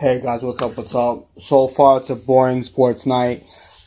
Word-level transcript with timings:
Hey 0.00 0.20
guys, 0.20 0.44
what's 0.44 0.62
up? 0.62 0.76
What's 0.76 0.94
up? 0.94 1.26
So 1.38 1.66
far, 1.66 1.96
it's 1.96 2.08
a 2.08 2.14
boring 2.14 2.62
sports 2.62 3.04
night. 3.04 3.38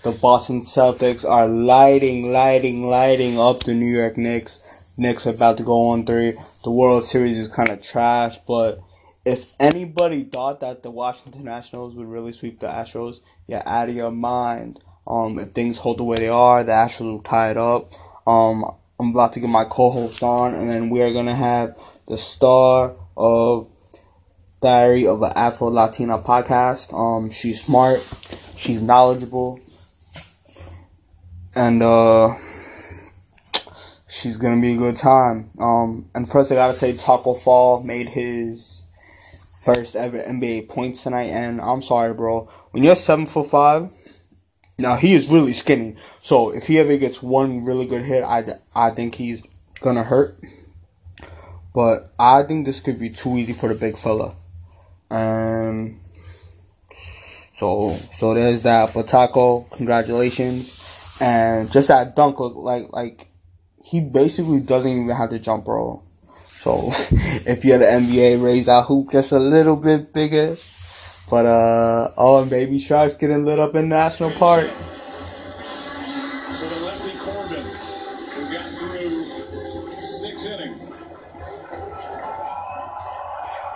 The 0.04 0.12
Boston 0.22 0.60
Celtics 0.60 1.24
are 1.24 1.48
lighting, 1.48 2.34
lighting, 2.34 2.86
lighting 2.90 3.40
up 3.40 3.64
the 3.64 3.74
New 3.74 3.86
York 3.86 4.18
Knicks. 4.18 4.94
Knicks 4.98 5.26
are 5.26 5.30
about 5.34 5.58
to 5.60 5.64
go 5.64 5.92
on 5.92 6.06
three. 6.06 6.34
The 6.66 6.72
World 6.72 7.06
Series 7.06 7.38
is 7.38 7.48
kind 7.48 7.70
of 7.70 7.82
trash, 7.82 8.40
but 8.40 8.82
if 9.24 9.54
anybody 9.58 10.24
thought 10.24 10.60
that 10.60 10.84
the 10.84 10.92
Washington 10.92 11.46
Nationals 11.46 11.96
would 11.96 12.08
really 12.08 12.34
sweep 12.34 12.60
the 12.60 12.68
Astros, 12.68 13.22
you're 13.48 13.66
out 13.66 13.88
of 13.88 13.96
your 13.96 14.12
mind. 14.12 14.82
Um, 15.08 15.40
if 15.40 15.52
things 15.52 15.78
hold 15.78 16.00
the 16.00 16.04
way 16.04 16.18
they 16.18 16.28
are, 16.28 16.62
the 16.62 16.74
Astros 16.74 17.06
will 17.06 17.22
tie 17.22 17.52
it 17.52 17.58
up. 17.58 17.90
Um, 18.28 18.66
I'm 19.00 19.12
about 19.12 19.32
to 19.32 19.40
get 19.40 19.50
my 19.50 19.64
co-host 19.64 20.22
on, 20.24 20.56
and 20.56 20.70
then 20.70 20.90
we 20.90 21.02
are 21.04 21.14
gonna 21.14 21.34
have 21.34 21.78
the 22.10 22.18
star 22.18 22.98
of 23.16 23.71
Diary 24.62 25.08
of 25.08 25.24
an 25.24 25.32
Afro 25.36 25.70
Latina 25.70 26.20
podcast. 26.20 26.94
Um, 26.94 27.32
she's 27.32 27.64
smart, 27.64 27.98
she's 28.56 28.80
knowledgeable, 28.80 29.60
and 31.56 31.82
uh, 31.82 32.36
she's 34.08 34.38
gonna 34.38 34.62
be 34.62 34.74
a 34.74 34.78
good 34.78 34.96
time. 34.96 35.50
Um, 35.58 36.12
and 36.14 36.30
first 36.30 36.52
I 36.52 36.56
gotta 36.56 36.76
say, 36.76 36.94
Tacko 36.94 37.34
Fall 37.34 37.82
made 37.84 38.10
his 38.10 38.86
first 39.64 39.96
ever 39.96 40.20
NBA 40.20 40.70
points 40.70 41.04
tonight, 41.04 41.30
and 41.30 41.60
I'm 41.60 41.82
sorry, 41.82 42.14
bro. 42.14 42.48
When 42.70 42.84
you're 42.84 42.96
seven 42.96 43.26
foot 43.26 43.48
five, 43.48 43.92
now 44.78 44.96
he 44.96 45.14
is 45.14 45.28
really 45.28 45.54
skinny. 45.54 45.96
So 46.20 46.54
if 46.54 46.68
he 46.68 46.78
ever 46.78 46.98
gets 46.98 47.24
one 47.24 47.66
really 47.66 47.88
good 47.88 48.06
hit, 48.06 48.24
I 48.24 48.44
I 48.76 48.92
think 48.92 49.16
he's 49.16 49.42
gonna 49.82 50.04
hurt. 50.04 50.40
But 51.74 52.14
I 52.20 52.44
think 52.44 52.68
this 52.68 52.80
could 52.80 53.00
be 53.00 53.10
too 53.10 53.38
easy 53.38 53.54
for 53.54 53.68
the 53.68 53.80
big 53.80 53.96
fella. 53.96 54.36
Um, 55.12 56.00
so 57.54 57.92
so 57.92 58.34
there's 58.34 58.64
that. 58.64 58.94
But 58.94 59.08
Tacko, 59.08 59.66
congratulations, 59.76 61.18
and 61.22 61.72
just 61.72 61.90
that 61.90 62.16
dunk 62.16 62.40
look 62.40 62.56
like 62.56 62.92
like 62.92 63.28
he 63.84 64.00
basically 64.00 64.62
doesn't 64.62 64.90
even 64.90 65.10
have 65.10 65.30
to 65.32 65.40
jump 65.40 65.68
roll. 65.68 66.04
So 66.28 66.88
if 67.46 67.66
you're 67.66 67.78
the 67.78 67.86
NBA, 67.86 68.44
raise 68.44 68.68
that 68.68 68.86
hoop 68.86 69.12
just 69.12 69.32
a 69.32 69.40
little 69.40 69.76
bit 69.76 70.14
bigger. 70.14 70.56
But 71.30 71.46
uh, 71.46 72.12
oh, 72.18 72.42
and 72.42 72.50
Baby 72.50 72.80
Shark's 72.80 73.16
getting 73.16 73.46
lit 73.46 73.60
up 73.60 73.76
in 73.76 73.90
National 73.90 74.32
Park. 74.32 74.70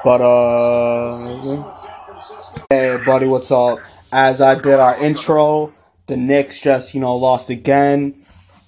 But 0.05 0.21
uh, 0.21 1.73
hey 2.69 2.99
buddy, 3.03 3.25
what's 3.25 3.49
up? 3.49 3.79
As 4.13 4.39
I 4.39 4.53
did 4.53 4.79
our 4.79 4.95
intro, 5.03 5.73
the 6.05 6.15
Knicks 6.15 6.61
just 6.61 6.93
you 6.93 7.01
know 7.01 7.15
lost 7.15 7.49
again. 7.49 8.13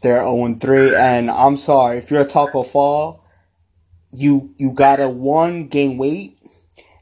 They're 0.02 0.24
0 0.24 0.56
3, 0.60 0.96
and 0.96 1.30
I'm 1.30 1.56
sorry 1.56 2.00
if 2.00 2.10
you're 2.10 2.22
a 2.22 2.26
Tacko 2.26 2.64
Fall, 2.64 3.24
you 4.12 4.56
you 4.58 4.74
gotta 4.74 5.10
one 5.10 5.68
gain 5.68 6.00
weight, 6.00 6.40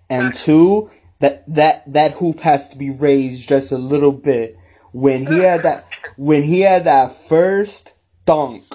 and 0.10 0.34
two 0.34 0.92
that 1.20 1.48
that 1.48 1.90
that 1.94 2.12
hoop 2.12 2.42
has 2.42 2.68
to 2.68 2.78
be 2.78 2.90
raised 2.90 3.48
just 3.48 3.72
a 3.72 3.78
little 3.78 4.12
bit. 4.12 4.58
When 4.92 5.26
he 5.26 5.40
had 5.40 5.64
that 5.64 5.86
when 6.18 6.44
he 6.44 6.60
had 6.60 6.84
that 6.84 7.14
first 7.14 7.94
dunk 8.26 8.66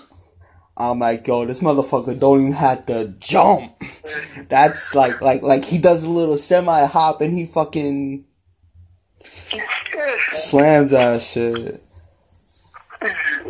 I'm 0.80 0.98
like, 0.98 1.26
yo, 1.26 1.44
this 1.44 1.60
motherfucker 1.60 2.18
don't 2.18 2.40
even 2.40 2.52
have 2.54 2.86
to 2.86 3.14
jump. 3.18 3.70
That's 4.48 4.94
like, 4.94 5.20
like, 5.20 5.42
like 5.42 5.64
he 5.64 5.76
does 5.76 6.04
a 6.04 6.10
little 6.10 6.38
semi 6.38 6.86
hop 6.86 7.20
and 7.20 7.34
he 7.34 7.44
fucking 7.44 8.24
slams 10.32 10.92
that 10.92 11.20
shit. 11.20 11.82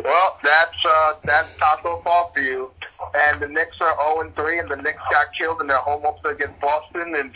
Well, 0.03 0.39
that's 0.43 0.85
uh, 0.85 1.13
that's 1.23 1.57
Tacko 1.57 2.01
Fall 2.03 2.31
for 2.33 2.41
you. 2.41 2.69
And 3.15 3.41
the 3.41 3.47
Knicks 3.47 3.77
are 3.79 3.95
0 4.13 4.21
and 4.21 4.35
3, 4.35 4.59
and 4.59 4.69
the 4.69 4.75
Knicks 4.77 5.01
got 5.11 5.27
killed 5.37 5.61
in 5.61 5.67
their 5.67 5.77
home 5.77 6.05
opener 6.05 6.31
against 6.31 6.59
Boston. 6.59 7.15
And 7.15 7.33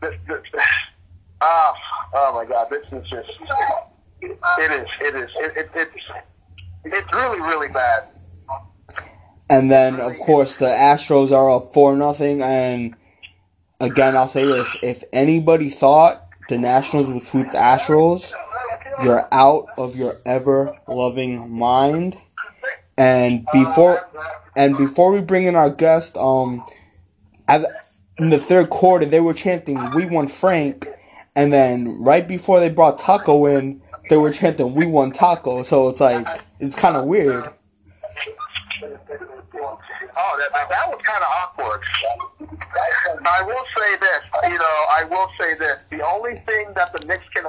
this, 0.00 0.14
this, 0.26 0.62
ah, 1.40 1.74
oh 2.14 2.34
my 2.34 2.44
God, 2.44 2.68
this 2.70 2.92
is 2.92 3.08
just 3.08 3.40
it 4.22 4.30
is, 4.72 4.88
it 5.00 5.14
is, 5.14 5.30
it, 5.36 5.56
it, 5.56 5.70
it's 5.74 5.96
it's 6.84 7.12
really, 7.12 7.40
really 7.40 7.68
bad. 7.72 8.02
And 9.48 9.70
then, 9.70 10.00
of 10.00 10.18
course, 10.18 10.56
the 10.56 10.66
Astros 10.66 11.30
are 11.30 11.50
up 11.50 11.72
4 11.72 11.96
nothing. 11.96 12.42
And 12.42 12.96
again, 13.80 14.16
I'll 14.16 14.28
say 14.28 14.44
this 14.44 14.76
if 14.82 15.04
anybody 15.12 15.70
thought 15.70 16.26
the 16.48 16.58
Nationals 16.58 17.10
would 17.10 17.22
sweep 17.22 17.50
the 17.52 17.58
Astros, 17.58 18.32
you're 19.02 19.26
out 19.32 19.66
of 19.76 19.96
your 19.96 20.14
ever 20.24 20.76
loving 20.88 21.50
mind. 21.52 22.16
And 22.98 23.46
before 23.52 24.08
and 24.56 24.76
before 24.76 25.12
we 25.12 25.20
bring 25.20 25.44
in 25.44 25.54
our 25.54 25.70
guest, 25.70 26.16
um, 26.16 26.62
in 28.18 28.30
the 28.30 28.38
third 28.38 28.70
quarter 28.70 29.04
they 29.04 29.20
were 29.20 29.34
chanting 29.34 29.90
"We 29.90 30.06
won, 30.06 30.28
Frank," 30.28 30.88
and 31.34 31.52
then 31.52 32.02
right 32.02 32.26
before 32.26 32.60
they 32.60 32.70
brought 32.70 32.98
Tacko 32.98 33.44
in, 33.46 33.82
they 34.08 34.16
were 34.16 34.32
chanting 34.32 34.74
"We 34.74 34.86
won, 34.86 35.12
Tacko." 35.12 35.62
So 35.62 35.88
it's 35.88 36.00
like 36.00 36.26
it's 36.58 36.74
kind 36.74 36.96
of 36.96 37.04
weird. 37.04 37.50
Oh, 40.18 40.32
that, 40.38 40.68
that 40.70 40.88
was 40.88 41.00
kind 41.04 41.22
of 41.22 41.28
awkward. 41.28 41.80
I 43.26 43.42
will 43.42 43.64
say 43.76 43.96
this, 44.00 44.22
you 44.44 44.58
know, 44.58 44.78
I 44.96 45.04
will 45.04 45.28
say 45.38 45.54
this. 45.58 45.88
The 45.90 46.02
only 46.04 46.40
thing 46.46 46.72
that 46.74 46.92
the 46.92 47.06
Knicks 47.06 47.28
can 47.34 47.44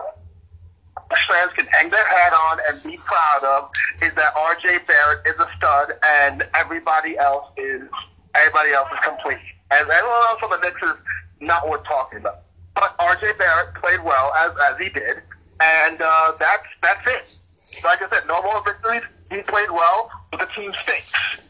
fans 1.30 1.52
can 1.56 1.66
hang 1.68 1.90
their 1.90 2.06
hat 2.06 2.34
on 2.34 2.60
and 2.68 2.84
be 2.84 2.98
proud 3.06 3.44
of 3.44 3.72
is 4.02 4.14
that 4.16 4.34
RJ 4.36 4.86
Barrett 4.88 5.26
is 5.26 5.36
a 5.40 5.48
stud 5.58 5.94
and 6.04 6.48
everybody 6.54 7.18
else 7.18 7.46
is 7.58 7.84
everybody 8.36 8.72
else 8.72 8.90
is 8.92 9.00
complete. 9.04 9.40
And 9.72 9.90
everyone 9.90 10.22
else 10.30 10.40
on 10.44 10.50
the 10.50 10.58
Knicks 10.58 10.82
is 10.84 10.98
not 11.40 11.70
worth 11.70 11.86
talking 11.86 12.20
about. 12.20 12.44
But 12.76 12.98
RJ 12.98 13.38
Barrett 13.38 13.76
played 13.76 14.04
well 14.04 14.34
as 14.34 14.52
as 14.70 14.78
he 14.80 14.90
did, 14.90 15.24
and 15.60 16.02
uh, 16.02 16.34
that's 16.40 16.68
that's 16.84 17.08
it. 17.08 17.84
Like 17.84 18.02
I 18.02 18.10
said, 18.10 18.28
no 18.28 18.42
more 18.44 18.64
victories. 18.64 19.04
He 19.32 19.42
played 19.42 19.72
well, 19.72 20.12
but 20.32 20.40
the 20.40 20.46
team 20.48 20.72
stinks. 20.74 21.47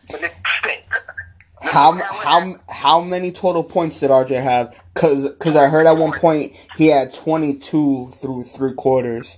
How 1.61 1.93
how 1.93 2.55
how 2.69 3.01
many 3.01 3.31
total 3.31 3.63
points 3.63 3.99
did 3.99 4.09
RJ 4.09 4.41
have? 4.41 4.81
Cause 4.93 5.29
cause 5.39 5.55
I 5.55 5.67
heard 5.67 5.85
at 5.85 5.97
one 5.97 6.17
point 6.17 6.55
he 6.77 6.87
had 6.87 7.13
twenty 7.13 7.57
two 7.57 8.09
through 8.13 8.43
three 8.43 8.73
quarters. 8.73 9.37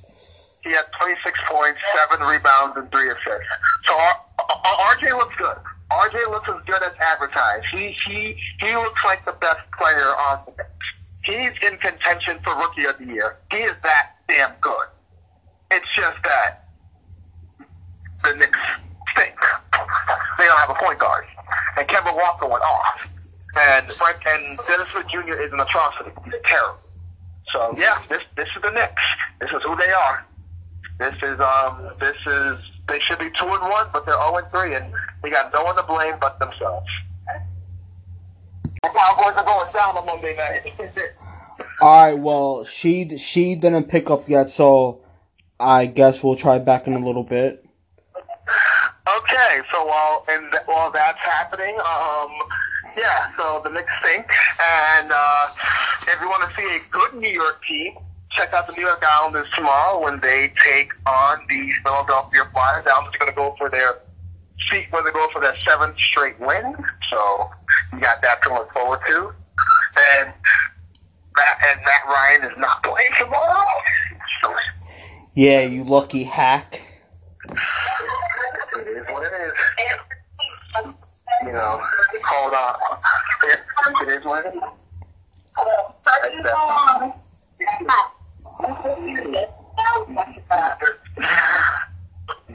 He 0.64 0.72
had 0.72 0.86
twenty 1.00 1.16
six 1.24 1.40
points, 1.50 1.80
seven 1.96 2.26
rebounds, 2.28 2.78
and 2.78 2.92
three 2.92 3.10
assists. 3.10 3.48
So 3.86 3.94
RJ 4.40 5.18
looks 5.18 5.36
good. 5.38 5.58
RJ 5.92 6.30
looks 6.30 6.50
as 6.50 6.64
good 6.66 6.84
as 6.84 6.94
advertised. 7.00 7.66
He 7.74 7.96
he 8.06 8.38
he 8.60 8.76
looks 8.76 9.04
like 9.04 9.26
the 9.26 9.34
best 9.34 9.62
player 9.78 10.14
on 10.30 10.44
the 10.46 10.52
bench. 10.52 10.70
He's 11.24 11.70
in 11.70 11.78
contention 11.80 12.40
for 12.44 12.56
rookie 12.56 12.86
of 12.86 12.98
the 13.00 13.06
year. 13.06 13.38
He 13.52 13.58
is 13.58 13.76
that 13.84 14.12
damn 14.28 14.54
good. 14.62 14.88
It's 15.72 15.86
just 15.96 16.18
that 16.24 16.70
the 18.24 18.36
Knicks 18.36 18.60
stink. 19.20 19.36
They 20.38 20.46
don't 20.46 20.60
have 20.60 20.70
a 20.70 20.76
point 20.76 21.00
guard 21.00 21.26
and 21.80 21.88
Kemba 21.88 22.16
Walker 22.16 22.48
went 22.48 22.64
off. 22.64 23.12
And 23.58 23.88
Frank 23.88 24.22
and 24.28 24.60
Dennis 24.68 24.90
Smith 24.90 25.08
Jr. 25.10 25.34
is 25.42 25.52
an 25.52 25.60
atrocity. 25.60 26.12
He's 26.26 26.34
terrible. 26.46 26.80
So 27.52 27.74
yeah, 27.78 27.98
this 28.08 28.22
this 28.36 28.48
is 28.56 28.62
the 28.62 28.70
Knicks. 28.70 29.02
This 29.42 29.50
is 29.50 29.62
who 29.66 29.76
they 29.76 29.90
are. 29.90 30.26
This 31.00 31.16
is 31.24 31.40
um 31.40 31.90
this 32.00 32.16
is 32.28 32.60
they 32.88 33.00
should 33.00 33.18
be 33.18 33.30
two 33.32 33.48
and 33.48 33.62
one, 33.62 33.88
but 33.92 34.06
they're 34.06 34.14
zero 34.14 34.38
and 34.38 34.52
three, 34.52 34.76
and 34.76 34.94
they 35.24 35.32
got 35.32 35.52
no 35.52 35.64
one 35.64 35.76
to 35.76 35.84
blame 35.84 36.16
but 36.22 36.38
themselves. 36.38 36.88
The 38.84 38.90
Cowboys 38.90 39.36
are 39.36 39.44
going 39.44 39.74
down 39.74 39.98
on 39.98 40.06
Monday 40.06 40.38
night. 40.38 40.74
All 41.82 42.12
right, 42.12 42.20
well, 42.20 42.66
she 42.66 43.18
she 43.18 43.56
didn't 43.56 43.90
pick 43.90 44.12
up 44.12 44.30
yet, 44.30 44.52
so 44.52 45.02
I 45.60 45.88
guess 45.88 46.24
we'll 46.24 46.36
try 46.36 46.60
back 46.60 46.86
in 46.86 46.94
a 46.94 47.04
little 47.04 47.24
bit. 47.24 47.66
Okay, 49.18 49.62
so 49.72 49.86
while 49.86 50.26
and 50.30 50.54
while 50.66 50.92
that's 50.92 51.18
happening, 51.20 51.76
um, 51.80 52.30
yeah, 52.98 53.32
so 53.38 53.62
the 53.64 53.70
Knicks 53.70 53.92
stink, 54.02 54.26
and 54.62 55.12
uh, 55.12 55.48
if 56.02 56.20
you 56.22 56.28
want 56.28 56.48
to 56.48 56.56
see 56.56 56.76
a 56.76 56.80
good 56.92 57.14
New 57.16 57.30
York 57.30 57.64
team, 57.68 57.94
check 58.32 58.54
out 58.54 58.68
the 58.68 58.74
New 58.78 58.86
York 58.86 59.04
Islanders 59.04 59.50
tomorrow 59.52 60.04
when 60.04 60.20
they 60.20 60.54
take 60.64 60.92
on 61.08 61.40
the 61.50 61.72
Philadelphia 61.84 62.42
Flyers. 62.52 62.84
The 62.84 62.92
Islanders 62.92 63.14
are 63.16 63.20
going 63.20 63.32
to 63.32 63.36
go 63.36 63.56
for 63.58 63.70
their 63.70 64.00
seat 64.70 64.88
when 64.92 65.06
they 65.06 65.12
go 65.12 65.28
for 65.32 65.42
their 65.42 65.56
seventh 65.60 65.98
straight 65.98 66.40
win, 66.40 66.76
so 67.10 67.50
you 67.94 68.00
got 68.02 68.22
that 68.22 68.44
to 68.44 68.54
look 68.54 68.72
forward 68.74 69.00
to, 69.08 69.34
and 70.12 70.34
Matt 71.36 71.58
and 71.66 71.80
Matt 71.84 72.06
Ryan 72.06 72.52
is 72.52 72.58
not 72.58 72.84
playing 72.84 73.12
tomorrow. 73.18 73.66
Yeah, 75.34 75.62
you 75.62 75.84
lucky 75.84 76.26
hack 76.26 76.82
it 78.80 78.98
is 78.98 79.06
what 79.10 79.24
it 79.24 79.34
is. 79.36 80.94
You 81.46 81.54
know, 81.54 81.82
hold 82.26 82.54
on. 82.54 82.76
It 84.02 84.10
is 84.10 84.26
what 84.26 84.46
it 84.46 84.54
is. 84.54 84.62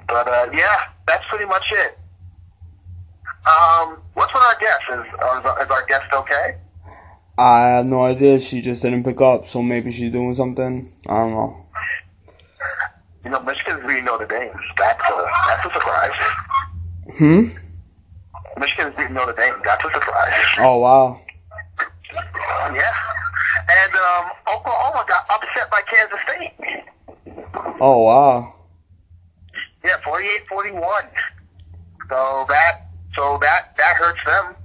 But 0.06 0.28
uh, 0.28 0.46
yeah, 0.52 0.84
that's 1.06 1.24
pretty 1.28 1.46
much 1.46 1.64
it. 1.72 1.98
Um, 3.46 3.98
what's 4.14 4.32
with 4.32 4.42
our 4.42 4.58
guest? 4.60 4.82
Is, 4.92 5.06
is 5.06 5.70
our 5.70 5.86
guest 5.86 6.04
okay? 6.14 6.56
I 7.36 7.60
have 7.76 7.86
no 7.86 8.04
idea. 8.04 8.38
She 8.38 8.60
just 8.60 8.82
didn't 8.82 9.04
pick 9.04 9.20
up, 9.20 9.44
so 9.44 9.60
maybe 9.62 9.90
she's 9.90 10.10
doing 10.10 10.34
something. 10.34 10.88
I 11.08 11.14
don't 11.14 11.32
know. 11.32 11.66
You 13.24 13.30
know, 13.30 13.40
Michigan's 13.40 13.84
beating 13.86 14.04
Notre 14.04 14.26
Dame. 14.26 14.52
That's 14.78 15.10
a 15.10 15.26
that's 15.48 15.66
a 15.66 15.72
surprise. 15.72 16.12
Hmm. 17.18 17.63
Michigan's 18.64 18.96
beating 18.96 19.12
Notre 19.12 19.34
Dame. 19.34 19.54
That's 19.62 19.84
a 19.84 19.92
surprise. 19.92 20.32
Oh 20.58 20.78
wow. 20.78 21.20
Yeah. 22.72 22.92
And 23.68 23.94
um, 23.94 24.30
Oklahoma 24.48 25.04
got 25.06 25.26
upset 25.30 25.70
by 25.70 25.82
Kansas 25.82 26.18
State. 26.26 26.84
Oh 27.80 28.02
wow. 28.02 28.54
Yeah, 29.84 29.96
48-41. 30.06 30.80
So 32.08 32.46
that 32.48 32.86
so 33.14 33.38
that 33.42 33.76
that 33.76 33.96
hurts 33.96 34.20
them. 34.24 34.56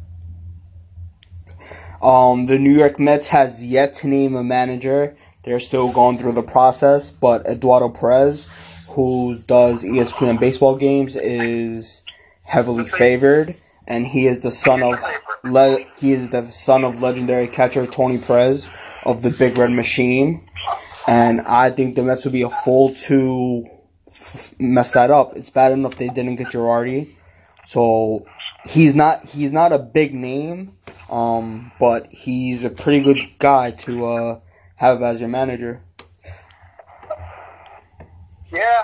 Um, 2.02 2.46
the 2.46 2.58
New 2.58 2.72
York 2.72 3.00
Mets 3.00 3.28
has 3.28 3.66
yet 3.66 3.94
to 3.96 4.08
name 4.08 4.34
a 4.36 4.44
manager. 4.44 5.16
They're 5.44 5.60
still 5.60 5.92
going 5.92 6.18
through 6.18 6.34
the 6.34 6.44
process, 6.44 7.12
but 7.12 7.46
Eduardo 7.46 7.90
Perez, 7.90 8.88
who 8.92 9.36
does 9.48 9.84
ESPN 9.84 10.40
baseball 10.40 10.78
games, 10.78 11.18
is 11.18 12.04
heavily 12.46 12.86
favored, 12.86 13.56
and 13.90 14.06
he 14.06 14.28
is 14.28 14.40
the 14.40 14.52
son 14.52 14.84
of 14.84 14.96
le- 15.44 15.84
he 15.98 16.14
is 16.14 16.30
the 16.30 16.44
son 16.52 16.84
of 16.84 17.02
legendary 17.02 17.48
catcher 17.48 17.86
Tony 17.86 18.20
Perez 18.20 18.70
of 19.06 19.24
the 19.24 19.32
Big 19.32 19.58
Red 19.58 19.72
Machine, 19.72 20.48
and 21.08 21.42
I 21.42 21.72
think 21.72 21.96
the 21.96 22.04
Mets 22.04 22.24
would 22.24 22.34
be 22.34 22.44
a 22.44 22.50
fool 22.50 22.94
to 23.08 23.66
f- 24.08 24.54
mess 24.60 24.92
that 24.92 25.10
up. 25.10 25.36
It's 25.36 25.50
bad 25.50 25.72
enough 25.72 25.96
they 25.96 26.10
didn't 26.10 26.36
get 26.36 26.48
Girardi, 26.48 27.10
so 27.66 28.26
he's 28.70 28.94
not 28.96 29.26
he's 29.26 29.52
not 29.52 29.74
a 29.74 29.80
big 29.80 30.14
name, 30.14 30.72
um, 31.10 31.72
but 31.80 32.06
he's 32.12 32.64
a 32.64 32.70
pretty 32.70 33.02
good 33.02 33.20
guy 33.40 33.72
to 33.72 34.06
uh, 34.06 34.40
have 34.76 35.02
as 35.02 35.20
your 35.20 35.30
manager. 35.30 35.82
Yeah. 38.52 38.84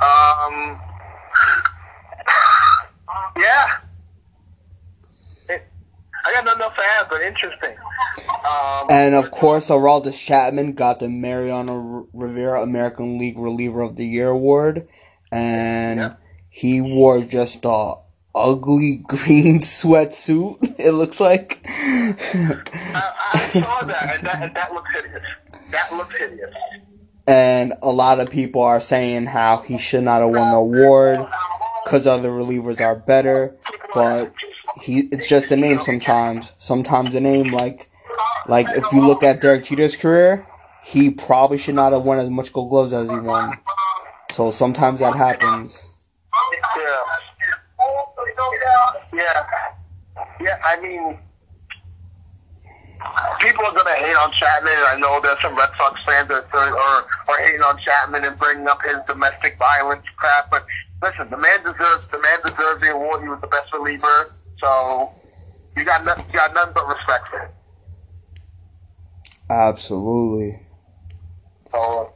Um. 0.00 0.80
Yeah. 3.36 3.66
It, 5.48 5.62
I 6.26 6.32
got 6.32 6.44
nothing 6.44 6.62
else 6.62 6.74
to 6.76 6.82
add, 7.00 7.06
but 7.10 7.20
interesting. 7.22 7.76
Um, 8.46 8.86
And 8.90 9.14
of 9.14 9.30
course, 9.30 9.68
Aroldis 9.70 10.18
Chapman 10.24 10.72
got 10.74 11.00
the 11.00 11.08
Mariano 11.08 12.08
Rivera 12.12 12.62
American 12.62 13.18
League 13.18 13.38
Reliever 13.38 13.80
of 13.82 13.96
the 13.96 14.06
Year 14.06 14.28
award, 14.30 14.86
and 15.32 15.98
Yeah. 16.00 16.14
he 16.48 16.80
wore 16.80 17.20
just 17.22 17.64
a 17.64 17.94
ugly 18.34 18.96
green 19.06 19.58
sweatsuit. 19.60 20.56
It 20.78 20.92
looks 20.92 21.20
like. 21.20 21.60
I, 21.66 22.62
I 22.94 23.38
saw 23.52 23.84
that, 23.84 24.16
and 24.18 24.26
that, 24.26 24.42
and 24.42 24.54
that 24.56 24.72
looks 24.72 24.90
hideous. 24.94 25.22
That 25.70 25.92
looks 25.92 26.16
hideous. 26.16 26.50
and 27.26 27.72
a 27.82 27.90
lot 27.90 28.20
of 28.20 28.30
people 28.30 28.62
are 28.62 28.78
saying 28.80 29.26
how 29.26 29.58
he 29.58 29.78
should 29.78 30.04
not 30.04 30.20
have 30.20 30.30
won 30.30 30.50
the 30.50 30.56
award 30.56 31.26
because 31.84 32.06
other 32.06 32.30
relievers 32.30 32.80
are 32.80 32.96
better, 32.96 33.56
but 33.92 34.32
he 34.82 35.08
it's 35.12 35.28
just 35.28 35.50
a 35.50 35.56
name 35.56 35.78
sometimes. 35.78 36.54
Sometimes 36.58 37.14
a 37.14 37.20
name 37.20 37.52
like 37.52 37.90
like 38.48 38.66
if 38.70 38.92
you 38.92 39.06
look 39.06 39.22
at 39.22 39.40
Derek 39.40 39.64
Jeter's 39.64 39.96
career, 39.96 40.46
he 40.84 41.10
probably 41.10 41.58
should 41.58 41.74
not 41.74 41.92
have 41.92 42.02
won 42.02 42.18
as 42.18 42.28
much 42.30 42.52
Gold 42.52 42.70
Gloves 42.70 42.92
as 42.92 43.08
he 43.10 43.16
won. 43.16 43.58
So 44.30 44.50
sometimes 44.50 45.00
that 45.00 45.14
happens. 45.14 45.96
Yeah. 46.76 46.84
Yeah. 49.12 49.46
Yeah, 50.40 50.58
I 50.64 50.80
mean, 50.80 51.18
people 53.40 53.64
are 53.64 53.72
to 53.72 53.90
hate 53.94 54.16
on 54.16 54.32
Chapman. 54.32 54.72
I 54.72 54.96
know 54.98 55.20
there's 55.22 55.40
some 55.40 55.56
Red 55.56 55.70
Sox 55.76 56.00
fans 56.04 56.28
that 56.28 56.46
are, 56.52 56.76
are, 56.76 57.06
are 57.28 57.38
hating 57.38 57.62
on 57.62 57.78
Chapman 57.78 58.24
and 58.24 58.38
bringing 58.38 58.66
up 58.66 58.82
his 58.82 58.98
domestic 59.06 59.58
violence 59.58 60.04
crap. 60.16 60.50
But 60.50 60.66
listen, 61.04 61.28
the 61.30 61.36
man 61.36 61.62
deserves 61.62 62.08
the 62.08 62.18
man 62.18 62.38
deserves 62.44 62.80
the 62.80 62.92
award. 62.92 63.22
He 63.22 63.28
was 63.28 63.40
the 63.40 63.46
best 63.46 63.72
reliever. 63.72 64.34
So 64.58 65.12
you 65.76 65.84
got 65.84 66.04
nothing, 66.04 66.24
you 66.28 66.38
got 66.38 66.54
nothing 66.54 66.72
but 66.74 66.88
respect 66.88 67.28
for 67.28 67.40
him. 67.40 67.50
Absolutely. 69.50 70.60
So 71.70 72.12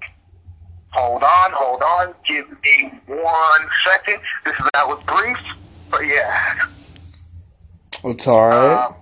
hold 0.91 1.23
on, 1.23 1.51
hold 1.53 1.83
on. 1.83 2.15
Give 2.27 2.49
me 2.63 2.91
one 3.07 3.63
second. 3.85 4.21
This 4.45 4.55
is 4.55 4.71
that 4.73 4.89
was 4.89 5.03
brief, 5.05 5.39
but 5.91 6.01
yeah. 6.07 6.55
It's 8.05 8.27
alright. 8.27 8.79
Um, 8.79 8.95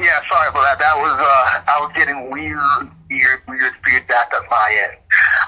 yeah, 0.00 0.20
sorry 0.30 0.48
about 0.48 0.62
that. 0.64 0.78
That 0.80 0.96
was 0.96 1.12
uh, 1.12 1.70
I 1.70 1.78
was 1.80 1.92
getting 1.94 2.30
weird, 2.30 2.90
weird, 3.08 3.40
weird 3.46 3.72
feedback 3.84 4.32
on 4.34 4.42
my 4.50 4.88
end. 4.88 4.98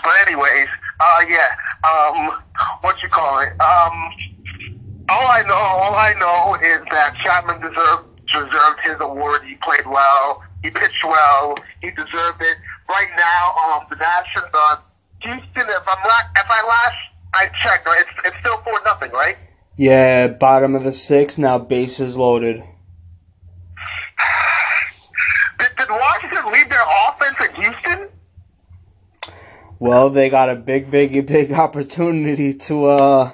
But 0.05 0.13
anyways, 0.27 0.69
uh, 1.01 1.25
yeah. 1.29 1.57
Um, 1.85 2.41
what 2.81 3.03
you 3.03 3.09
call 3.09 3.41
it? 3.41 3.51
Um, 3.61 4.11
all 5.09 5.27
I 5.27 5.43
know, 5.47 5.55
all 5.55 5.95
I 5.95 6.15
know 6.19 6.55
is 6.57 6.83
that 6.91 7.15
Chapman 7.23 7.61
deserved 7.61 8.17
deserved 8.27 8.81
his 8.83 8.97
award. 9.01 9.43
He 9.47 9.55
played 9.63 9.87
well. 9.87 10.43
He 10.63 10.71
pitched 10.71 11.05
well. 11.05 11.55
He 11.81 11.91
deserved 11.91 12.41
it. 12.41 12.57
Right 12.89 13.11
now, 13.17 13.55
um, 13.65 13.87
the 13.91 13.97
National, 13.97 14.49
uh, 14.53 14.77
Houston. 15.23 15.69
If 15.69 15.89
I'm 15.89 16.03
not, 16.03 16.25
if 16.37 16.47
I 16.49 16.67
last 16.67 16.97
I 17.35 17.51
checked, 17.63 17.87
right, 17.87 18.01
it's 18.01 18.11
it's 18.27 18.37
still 18.41 18.59
four 18.63 18.81
nothing, 18.85 19.11
right? 19.13 19.37
Yeah, 19.77 20.29
bottom 20.29 20.75
of 20.75 20.85
the 20.85 20.93
sixth, 20.93 21.39
now 21.39 21.59
bases 21.59 22.17
loaded. 22.17 22.57
Did, 25.59 25.69
did 25.77 25.89
Washington 25.91 26.53
leave 26.53 26.69
their 26.69 26.85
offense 27.09 27.37
at 27.41 27.55
Houston? 27.55 28.09
Well, 29.79 30.09
they 30.09 30.31
got 30.31 30.49
a 30.49 30.57
big, 30.57 30.91
big, 30.91 31.27
big 31.27 31.53
opportunity 31.53 32.55
to 32.55 32.87
uh 32.87 33.33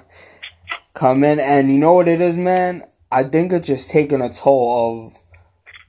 come 0.93 1.23
in, 1.23 1.39
and 1.39 1.69
you 1.69 1.79
know 1.79 1.93
what 1.93 2.09
it 2.09 2.21
is, 2.21 2.37
man. 2.37 2.83
I 3.13 3.23
think 3.23 3.53
it's 3.53 3.69
just 3.69 3.91
taking 3.91 4.21
a 4.21 4.29
toll 4.29 5.05
of 5.07 5.23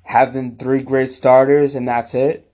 having 0.03 0.57
three 0.57 0.83
great 0.83 1.11
starters, 1.11 1.73
and 1.73 1.87
that's 1.87 2.13
it. 2.13 2.51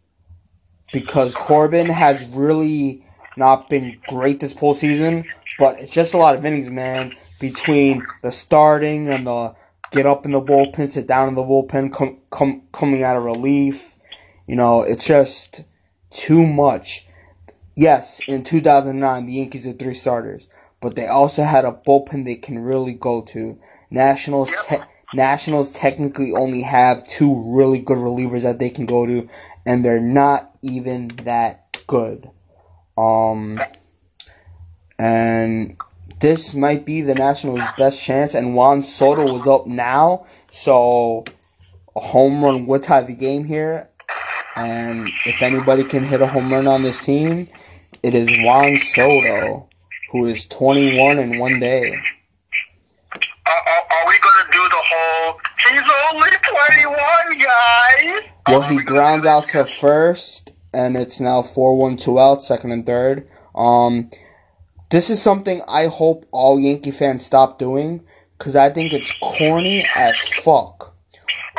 Because 0.94 1.36
Corbin 1.36 1.88
has 1.88 2.34
really 2.36 3.06
not 3.36 3.68
been 3.70 4.00
great 4.08 4.40
this 4.40 4.54
postseason, 4.54 5.26
but 5.58 5.80
it's 5.80 5.92
just 5.92 6.14
a 6.14 6.18
lot 6.18 6.36
of 6.36 6.46
innings, 6.46 6.70
man. 6.70 7.12
Between 7.42 8.02
the 8.22 8.32
starting 8.32 9.10
and 9.10 9.28
the 9.28 9.56
get 9.92 10.06
up 10.06 10.26
in 10.26 10.32
the 10.32 10.42
bullpen, 10.42 10.88
sit 10.88 11.06
down 11.08 11.28
in 11.28 11.36
the 11.36 11.44
bullpen, 11.44 11.92
come, 11.92 12.20
come 12.32 12.62
coming 12.72 13.04
out 13.04 13.18
of 13.18 13.24
relief, 13.24 13.96
you 14.48 14.56
know, 14.56 14.84
it's 14.84 15.06
just 15.06 15.66
too 16.12 16.48
much 16.48 17.06
yes, 17.80 18.20
in 18.28 18.44
2009, 18.44 19.26
the 19.26 19.34
Yankees 19.34 19.66
had 19.66 19.80
three 19.80 19.94
starters, 19.94 20.48
but 20.82 20.96
they 20.96 21.08
also 21.08 21.44
had 21.44 21.64
a 21.64 21.72
bullpen 21.72 22.26
they 22.26 22.36
can 22.36 22.60
really 22.60 22.94
go 22.94 23.22
to. 23.22 23.58
Nationals, 23.90 24.52
te- 24.68 24.84
Nationals 25.14 25.72
technically 25.72 26.34
only 26.34 26.62
have 26.62 27.08
two 27.08 27.56
really 27.56 27.80
good 27.80 27.98
relievers 27.98 28.44
that 28.44 28.60
they 28.60 28.70
can 28.70 28.86
go 28.86 29.06
to, 29.06 29.28
and 29.66 29.84
they're 29.84 30.02
not 30.02 30.52
even 30.62 31.08
that 31.24 31.82
good. 31.88 32.30
Um, 32.98 33.62
and 35.00 35.78
this 36.20 36.54
might 36.54 36.86
be 36.86 37.02
the 37.02 37.16
Nationals' 37.16 37.62
best 37.78 38.04
chance, 38.04 38.34
and 38.34 38.56
Juan 38.56 38.82
Soto 38.82 39.32
was 39.32 39.48
up 39.48 39.68
now, 39.68 40.26
so 40.50 41.24
a 41.96 42.02
home 42.02 42.44
run 42.44 42.66
would 42.66 42.84
tie 42.84 43.04
the 43.04 43.16
game 43.16 43.46
here. 43.46 43.88
And 44.58 45.08
if 45.26 45.42
anybody 45.42 45.86
can 45.86 46.04
hit 46.04 46.22
a 46.22 46.28
home 46.28 46.52
run 46.52 46.68
on 46.68 46.84
this 46.84 47.06
team, 47.06 47.48
it 48.04 48.14
is 48.14 48.30
Juan 48.44 48.78
Soto, 48.78 49.68
who 50.12 50.26
is 50.26 50.46
21 50.48 51.18
in 51.18 51.40
one 51.40 51.60
day. 51.60 51.96
Are, 53.14 53.52
are, 53.52 53.84
are 53.92 54.08
we 54.08 54.20
going 54.20 54.46
to 54.46 54.52
do 54.52 54.60
the 54.60 54.84
whole, 54.92 55.40
he's 55.72 55.82
only 56.14 56.30
21, 56.84 57.40
guys? 57.40 58.24
Well, 58.48 58.62
he 58.62 58.78
we 58.78 58.84
grounds 58.84 59.26
out 59.26 59.48
to 59.48 59.66
first, 59.66 60.52
and 60.74 60.96
it's 60.96 61.20
now 61.20 61.42
4 61.42 61.78
1 61.78 61.98
2 61.98 62.20
out, 62.20 62.44
second 62.44 62.72
and 62.72 62.86
third. 62.86 63.28
Um, 63.56 64.10
this 64.92 65.10
is 65.10 65.22
something 65.22 65.62
I 65.68 65.88
hope 65.88 66.26
all 66.32 66.60
Yankee 66.60 66.92
fans 66.92 67.26
stop 67.26 67.58
doing, 67.60 68.02
because 68.38 68.56
I 68.56 68.70
think 68.70 68.94
it's 68.94 69.12
corny 69.20 69.86
as 69.96 70.18
fuck. 70.20 70.96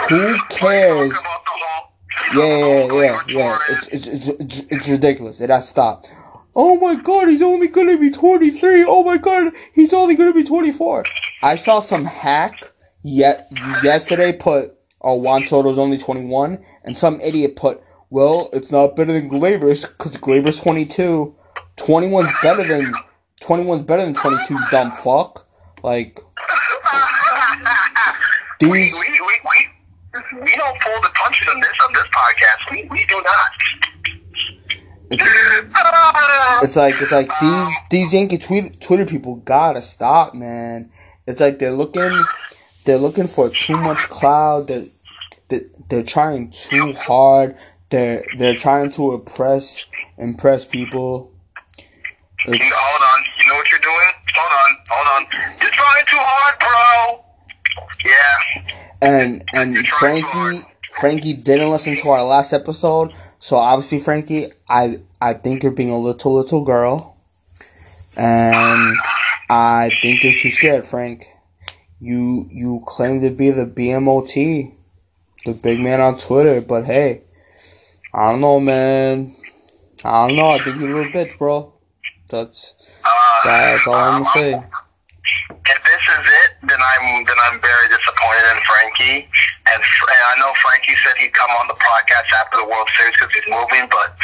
Who 0.08 0.38
cares? 0.48 1.12
Talk 1.12 1.20
about 1.22 1.44
the 1.44 2.36
whole- 2.36 2.48
Yeah, 2.48 2.86
yeah, 2.86 3.02
yeah, 3.02 3.20
yeah. 3.28 3.58
It's, 3.70 3.86
it's, 3.88 4.06
it's, 4.06 4.28
it's, 4.28 4.60
it's 4.70 4.88
ridiculous. 4.88 5.40
It 5.40 5.50
has 5.50 5.68
stopped. 5.68 6.12
Oh 6.54 6.76
my 6.78 6.96
god, 6.96 7.28
he's 7.28 7.42
only 7.42 7.68
gonna 7.68 7.98
be 7.98 8.10
23. 8.10 8.84
Oh 8.86 9.04
my 9.04 9.18
god, 9.18 9.52
he's 9.74 9.92
only 9.92 10.14
gonna 10.14 10.32
be 10.32 10.44
24. 10.44 11.04
I 11.42 11.56
saw 11.56 11.80
some 11.80 12.04
hack 12.04 12.72
yet 13.02 13.46
yesterday 13.82 14.32
put, 14.32 14.74
oh, 15.00 15.14
Juan 15.14 15.44
Soto's 15.44 15.78
only 15.78 15.98
21, 15.98 16.62
and 16.84 16.96
some 16.96 17.20
idiot 17.20 17.56
put, 17.56 17.82
well, 18.10 18.50
it's 18.52 18.72
not 18.72 18.96
better 18.96 19.12
than 19.12 19.28
Gleyber's 19.28 19.86
because 19.86 20.16
Gleyber's 20.16 20.60
22. 20.60 21.34
21's 21.76 22.32
better 22.42 22.64
than 22.66 22.92
21's 23.40 23.84
better 23.84 24.04
than 24.04 24.14
22. 24.14 24.58
Dumb 24.70 24.90
fuck. 24.90 25.46
Like 25.82 26.20
these. 28.58 28.70
We, 28.70 29.00
we, 29.00 29.20
we, 29.20 29.34
we, 29.44 30.42
we 30.42 30.56
don't 30.56 30.80
pull 30.80 31.00
the 31.00 31.10
punches 31.14 31.48
on 31.48 31.60
this 31.60 31.72
on 31.86 31.92
this 31.92 32.04
podcast. 32.04 32.70
We, 32.72 32.88
we 32.90 33.06
do 33.06 33.22
not. 33.22 33.50
It's, 35.10 35.24
it's 36.64 36.76
like 36.76 37.00
it's 37.00 37.12
like 37.12 37.28
these 37.40 37.76
these 37.90 38.14
Yankee 38.14 38.38
tweet, 38.38 38.80
Twitter 38.80 39.06
people 39.06 39.36
gotta 39.36 39.82
stop, 39.82 40.34
man. 40.34 40.90
It's 41.26 41.40
like 41.40 41.58
they're 41.58 41.72
looking 41.72 42.24
they're 42.84 42.98
looking 42.98 43.26
for 43.26 43.48
too 43.48 43.76
much 43.76 44.08
cloud. 44.08 44.68
They're, 44.68 44.84
they're, 45.48 45.60
they're 45.88 46.02
trying 46.02 46.50
too 46.50 46.92
hard. 46.92 47.56
They're 47.90 48.22
they're 48.38 48.54
trying 48.56 48.90
to 48.90 49.14
impress 49.14 49.84
impress 50.18 50.64
people. 50.64 51.32
You- 52.46 52.58
hold 52.58 53.18
on. 53.18 53.24
You 53.38 53.46
know 53.50 53.56
what 53.56 53.70
you're 53.70 53.80
doing? 53.80 54.10
Hold 54.34 54.52
on. 54.52 54.76
Hold 54.88 55.08
on. 55.26 55.40
You're 55.60 55.70
trying 55.70 56.06
too 56.06 56.16
hard, 56.18 56.58
bro. 56.60 57.24
Yeah. 58.04 58.72
and 59.02 59.44
and 59.54 59.86
Frankie 59.88 60.66
Frankie 61.00 61.34
didn't 61.34 61.70
listen 61.70 61.96
to 61.96 62.08
our 62.08 62.22
last 62.24 62.52
episode, 62.52 63.12
so 63.40 63.56
obviously 63.56 63.98
Frankie, 63.98 64.48
I 64.68 64.98
I 65.20 65.32
think 65.32 65.62
you're 65.62 65.72
being 65.72 65.90
a 65.90 65.98
little 65.98 66.34
little 66.34 66.62
girl, 66.62 67.16
and 68.16 68.96
I 69.48 69.90
think 70.02 70.22
you're 70.22 70.34
too 70.34 70.50
scared, 70.50 70.84
Frank. 70.84 71.24
You 72.00 72.44
you 72.50 72.82
claim 72.84 73.22
to 73.22 73.30
be 73.30 73.50
the 73.50 73.64
BMOT, 73.64 74.74
the 75.46 75.54
big 75.54 75.80
man 75.80 76.02
on 76.02 76.18
Twitter, 76.18 76.60
but 76.60 76.84
hey, 76.84 77.22
I 78.12 78.30
don't 78.30 78.42
know, 78.42 78.60
man. 78.60 79.34
I 80.04 80.28
don't 80.28 80.36
know. 80.36 80.50
I 80.50 80.58
think 80.58 80.78
you're 80.78 80.92
a 80.92 80.96
little 80.96 81.12
bitch, 81.12 81.38
bro. 81.38 81.72
That's 82.28 82.74
that's 83.42 83.86
all 83.86 83.94
I'm 83.94 84.22
gonna 84.22 84.24
say. 84.26 84.62
If 85.70 85.78
this 85.84 86.02
is 86.18 86.24
it, 86.26 86.50
then 86.68 86.80
I'm 86.82 87.24
then 87.24 87.38
I'm 87.48 87.60
very 87.60 87.88
disappointed 87.88 88.46
in 88.54 88.58
Frankie. 88.66 89.18
And, 89.70 89.80
and 89.80 90.22
I 90.30 90.34
know 90.38 90.52
Frankie 90.66 90.96
said 91.04 91.14
he'd 91.18 91.32
come 91.32 91.50
on 91.62 91.68
the 91.68 91.78
podcast 91.78 92.28
after 92.42 92.58
the 92.58 92.66
World 92.66 92.88
Series 92.96 93.14
because 93.14 93.32
he's 93.34 93.46
moving, 93.48 93.86
but 93.90 94.16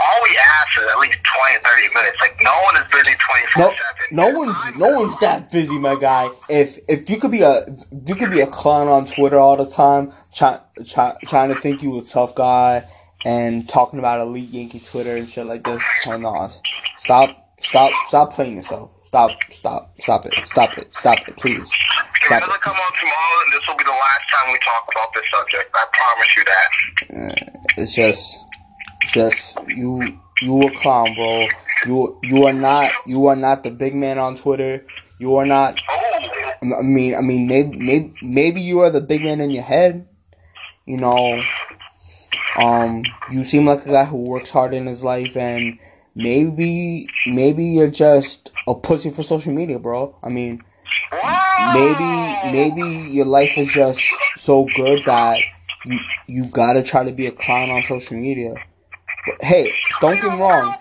all 0.00 0.18
we 0.24 0.36
ask 0.38 0.76
is 0.78 0.84
at 0.90 0.98
least 0.98 1.18
20, 1.22 1.62
30 1.62 1.94
minutes. 1.94 2.18
Like 2.20 2.36
no 2.42 2.54
one 2.64 2.76
is 2.82 2.86
busy 2.90 3.14
twenty 3.18 3.46
No, 3.56 3.68
four 3.70 3.76
seven. 3.78 4.06
no 4.12 4.28
one's 4.38 4.76
no 4.78 4.88
one's 5.00 5.18
that 5.20 5.50
busy, 5.52 5.78
my 5.78 5.96
guy. 5.96 6.28
If 6.48 6.78
if 6.88 7.08
you 7.10 7.18
could 7.18 7.30
be 7.30 7.42
a 7.42 7.62
you 8.06 8.14
could 8.14 8.30
be 8.30 8.40
a 8.40 8.46
clown 8.46 8.88
on 8.88 9.04
Twitter 9.06 9.38
all 9.38 9.56
the 9.56 9.68
time, 9.70 10.12
try, 10.34 10.58
try, 10.86 11.14
trying 11.26 11.48
to 11.50 11.60
think 11.60 11.82
you 11.82 11.98
a 11.98 12.02
tough 12.02 12.34
guy 12.34 12.82
and 13.24 13.68
talking 13.68 13.98
about 13.98 14.20
elite 14.20 14.48
Yankee 14.50 14.80
Twitter 14.80 15.16
and 15.16 15.28
shit 15.28 15.46
like 15.46 15.64
this. 15.64 15.82
Turn 16.04 16.24
on. 16.24 16.50
Stop, 16.96 17.54
stop, 17.62 17.92
stop 18.06 18.32
playing 18.32 18.56
yourself. 18.56 18.97
Stop, 19.08 19.30
stop, 19.48 19.94
stop 19.98 20.26
it, 20.26 20.34
stop 20.46 20.76
it, 20.76 20.94
stop 20.94 21.18
it, 21.26 21.34
please. 21.38 21.66
Stop 22.20 22.40
doesn't 22.42 22.54
it. 22.54 22.60
come 22.60 22.76
on 22.76 22.92
tomorrow, 23.00 23.40
then 23.40 23.58
this 23.58 23.66
will 23.66 23.76
be 23.78 23.84
the 23.84 23.90
last 23.90 24.20
time 24.36 24.52
we 24.52 24.58
talk 24.58 24.86
about 24.92 25.14
this 25.14 25.24
subject. 25.32 25.74
I 25.74 25.86
promise 25.94 26.36
you 26.36 26.44
that. 26.44 27.72
It's 27.78 27.94
just, 27.94 28.44
just 29.06 29.58
you. 29.66 30.20
You 30.42 30.68
a 30.68 30.70
clown, 30.72 31.14
bro. 31.14 31.48
You 31.86 32.20
you 32.22 32.44
are 32.44 32.52
not 32.52 32.90
you 33.06 33.26
are 33.28 33.34
not 33.34 33.62
the 33.62 33.70
big 33.70 33.94
man 33.94 34.18
on 34.18 34.36
Twitter. 34.36 34.84
You 35.18 35.36
are 35.36 35.46
not 35.46 35.80
Oh, 35.88 36.08
I 36.62 36.82
mean, 36.82 37.14
I 37.14 37.22
mean, 37.22 37.46
maybe, 37.46 37.78
maybe, 37.78 38.14
maybe 38.20 38.60
you 38.60 38.80
are 38.80 38.90
the 38.90 39.00
big 39.00 39.22
man 39.22 39.40
in 39.40 39.50
your 39.50 39.62
head. 39.62 40.06
You 40.84 40.98
know, 40.98 41.42
um, 42.58 43.04
you 43.30 43.42
seem 43.42 43.64
like 43.64 43.86
a 43.86 43.90
guy 43.90 44.04
who 44.04 44.28
works 44.28 44.50
hard 44.50 44.74
in 44.74 44.84
his 44.84 45.02
life, 45.02 45.34
and 45.34 45.78
maybe, 46.18 47.06
maybe 47.26 47.64
you're 47.64 47.90
just 47.90 48.52
a 48.66 48.74
pussy 48.74 49.08
for 49.08 49.22
social 49.22 49.52
media, 49.52 49.78
bro. 49.78 50.14
I 50.22 50.28
mean, 50.28 50.62
maybe, 51.72 52.52
maybe 52.52 53.08
your 53.10 53.24
life 53.24 53.56
is 53.56 53.68
just 53.68 54.02
so 54.36 54.66
good 54.74 55.04
that 55.06 55.38
you 55.86 55.98
you 56.26 56.46
gotta 56.46 56.82
try 56.82 57.04
to 57.04 57.12
be 57.12 57.26
a 57.26 57.30
clown 57.30 57.70
on 57.70 57.82
social 57.84 58.16
media. 58.16 58.54
But 59.26 59.42
hey, 59.42 59.72
don't 60.00 60.16
get 60.16 60.24
me 60.24 60.40
wrong. 60.40 60.74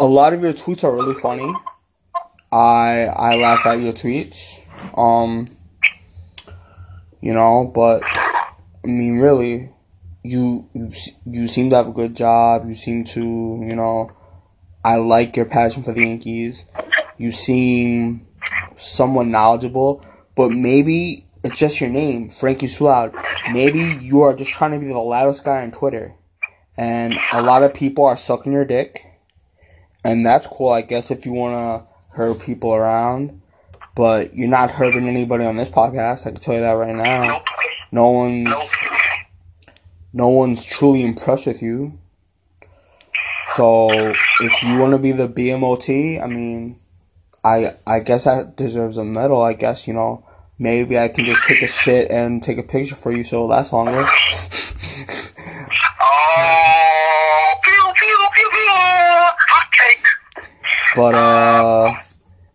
A 0.00 0.06
lot 0.06 0.32
of 0.32 0.42
your 0.42 0.52
tweets 0.52 0.84
are 0.84 0.94
really 0.94 1.14
funny. 1.14 1.52
I 2.52 3.08
I 3.16 3.36
laugh 3.36 3.66
at 3.66 3.80
your 3.80 3.92
tweets. 3.94 4.60
Um 4.96 5.48
you 7.20 7.32
know, 7.32 7.72
but 7.74 8.02
I 8.04 8.86
mean 8.86 9.18
really 9.18 9.70
you 10.22 10.68
you 10.74 10.90
you 11.26 11.46
seem 11.46 11.70
to 11.70 11.76
have 11.76 11.88
a 11.88 11.92
good 11.92 12.16
job. 12.16 12.66
You 12.66 12.74
seem 12.74 13.04
to, 13.04 13.20
you 13.20 13.76
know, 13.76 14.10
I 14.84 14.96
like 14.96 15.36
your 15.36 15.46
passion 15.46 15.82
for 15.82 15.92
the 15.92 16.04
Yankees. 16.04 16.64
You 17.16 17.30
seem 17.32 18.26
somewhat 18.76 19.26
knowledgeable, 19.26 20.04
but 20.34 20.50
maybe 20.50 21.26
it's 21.44 21.58
just 21.58 21.80
your 21.80 21.90
name, 21.90 22.30
Frankie 22.30 22.66
Sloud. 22.66 23.14
Maybe 23.52 23.80
you 24.00 24.22
are 24.22 24.34
just 24.34 24.52
trying 24.52 24.72
to 24.72 24.78
be 24.78 24.86
the 24.86 24.98
loudest 24.98 25.44
guy 25.44 25.62
on 25.62 25.72
Twitter. 25.72 26.14
And 26.76 27.18
a 27.32 27.42
lot 27.42 27.64
of 27.64 27.74
people 27.74 28.04
are 28.04 28.16
sucking 28.16 28.52
your 28.52 28.64
dick 28.64 29.00
and 30.04 30.24
that's 30.24 30.46
cool, 30.46 30.70
I 30.70 30.82
guess, 30.82 31.10
if 31.10 31.26
you 31.26 31.32
want 31.32 31.54
to 31.54 32.16
hurt 32.16 32.40
people 32.40 32.74
around. 32.74 33.42
But 33.94 34.32
you're 34.34 34.48
not 34.48 34.70
hurting 34.70 35.08
anybody 35.08 35.44
on 35.44 35.56
this 35.56 35.68
podcast. 35.68 36.26
I 36.26 36.30
can 36.30 36.40
tell 36.40 36.54
you 36.54 36.60
that 36.60 36.72
right 36.72 36.94
now. 36.94 37.42
No 37.90 38.10
one's. 38.10 38.74
No 40.12 40.28
one's 40.28 40.64
truly 40.64 41.04
impressed 41.04 41.46
with 41.46 41.62
you. 41.62 41.98
So 43.54 43.90
if 43.90 44.62
you 44.62 44.78
want 44.78 44.92
to 44.92 44.98
be 44.98 45.12
the 45.12 45.28
BMOT, 45.28 46.22
I 46.22 46.26
mean, 46.26 46.76
I 47.44 47.68
I 47.86 48.00
guess 48.00 48.24
that 48.24 48.56
deserves 48.56 48.98
a 48.98 49.04
medal. 49.04 49.42
I 49.42 49.54
guess 49.54 49.88
you 49.88 49.94
know 49.94 50.24
maybe 50.58 50.98
I 50.98 51.08
can 51.08 51.24
just 51.24 51.44
take 51.44 51.62
a 51.62 51.68
shit 51.68 52.10
and 52.10 52.42
take 52.42 52.58
a 52.58 52.62
picture 52.62 52.94
for 52.94 53.12
you 53.12 53.22
so 53.22 53.44
it 53.44 53.48
lasts 53.48 53.72
longer. 53.72 54.06
Oh, 56.00 57.54
pew, 57.64 57.92
pew, 57.94 58.28
pew, 58.34 58.50
pew. 58.50 58.70
Hot 58.70 59.68
take. 59.72 60.04
But 60.94 61.14
uh, 61.14 61.94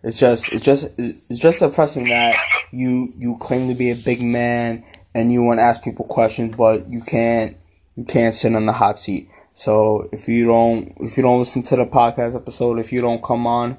it's 0.04 0.20
just 0.20 0.54
it's 0.54 0.64
just 0.64 0.94
it's 0.98 1.40
just 1.40 1.62
depressing 1.62 2.08
that 2.10 2.36
you 2.72 3.10
you 3.18 3.38
claim 3.40 3.70
to 3.70 3.76
be 3.76 3.92
a 3.92 3.96
big 3.96 4.22
man 4.22 4.84
and 5.16 5.32
you 5.32 5.44
want 5.44 5.60
to 5.60 5.64
ask 5.64 5.84
people 5.84 6.06
questions, 6.06 6.56
but 6.56 6.88
you 6.88 7.02
can't 7.02 7.58
you 7.96 8.04
can't 8.06 8.34
sit 8.34 8.56
on 8.56 8.66
the 8.66 8.74
hot 8.74 9.00
seat. 9.00 9.30
So 9.54 10.04
if 10.12 10.28
you 10.28 10.46
don't 10.46 10.94
if 10.98 11.18
you 11.18 11.24
don't 11.24 11.40
listen 11.40 11.64
to 11.64 11.76
the 11.76 11.86
podcast 11.86 12.36
episode, 12.36 12.80
if 12.80 12.92
you 12.92 13.02
don't 13.02 13.24
come 13.24 13.46
on, 13.46 13.78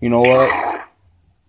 you 0.00 0.10
know 0.10 0.20
what? 0.20 0.76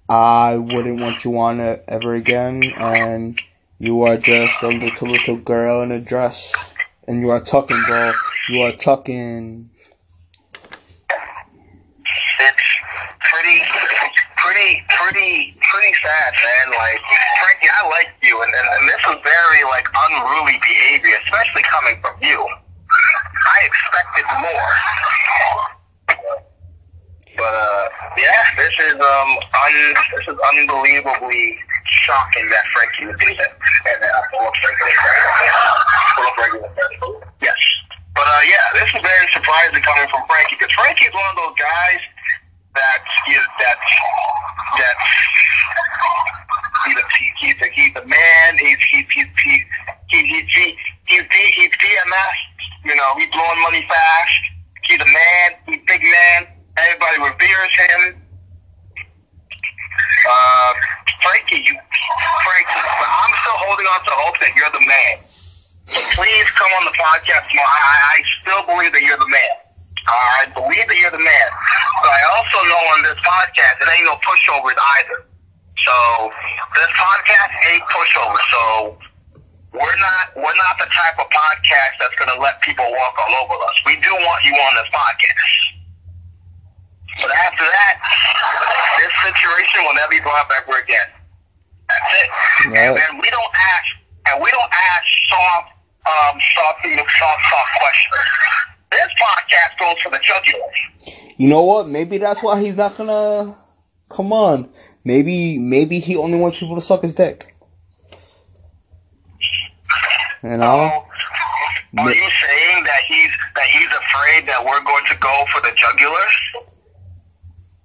I 0.10 0.56
wouldn't 0.56 1.02
want 1.02 1.26
you 1.26 1.38
on 1.38 1.60
it 1.60 1.84
ever 1.90 2.14
again, 2.14 2.64
and 2.78 3.42
you 3.78 4.04
are 4.04 4.16
just 4.16 4.64
a 4.64 4.70
little 4.70 5.10
little 5.10 5.36
girl 5.36 5.82
in 5.82 5.92
a 5.92 6.00
dress, 6.00 6.78
and 7.08 7.20
you 7.20 7.30
are 7.30 7.42
tucking, 7.42 7.84
bro. 7.86 8.14
You 8.48 8.62
are 8.62 8.72
tucking. 8.72 9.70
It's 12.40 12.62
pretty, 13.20 13.62
pretty, 14.38 14.84
pretty, 14.90 15.54
pretty 15.60 15.94
sad, 16.02 16.32
man. 16.34 16.78
Like, 16.78 17.02
Frankie, 17.42 17.70
I 17.70 17.88
like 17.90 18.10
you, 18.22 18.42
and, 18.42 18.54
and, 18.54 18.68
and 18.80 18.84
this 18.90 19.02
is 19.10 19.18
very, 19.22 19.62
like, 19.70 19.88
unruly 20.08 20.58
behavior, 20.62 21.18
especially 21.26 21.64
coming 21.64 22.00
from 22.02 22.16
you. 22.22 22.40
I 22.42 23.58
expected 23.66 24.26
more. 24.42 24.74
But, 27.38 27.54
uh, 27.54 27.86
yeah, 28.18 28.44
this 28.58 28.74
is, 28.80 28.98
um, 28.98 29.30
un, 29.38 29.74
this 30.16 30.26
is 30.26 30.38
unbelievably 30.42 31.60
shocking 31.86 32.50
that 32.50 32.66
Frankie 32.74 33.06
would 33.06 33.20
do 33.20 33.36
that. 33.38 33.54
And, 33.86 34.02
uh, 34.02 34.22
of 34.42 34.54
regular 34.64 34.92
full 36.16 36.26
of 36.26 36.38
regular 36.38 36.70
Yes. 37.42 37.60
But, 38.16 38.26
uh, 38.26 38.42
yeah, 38.50 38.66
this 38.74 38.90
is 38.96 39.02
very 39.02 39.28
surprising 39.34 39.82
coming 39.84 40.10
from 40.10 40.26
Frankie, 40.26 40.58
because 40.58 40.74
Frankie 40.74 41.06
is 41.06 41.14
one 41.14 41.30
of 41.30 41.36
those 41.38 41.56
guys 41.60 42.02
that 42.78 43.00
is 43.34 43.46
that 43.60 43.78
that 44.78 44.98
he's 47.40 47.56
a 47.62 47.68
he's 47.74 47.96
a 47.96 48.06
man. 48.06 48.58
He's 48.58 48.78
he's 48.92 49.06
he's 49.12 49.28
he's 49.44 49.64
he's 50.08 50.26
he's, 50.26 50.46
he's, 50.54 50.76
he's, 51.06 51.26
he's, 51.32 51.54
he's 51.54 51.72
DMS. 51.72 52.38
You 52.86 52.96
know, 52.96 53.12
he's 53.18 53.30
blowing 53.32 53.62
money 53.62 53.86
fast. 53.88 54.42
He's 54.86 55.02
a 55.02 55.06
man. 55.06 55.48
He's 55.66 55.82
a 55.82 55.86
big 55.88 56.02
man. 56.02 56.48
Everybody 56.78 57.18
reveres 57.34 57.74
him. 57.90 58.24
Uh, 60.30 60.74
Frankie, 61.24 61.64
you, 61.66 61.74
Frankie, 61.74 62.84
but 63.00 63.10
I'm 63.10 63.34
still 63.42 63.60
holding 63.66 63.88
on 63.88 64.00
to 64.06 64.14
hope 64.14 64.38
that 64.40 64.54
you're 64.56 64.72
the 64.72 64.86
man. 64.86 65.18
So 65.88 66.00
please 66.20 66.48
come 66.52 66.70
on 66.78 66.84
the 66.86 66.96
podcast 67.00 67.48
tomorrow. 67.50 67.68
I, 67.68 67.96
I 67.96 68.16
I 68.16 68.18
still 68.44 68.64
believe 68.68 68.92
that 68.92 69.02
you're 69.02 69.18
the 69.18 69.32
man. 69.32 69.56
I 70.08 70.48
believe 70.56 70.88
that 70.88 70.98
you're 71.00 71.12
the 71.12 71.20
man. 71.20 71.50
But 72.04 72.12
I 72.12 72.22
also 72.40 72.58
know 72.68 72.82
on 72.96 73.00
this 73.04 73.20
podcast, 73.20 73.84
it 73.84 73.88
ain't 73.92 74.08
no 74.08 74.16
pushovers 74.24 74.78
either. 75.00 75.28
So 75.84 75.96
this 76.76 76.92
podcast 76.96 77.52
ain't 77.72 77.84
pushovers. 77.92 78.46
So 78.52 78.64
we're 79.74 80.00
not 80.00 80.26
we're 80.36 80.58
not 80.58 80.76
the 80.80 80.90
type 80.90 81.20
of 81.20 81.28
podcast 81.28 81.94
that's 82.00 82.16
going 82.16 82.32
to 82.32 82.37
let 82.48 82.62
people 82.62 82.88
walk 82.88 83.16
all 83.20 83.34
over 83.44 83.60
us. 83.68 83.76
We 83.86 84.00
do 84.00 84.12
want 84.24 84.40
you 84.46 84.56
on 84.56 84.74
this 84.80 84.88
podcast. 84.96 85.56
But 87.20 87.32
after 87.36 87.66
that, 87.68 87.96
this 89.04 89.12
situation 89.28 89.84
will 89.84 89.96
never 89.96 90.12
be 90.12 90.22
brought 90.22 90.48
up 90.48 90.52
ever 90.56 90.80
again. 90.80 91.12
That's 91.90 92.14
it. 92.24 92.30
Right. 92.72 92.76
And, 92.76 92.96
and 92.96 93.14
we 93.20 93.30
don't 93.30 93.54
ask, 93.76 93.88
and 94.32 94.44
we 94.44 94.50
don't 94.52 94.72
ask 94.72 95.06
soft, 95.28 95.76
um, 96.08 96.40
soft, 96.56 96.80
soft, 97.20 97.42
soft 97.52 97.72
questions. 97.80 98.16
This 98.92 99.12
podcast 99.20 99.80
goes 99.80 100.02
for 100.02 100.12
the 100.12 100.20
jugular. 100.24 100.72
You 101.38 101.50
know 101.50 101.64
what? 101.64 101.88
Maybe 101.90 102.18
that's 102.18 102.42
why 102.42 102.62
he's 102.62 102.78
not 102.78 102.96
gonna. 102.98 103.56
Come 104.10 104.32
on. 104.32 104.70
Maybe 105.04 105.60
maybe 105.60 106.00
he 106.00 106.16
only 106.16 106.40
wants 106.40 106.60
people 106.60 106.76
to 106.76 106.82
suck 106.82 107.02
his 107.02 107.14
dick. 107.14 107.54
You 110.44 110.58
know? 110.58 111.04
So, 111.04 111.07
are 111.98 112.14
you 112.14 112.30
saying 112.30 112.84
that 112.84 113.02
he's 113.08 113.32
that 113.56 113.66
he's 113.68 113.88
afraid 113.88 114.48
that 114.48 114.64
we're 114.66 114.84
going 114.84 115.06
to 115.06 115.18
go 115.20 115.46
for 115.54 115.62
the 115.62 115.72
jugular? 115.76 116.18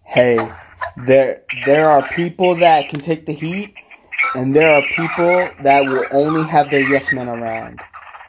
Hey, 0.04 0.52
there 0.97 1.42
there 1.64 1.88
are 1.88 2.02
people 2.09 2.56
that 2.56 2.88
can 2.88 3.00
take 3.00 3.26
the 3.26 3.32
heat, 3.32 3.75
and 4.35 4.56
there 4.56 4.73
are 4.75 4.82
people 4.97 5.49
that 5.62 5.85
will 5.85 6.04
only 6.12 6.42
have 6.49 6.71
their 6.71 6.87
yes 6.88 7.12
men 7.12 7.28
around. 7.28 7.80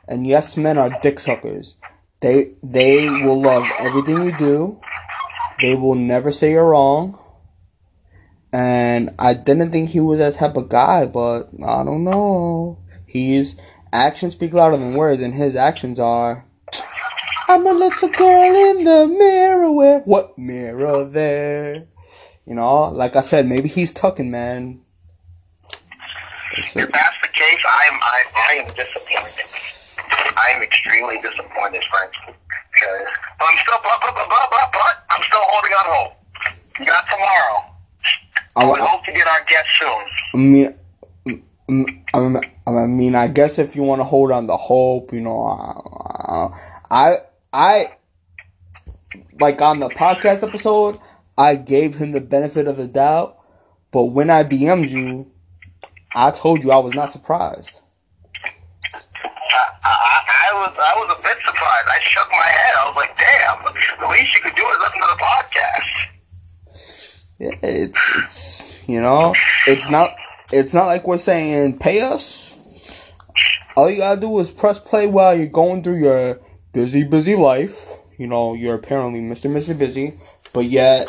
And 0.08 0.28
yes 0.28 0.58
men 0.58 0.78
are 0.78 0.92
dick 1.02 1.20
suckers. 1.20 1.78
They 2.22 2.54
they 2.62 3.10
will 3.10 3.42
love 3.42 3.66
everything 3.80 4.24
you 4.24 4.38
do. 4.38 4.80
They 5.60 5.76
will 5.76 5.96
never 5.96 6.32
say 6.32 6.52
you're 6.52 6.70
wrong. 6.70 7.20
And 8.54 9.10
I 9.18 9.34
didn't 9.34 9.72
think 9.72 9.90
he 9.90 10.00
was 10.00 10.20
that 10.20 10.36
type 10.36 10.56
of 10.56 10.70
guy, 10.70 11.08
but 11.08 11.50
I 11.66 11.84
don't 11.84 12.04
know. 12.04 12.78
He's 13.08 13.60
actions 13.94 14.34
speak 14.34 14.54
louder 14.54 14.76
than 14.78 14.96
words, 14.96 15.22
and 15.22 15.34
his 15.34 15.56
actions 15.56 16.00
are. 16.00 16.46
I'm 17.48 17.66
a 17.68 17.74
little 17.74 18.10
girl 18.10 18.56
in 18.72 18.84
the 18.84 19.08
mirror. 19.08 19.72
Where 19.72 20.00
what 20.02 20.38
mirror 20.38 21.06
there? 21.06 21.86
You 22.46 22.56
know, 22.56 22.88
like 22.90 23.16
I 23.16 23.22
said, 23.22 23.46
maybe 23.46 23.70
he's 23.70 23.94
tucking, 23.94 24.32
man. 24.32 24.82
If 26.58 26.74
that's 26.74 27.22
the 27.22 27.28
case, 27.30 27.64
I 27.68 27.90
am 27.92 28.00
I, 28.02 28.24
I 28.36 28.54
am 28.64 28.74
disappointed. 28.76 29.64
I 30.38 30.52
am 30.56 30.62
extremely 30.62 31.16
disappointed, 31.22 31.84
frankly. 31.90 32.36
But 33.40 33.46
I'm 33.48 33.58
still 33.60 33.80
but, 33.84 34.00
but, 34.02 34.16
but, 34.16 34.30
but, 34.30 34.72
but, 34.74 35.04
I'm 35.12 35.24
still 35.24 35.42
holding 35.44 35.72
on 35.72 35.86
hope. 35.86 36.14
You 36.80 36.86
got 36.86 37.06
tomorrow. 37.10 37.74
I, 38.56 38.72
We 38.72 38.80
hope 38.80 39.04
to 39.06 39.12
get 39.12 39.28
our 39.28 39.44
guest 39.46 39.68
soon. 39.80 40.04
I 40.36 40.38
mean, 40.38 40.78
I 41.70 42.42
I 42.66 42.88
mean, 42.88 43.16
I 43.16 43.28
guess 43.28 43.60
if 43.60 43.76
you 43.76 43.84
want 43.84 44.00
to 44.00 44.06
hold 44.06 44.32
on 44.32 44.48
to 44.48 44.56
hope, 44.56 45.14
you 45.14 45.22
know, 45.22 45.44
I, 45.44 46.48
I, 46.90 47.16
I, 47.52 47.86
like 49.40 49.62
on 49.62 49.80
the 49.80 49.90
podcast 49.90 50.48
episode, 50.48 50.98
I 51.38 51.56
gave 51.56 51.96
him 51.96 52.12
the 52.12 52.22
benefit 52.22 52.68
of 52.68 52.78
the 52.78 52.88
doubt, 52.88 53.38
but 53.92 54.06
when 54.06 54.30
I 54.30 54.44
DM'd 54.44 54.92
you, 54.92 55.30
I 56.16 56.32
told 56.32 56.64
you 56.64 56.72
I 56.72 56.78
was 56.78 56.94
not 56.94 57.10
surprised. 57.10 57.82
I, 58.94 59.68
I, 59.84 60.50
I 60.50 60.54
was 60.54 60.78
I 60.78 60.94
was 60.96 61.18
a 61.20 61.22
bit 61.24 61.38
surprised. 61.46 61.88
I 61.90 62.00
shook 62.04 62.30
my 62.32 62.38
head. 62.38 62.76
I 62.78 62.88
was 62.88 62.96
like, 62.96 63.18
"Damn! 63.18 63.64
The 64.00 64.08
least 64.12 64.36
you 64.36 64.42
could 64.42 64.56
do 64.56 64.62
is 64.62 64.78
listen 64.80 65.02
to 65.02 65.08
the 65.10 65.20
podcast." 65.24 65.90
Yeah, 67.40 67.58
it's 67.64 68.12
it's 68.18 68.88
you 68.88 69.02
know, 69.02 69.34
it's 69.68 69.90
not 69.90 70.16
it's 70.52 70.74
not 70.74 70.86
like 70.86 71.08
we're 71.08 71.18
saying 71.18 71.80
pay 71.80 72.02
us. 72.02 73.14
All 73.76 73.90
you 73.90 73.98
gotta 73.98 74.22
do 74.22 74.40
is 74.40 74.52
press 74.52 74.80
play 74.80 75.08
while 75.08 75.36
you're 75.36 75.48
going 75.48 75.84
through 75.84 75.98
your 75.98 76.40
busy, 76.74 77.04
busy 77.04 77.36
life. 77.36 78.00
You 78.18 78.28
know, 78.28 78.54
you're 78.54 78.76
apparently 78.76 79.22
Mr. 79.22 79.50
Mr. 79.50 79.78
Busy, 79.78 80.14
but 80.54 80.66
yet, 80.66 81.08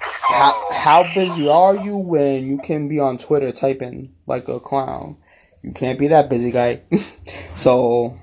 how, 0.00 0.68
how 0.72 1.14
busy 1.14 1.48
are 1.48 1.76
you 1.76 1.98
when 1.98 2.46
you 2.46 2.58
can 2.58 2.88
be 2.88 2.98
on 2.98 3.18
Twitter 3.18 3.52
typing 3.52 4.14
like 4.26 4.48
a 4.48 4.58
clown? 4.58 5.18
You 5.62 5.72
can't 5.72 5.98
be 5.98 6.08
that 6.08 6.30
busy, 6.30 6.50
guy. 6.50 6.80
so, 7.54 8.16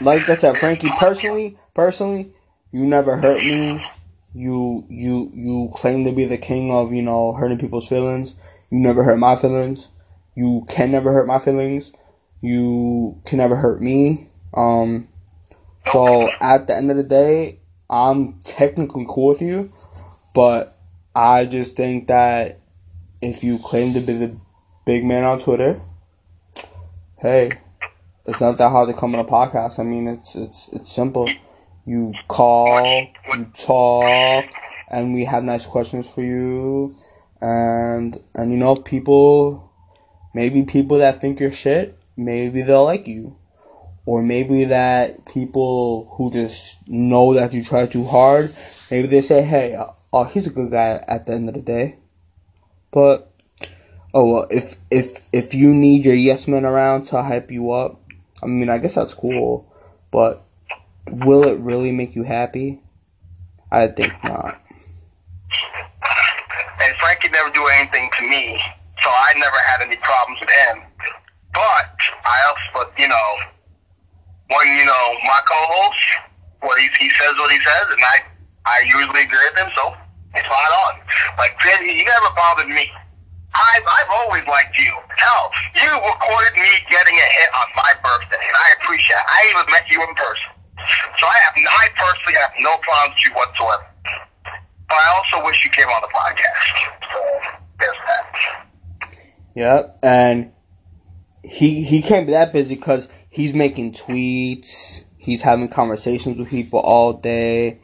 like 0.00 0.28
I 0.28 0.34
said, 0.34 0.56
Frankie, 0.56 0.90
personally, 0.98 1.56
personally, 1.74 2.32
you 2.70 2.86
never 2.86 3.16
hurt 3.16 3.42
me. 3.42 3.84
You 4.34 4.84
you 4.88 5.28
you 5.34 5.70
claim 5.74 6.06
to 6.06 6.12
be 6.12 6.24
the 6.24 6.38
king 6.38 6.72
of 6.72 6.92
you 6.92 7.02
know 7.02 7.34
hurting 7.34 7.58
people's 7.58 7.88
feelings. 7.88 8.34
You 8.72 8.78
never 8.80 9.04
hurt 9.04 9.18
my 9.18 9.36
feelings. 9.36 9.90
You 10.34 10.64
can 10.66 10.90
never 10.90 11.12
hurt 11.12 11.26
my 11.26 11.38
feelings. 11.38 11.92
You 12.40 13.20
can 13.26 13.36
never 13.36 13.54
hurt 13.54 13.82
me. 13.82 14.28
Um, 14.54 15.08
so 15.84 16.30
at 16.40 16.68
the 16.68 16.74
end 16.74 16.90
of 16.90 16.96
the 16.96 17.04
day, 17.04 17.60
I'm 17.90 18.40
technically 18.40 19.04
cool 19.06 19.28
with 19.28 19.42
you, 19.42 19.70
but 20.34 20.74
I 21.14 21.44
just 21.44 21.76
think 21.76 22.08
that 22.08 22.60
if 23.20 23.44
you 23.44 23.58
claim 23.58 23.92
to 23.92 24.00
be 24.00 24.14
the 24.14 24.40
big 24.86 25.04
man 25.04 25.24
on 25.24 25.38
Twitter, 25.38 25.78
hey, 27.18 27.52
it's 28.24 28.40
not 28.40 28.56
that 28.56 28.70
hard 28.70 28.88
to 28.88 28.94
come 28.94 29.14
on 29.14 29.20
a 29.20 29.28
podcast. 29.28 29.80
I 29.80 29.82
mean, 29.82 30.08
it's 30.08 30.34
it's 30.34 30.68
it's 30.72 30.90
simple. 30.90 31.30
You 31.84 32.14
call, 32.28 32.82
you 33.36 33.44
talk, 33.52 34.46
and 34.88 35.12
we 35.12 35.26
have 35.26 35.44
nice 35.44 35.66
questions 35.66 36.12
for 36.12 36.22
you. 36.22 36.94
And 37.42 38.18
and 38.34 38.52
you 38.52 38.56
know, 38.56 38.76
people, 38.76 39.72
maybe 40.32 40.62
people 40.62 40.98
that 40.98 41.20
think 41.20 41.40
you're 41.40 41.50
shit, 41.50 41.98
maybe 42.16 42.62
they'll 42.62 42.84
like 42.84 43.08
you, 43.08 43.36
or 44.06 44.22
maybe 44.22 44.64
that 44.64 45.26
people 45.26 46.14
who 46.16 46.30
just 46.30 46.78
know 46.86 47.34
that 47.34 47.52
you 47.52 47.64
try 47.64 47.86
too 47.86 48.04
hard, 48.04 48.54
maybe 48.90 49.08
they 49.08 49.20
say, 49.20 49.42
hey, 49.42 49.74
uh, 49.74 49.86
oh, 50.12 50.24
he's 50.24 50.46
a 50.46 50.50
good 50.50 50.70
guy 50.70 51.00
at 51.08 51.26
the 51.26 51.32
end 51.32 51.48
of 51.48 51.56
the 51.56 51.62
day. 51.62 51.98
But 52.92 53.32
oh 54.14 54.32
well, 54.32 54.46
if 54.50 54.76
if 54.92 55.26
if 55.32 55.52
you 55.52 55.74
need 55.74 56.04
your 56.04 56.14
yes 56.14 56.46
men 56.46 56.64
around 56.64 57.06
to 57.06 57.22
hype 57.22 57.50
you 57.50 57.72
up, 57.72 58.00
I 58.40 58.46
mean, 58.46 58.68
I 58.68 58.78
guess 58.78 58.94
that's 58.94 59.14
cool, 59.14 59.68
but 60.12 60.44
will 61.10 61.44
it 61.44 61.58
really 61.58 61.90
make 61.90 62.14
you 62.14 62.22
happy? 62.22 62.82
I 63.72 63.88
think 63.88 64.12
not. 64.22 64.60
And 67.02 67.18
Frankie 67.18 67.34
never 67.34 67.50
do 67.50 67.66
anything 67.66 68.10
to 68.18 68.22
me, 68.22 68.62
so 69.02 69.10
I 69.10 69.34
never 69.36 69.56
had 69.74 69.82
any 69.82 69.96
problems 69.96 70.38
with 70.38 70.50
him. 70.50 70.82
But 71.52 71.98
I 72.22 72.36
also, 72.46 72.66
but 72.74 72.92
you 72.98 73.08
know, 73.08 73.28
when 74.46 74.66
you 74.78 74.86
know 74.86 75.04
my 75.26 75.40
co-host, 75.42 75.98
what 76.62 76.78
he 76.78 76.86
he 77.02 77.10
says 77.18 77.34
what 77.42 77.50
he 77.50 77.58
says, 77.58 77.86
and 77.90 78.02
I 78.06 78.16
I 78.66 78.76
usually 78.86 79.26
agree 79.26 79.42
with 79.50 79.58
him, 79.58 79.70
so 79.74 79.94
it's 80.34 80.46
right 80.46 80.74
on. 80.86 81.02
Like 81.38 81.58
Finn, 81.60 81.88
he 81.90 82.04
never 82.06 82.30
bothered 82.38 82.70
me. 82.70 82.86
I've 83.50 83.82
I've 83.82 84.10
always 84.22 84.46
liked 84.46 84.78
you. 84.78 84.94
Hell, 85.18 85.50
you 85.74 85.90
recorded 85.90 86.54
me 86.54 86.70
getting 86.86 87.18
a 87.18 87.28
hit 87.34 87.50
on 87.50 87.68
my 87.74 87.92
birthday, 87.98 88.38
and 88.46 88.54
I 88.54 88.68
appreciate. 88.78 89.18
it. 89.18 89.26
I 89.26 89.38
even 89.50 89.66
met 89.74 89.90
you 89.90 89.98
in 90.06 90.14
person, 90.14 90.54
so 91.18 91.26
I 91.26 91.36
have 91.50 91.54
I 91.58 91.84
personally 91.98 92.38
have 92.38 92.54
no 92.62 92.78
problems 92.78 93.18
with 93.18 93.26
you 93.26 93.32
whatsoever. 93.34 93.91
But 94.92 94.98
I 94.98 95.22
also 95.24 95.46
wish 95.46 95.64
you 95.64 95.70
came 95.70 95.88
on 95.88 96.02
the 96.02 96.08
podcast. 96.08 96.90
So 97.14 97.18
there's 97.78 97.96
that. 98.08 99.16
Yep, 99.54 99.98
and 100.02 100.52
he 101.42 101.82
he 101.82 102.02
can't 102.02 102.26
be 102.26 102.32
that 102.32 102.52
busy 102.52 102.74
because 102.74 103.08
he's 103.30 103.54
making 103.54 103.92
tweets, 103.92 105.06
he's 105.16 105.40
having 105.40 105.68
conversations 105.68 106.36
with 106.36 106.50
people 106.50 106.78
all 106.80 107.14
day, 107.14 107.80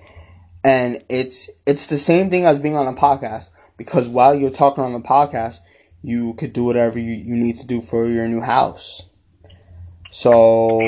and 0.62 1.02
it's 1.08 1.48
it's 1.66 1.86
the 1.86 1.96
same 1.96 2.28
thing 2.28 2.44
as 2.44 2.58
being 2.58 2.76
on 2.76 2.86
a 2.86 2.92
podcast. 2.92 3.52
Because 3.78 4.06
while 4.06 4.34
you're 4.34 4.50
talking 4.50 4.84
on 4.84 4.92
the 4.92 5.00
podcast, 5.00 5.60
you 6.02 6.34
could 6.34 6.52
do 6.52 6.64
whatever 6.64 6.98
you, 6.98 7.12
you 7.12 7.36
need 7.36 7.56
to 7.56 7.66
do 7.66 7.80
for 7.80 8.06
your 8.06 8.28
new 8.28 8.42
house. 8.42 9.06
So, 10.10 10.82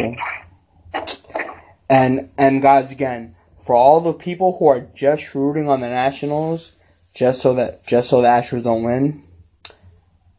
and 1.88 2.30
and 2.36 2.60
guys, 2.60 2.92
again, 2.92 3.36
for 3.60 3.74
all 3.74 4.00
the 4.00 4.14
people 4.14 4.56
who 4.58 4.66
are 4.68 4.80
just 4.94 5.34
rooting 5.34 5.68
on 5.68 5.80
the 5.80 5.88
Nationals, 5.88 6.76
just 7.14 7.42
so 7.42 7.54
that 7.54 7.86
just 7.86 8.08
so 8.08 8.22
the 8.22 8.28
Astros 8.28 8.64
don't 8.64 8.82
win, 8.82 9.22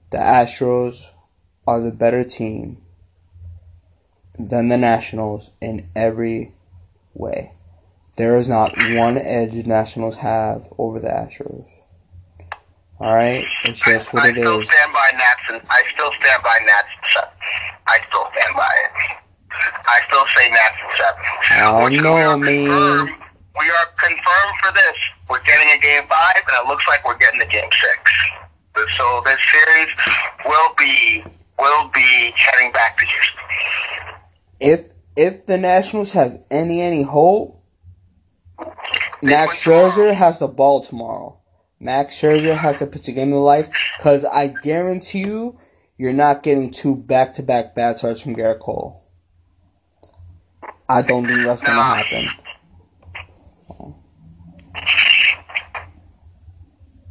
the 0.09 0.17
Astros 0.17 1.11
are 1.67 1.79
the 1.79 1.91
better 1.91 2.23
team 2.23 2.81
than 4.37 4.69
the 4.69 4.77
Nationals 4.77 5.51
in 5.61 5.89
every 5.95 6.53
way. 7.13 7.53
There 8.15 8.35
is 8.35 8.47
not 8.49 8.75
one 8.77 9.17
edge 9.17 9.53
the 9.53 9.63
Nationals 9.63 10.17
have 10.17 10.67
over 10.77 10.99
the 10.99 11.07
Astros. 11.07 11.67
All 12.99 13.15
right, 13.15 13.45
it's 13.65 13.83
just 13.83 14.13
what 14.13 14.29
it 14.29 14.37
is. 14.37 14.43
I 14.43 14.45
still 14.45 14.63
stand 14.63 14.93
by 14.93 15.09
Nats, 15.13 15.41
and 15.49 15.61
I 15.69 15.81
still 15.93 16.11
stand 16.19 16.43
by 16.43 16.59
Nats. 16.65 16.87
I 17.87 17.99
still 18.07 18.27
stand 18.35 18.55
by 18.55 18.75
it. 18.85 19.20
I 19.91 19.99
still 20.07 20.25
say 20.35 20.49
Nats 20.49 20.75
and 20.81 20.91
seven. 20.97 21.23
Oh, 21.67 21.83
Which 21.85 22.01
no, 22.01 22.15
we 22.15 22.21
are 22.21 22.37
man. 22.37 22.65
confirmed- 22.65 23.17
We 23.59 23.67
are 23.69 23.85
confirmed 23.99 24.55
for 24.63 24.71
this. 24.73 24.95
We're 25.29 25.43
getting 25.43 25.69
a 25.77 25.79
game 25.81 26.03
five, 26.07 26.35
and 26.37 26.65
it 26.65 26.67
looks 26.69 26.87
like 26.87 27.05
we're 27.05 27.17
getting 27.17 27.41
a 27.41 27.45
game 27.45 27.69
six. 27.81 28.11
So 28.95 29.21
this 29.25 29.39
series 29.51 29.89
will 30.45 30.73
be 30.77 31.23
will 31.59 31.89
be 31.93 32.33
heading 32.35 32.71
back 32.71 32.97
to 32.97 33.05
Houston. 33.05 33.43
If 34.59 34.93
if 35.17 35.45
the 35.45 35.57
Nationals 35.57 36.13
have 36.13 36.31
any 36.49 36.81
any 36.81 37.03
hope, 37.03 37.57
Max. 39.21 39.63
Scherzer 39.63 40.13
has 40.13 40.39
the 40.39 40.47
ball 40.47 40.79
tomorrow. 40.81 41.37
Max 41.79 42.15
Scherzer 42.19 42.55
has 42.55 42.79
to 42.79 42.87
pitch 42.87 43.07
a 43.07 43.11
game 43.11 43.33
of 43.33 43.39
life 43.39 43.69
because 43.97 44.25
I 44.25 44.47
guarantee 44.63 45.19
you, 45.25 45.57
you're 45.97 46.13
not 46.13 46.43
getting 46.43 46.71
two 46.71 46.95
back 46.95 47.33
to 47.33 47.43
back 47.43 47.75
bad 47.75 47.97
starts 47.99 48.21
from 48.23 48.35
Gerrit 48.35 48.59
Cole. 48.59 49.00
I 50.91 51.01
don't 51.01 51.25
think 51.25 51.45
that's 51.45 51.61
gonna 51.61 51.81
happen. 51.81 52.27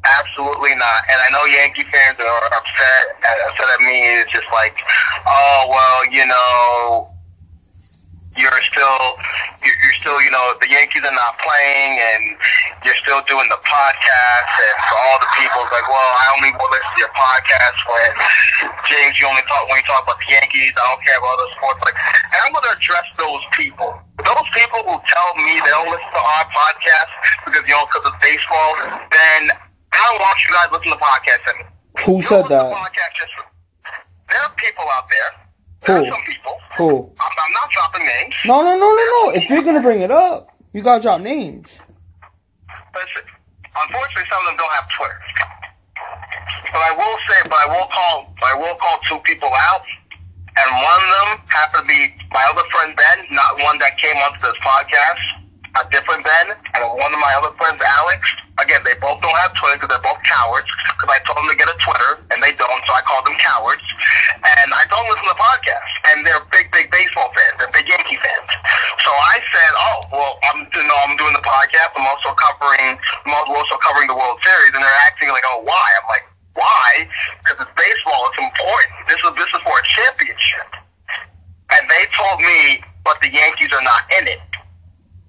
Absolutely 0.05 0.75
not. 0.77 1.01
And 1.11 1.21
I 1.27 1.31
know 1.33 1.45
Yankee 1.47 1.85
fans 1.91 2.19
are 2.21 2.47
upset. 2.47 3.05
Upset 3.49 3.67
at 3.75 3.81
me. 3.81 4.21
It's 4.21 4.33
just 4.33 4.47
like, 4.53 4.75
oh 5.27 5.67
well, 5.71 6.13
you 6.13 6.27
know, 6.27 7.11
you're 8.41 8.65
still, 8.73 9.01
you're, 9.61 9.97
still, 10.01 10.19
you 10.25 10.33
know, 10.33 10.57
the 10.59 10.69
Yankees 10.73 11.05
are 11.05 11.13
not 11.13 11.37
playing, 11.39 12.01
and 12.01 12.23
you're 12.83 12.97
still 13.05 13.21
doing 13.29 13.47
the 13.53 13.61
podcast. 13.61 14.51
And 14.57 14.77
for 14.89 14.97
all 14.97 15.19
the 15.21 15.31
people, 15.37 15.61
like, 15.69 15.85
well, 15.85 16.11
I 16.17 16.27
only 16.41 16.51
will 16.57 16.71
listen 16.73 16.91
to 16.97 17.01
your 17.05 17.15
podcast 17.15 17.79
when 17.85 18.11
James, 18.89 19.21
you 19.21 19.29
only 19.29 19.45
talk 19.45 19.69
when 19.69 19.77
you 19.77 19.87
talk 19.87 20.03
about 20.03 20.19
the 20.25 20.33
Yankees. 20.33 20.73
I 20.75 20.83
don't 20.89 21.03
care 21.05 21.21
about 21.21 21.37
other 21.37 21.51
sports. 21.61 21.81
Like, 21.85 21.97
and 22.01 22.41
I'm 22.41 22.51
going 22.57 22.65
to 22.65 22.75
address 22.75 23.07
those 23.21 23.45
people. 23.53 23.93
Those 24.25 24.49
people 24.57 24.81
who 24.89 24.97
tell 25.05 25.31
me 25.37 25.61
they 25.61 25.73
don't 25.73 25.93
listen 25.93 26.11
to 26.11 26.23
our 26.25 26.47
podcast 26.49 27.11
because 27.45 27.65
you 27.69 27.77
know 27.77 27.85
because 27.89 28.09
of 28.09 28.17
baseball, 28.25 28.73
then 29.13 29.53
I 29.93 30.01
don't 30.09 30.21
want 30.21 30.37
you 30.45 30.51
guys 30.57 30.69
listen 30.73 30.91
to 30.93 31.01
podcasts 31.01 31.45
anymore. 31.53 31.73
Who 32.09 32.17
You 32.17 32.25
said 32.25 32.45
that? 32.49 32.73
podcasts 32.73 33.17
just 33.21 33.35
there 34.31 34.41
are 34.41 34.55
people 34.57 34.85
out 34.95 35.09
there. 35.11 35.50
Who? 35.87 36.05
some 36.07 36.23
people. 36.27 36.57
Who? 36.77 37.13
I'm, 37.21 37.33
I'm 37.39 37.53
not 37.53 37.71
dropping 37.71 38.07
names. 38.07 38.35
No, 38.47 38.61
no, 38.61 38.75
no, 38.75 38.89
no, 38.95 39.05
no. 39.05 39.41
If 39.41 39.51
you're 39.51 39.63
gonna 39.63 39.83
bring 39.83 40.01
it 40.01 40.11
up, 40.11 40.49
you 40.73 40.83
gotta 40.83 41.03
drop 41.03 41.21
names. 41.21 41.83
Listen, 42.95 43.23
unfortunately, 43.77 44.29
some 44.31 44.41
of 44.41 44.47
them 44.47 44.57
don't 44.57 44.73
have 44.73 44.89
Twitter. 44.97 45.21
But 46.73 46.83
I 46.83 46.93
will 46.95 47.19
say, 47.29 47.49
but 47.49 47.59
I 47.59 47.67
will 47.67 47.89
call, 47.89 48.35
I 48.45 48.55
will 48.55 48.77
call 48.77 48.99
two 49.09 49.19
people 49.21 49.51
out, 49.53 49.83
and 50.57 50.69
one 50.83 51.01
of 51.03 51.11
them 51.11 51.47
happened 51.49 51.83
to 51.83 51.89
be 51.89 52.15
my 52.31 52.45
other 52.51 52.67
friend 52.71 52.95
Ben, 52.97 53.27
not 53.31 53.59
one 53.63 53.79
that 53.79 53.99
came 53.99 54.17
onto 54.17 54.41
this 54.41 54.57
podcast, 54.63 55.19
a 55.79 55.83
different 55.91 56.25
Ben, 56.25 56.57
and 56.75 56.81
one 56.99 57.13
of 57.15 57.21
my 57.21 57.33
other 57.39 57.55
friends, 57.59 57.79
Alex. 57.79 58.27
Again, 58.59 58.85
they 58.85 58.93
both 59.01 59.23
don't 59.25 59.39
have 59.41 59.57
Twitter 59.57 59.81
because 59.81 59.89
they're 59.89 60.05
both 60.05 60.21
cowards. 60.27 60.69
Because 60.93 61.09
I 61.09 61.19
told 61.25 61.41
them 61.41 61.49
to 61.49 61.57
get 61.57 61.71
a 61.71 61.77
Twitter, 61.81 62.21
and 62.29 62.43
they 62.43 62.53
don't, 62.59 62.83
so 62.85 62.93
I 62.93 63.01
call 63.07 63.25
them 63.25 63.39
cowards. 63.41 63.81
And 64.45 64.69
I 64.75 64.85
don't 64.93 65.07
listen 65.09 65.25
to 65.25 65.39
podcasts, 65.39 65.95
and 66.13 66.27
they're 66.27 66.45
big, 66.53 66.69
big 66.75 66.93
baseball 66.93 67.33
fans. 67.33 67.57
They're 67.57 67.73
big 67.73 67.89
Yankee 67.89 68.21
fans. 68.21 68.51
So 69.01 69.11
I 69.11 69.41
said, 69.49 69.73
oh, 69.81 69.99
well, 70.13 70.33
I'm, 70.53 70.69
you 70.69 70.85
know, 70.85 70.99
I'm 71.09 71.17
doing 71.17 71.33
the 71.33 71.45
podcast. 71.47 71.97
I'm 71.97 72.05
also 72.05 72.37
covering, 72.37 73.01
I'm 73.25 73.33
also 73.55 73.81
covering 73.81 74.13
the 74.13 74.19
World 74.19 74.37
Series, 74.45 74.77
and 74.77 74.83
they're 74.85 75.01
acting 75.09 75.33
like, 75.33 75.47
oh, 75.49 75.65
why? 75.65 75.89
Why? 76.55 77.09
Because 77.41 77.65
it's 77.65 77.75
baseball. 77.79 78.29
It's 78.29 78.43
important. 78.45 78.93
This 79.09 79.21
is 79.25 79.33
this 79.39 79.49
is 79.55 79.61
for 79.65 79.73
a 79.73 79.87
championship. 79.87 80.69
And 81.73 81.89
they 81.89 82.05
told 82.13 82.41
me, 82.43 82.85
but 83.05 83.17
the 83.23 83.33
Yankees 83.33 83.73
are 83.73 83.83
not 83.83 84.03
in 84.21 84.29
it. 84.29 84.41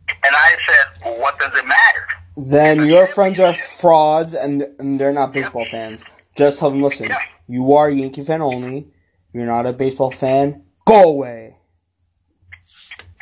And 0.10 0.36
I 0.36 0.56
said, 0.68 0.86
well, 1.06 1.22
what 1.22 1.40
does 1.40 1.56
it 1.56 1.66
matter? 1.66 2.06
Then 2.52 2.86
your 2.86 3.08
friends 3.08 3.40
are 3.40 3.54
frauds 3.54 4.34
and, 4.34 4.64
and 4.78 5.00
they're 5.00 5.14
not 5.14 5.32
baseball 5.32 5.64
fans. 5.64 6.04
Just 6.36 6.60
tell 6.60 6.70
them, 6.70 6.82
listen, 6.82 7.10
you 7.48 7.72
are 7.72 7.88
a 7.88 7.94
Yankee 7.94 8.24
fan 8.24 8.42
only. 8.42 8.92
You're 9.32 9.46
not 9.46 9.66
a 9.66 9.72
baseball 9.72 10.12
fan. 10.12 10.66
Go 10.86 11.12
away. 11.12 11.56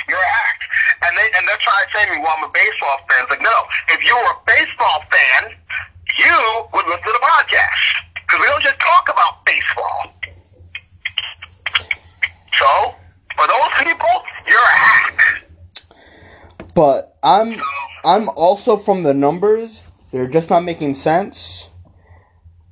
You're 0.09 0.17
a 0.17 0.31
hack. 0.33 0.59
And 1.03 1.15
they 1.15 1.29
and 1.37 1.47
they're 1.47 1.61
trying 1.61 1.85
to 1.85 1.91
say 1.93 2.05
to 2.07 2.11
me, 2.13 2.17
well, 2.23 2.33
I'm 2.39 2.49
a 2.49 2.51
baseball 2.51 2.97
fan. 3.07 3.17
It's 3.21 3.29
like, 3.29 3.41
no, 3.43 3.53
if 3.89 4.03
you 4.03 4.15
were 4.15 4.33
a 4.33 4.41
baseball 4.47 5.03
fan, 5.13 5.53
you 6.17 6.65
would 6.73 6.87
listen 6.87 7.03
to 7.03 7.11
the 7.13 7.21
podcast. 7.21 8.01
Because 8.15 8.39
we 8.39 8.47
don't 8.47 8.63
just 8.63 8.79
talk 8.79 9.09
about 9.13 9.45
baseball. 9.45 10.11
So, 12.57 12.95
for 13.35 13.45
those 13.45 13.73
people, 13.77 14.23
you're 14.47 14.57
a 14.57 14.73
hack. 14.73 15.43
But 16.73 17.08
I'm 17.23 17.61
I'm 18.05 18.29
also 18.29 18.77
from 18.77 19.03
the 19.03 19.13
numbers. 19.13 19.91
They're 20.11 20.27
just 20.27 20.49
not 20.49 20.63
making 20.63 20.93
sense. 20.93 21.71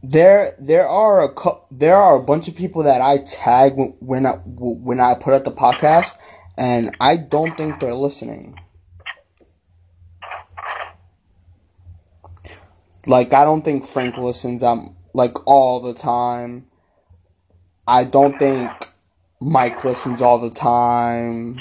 There 0.01 0.55
there 0.59 0.87
are 0.87 1.25
a 1.25 1.33
there 1.71 1.95
are 1.95 2.17
a 2.17 2.23
bunch 2.23 2.47
of 2.47 2.55
people 2.55 2.83
that 2.83 3.01
I 3.01 3.17
tag 3.17 3.73
when 3.99 4.25
I 4.25 4.33
when 4.45 4.99
I 4.99 5.15
put 5.15 5.33
out 5.33 5.43
the 5.43 5.51
podcast, 5.51 6.15
and 6.57 6.95
I 6.99 7.17
don't 7.17 7.57
think 7.57 7.79
they're 7.79 7.93
listening. 7.93 8.57
Like 13.05 13.33
I 13.33 13.43
don't 13.43 13.63
think 13.63 13.85
Frank 13.85 14.17
listens. 14.17 14.63
um 14.63 14.95
like 15.13 15.47
all 15.47 15.79
the 15.79 15.95
time. 15.95 16.67
I 17.87 18.03
don't 18.03 18.37
think 18.37 18.69
Mike 19.41 19.83
listens 19.83 20.21
all 20.21 20.37
the 20.37 20.51
time. 20.51 21.55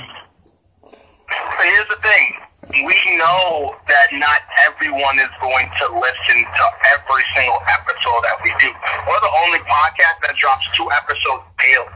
But 0.83 1.65
here's 1.65 1.89
the 1.89 1.97
thing. 1.97 2.35
We 2.71 3.17
know 3.17 3.77
that 3.89 4.09
not 4.13 4.41
everyone 4.67 5.19
is 5.19 5.31
going 5.41 5.69
to 5.79 5.87
listen 5.95 6.39
to 6.43 6.65
every 6.93 7.25
single 7.37 7.61
episode 7.79 8.23
that 8.27 8.37
we 8.43 8.51
do. 8.61 8.69
We're 9.07 9.21
the 9.21 9.33
only 9.47 9.59
podcast 9.61 10.19
that 10.27 10.37
drops 10.37 10.67
two 10.77 10.89
episodes 10.91 11.45
daily. 11.63 11.95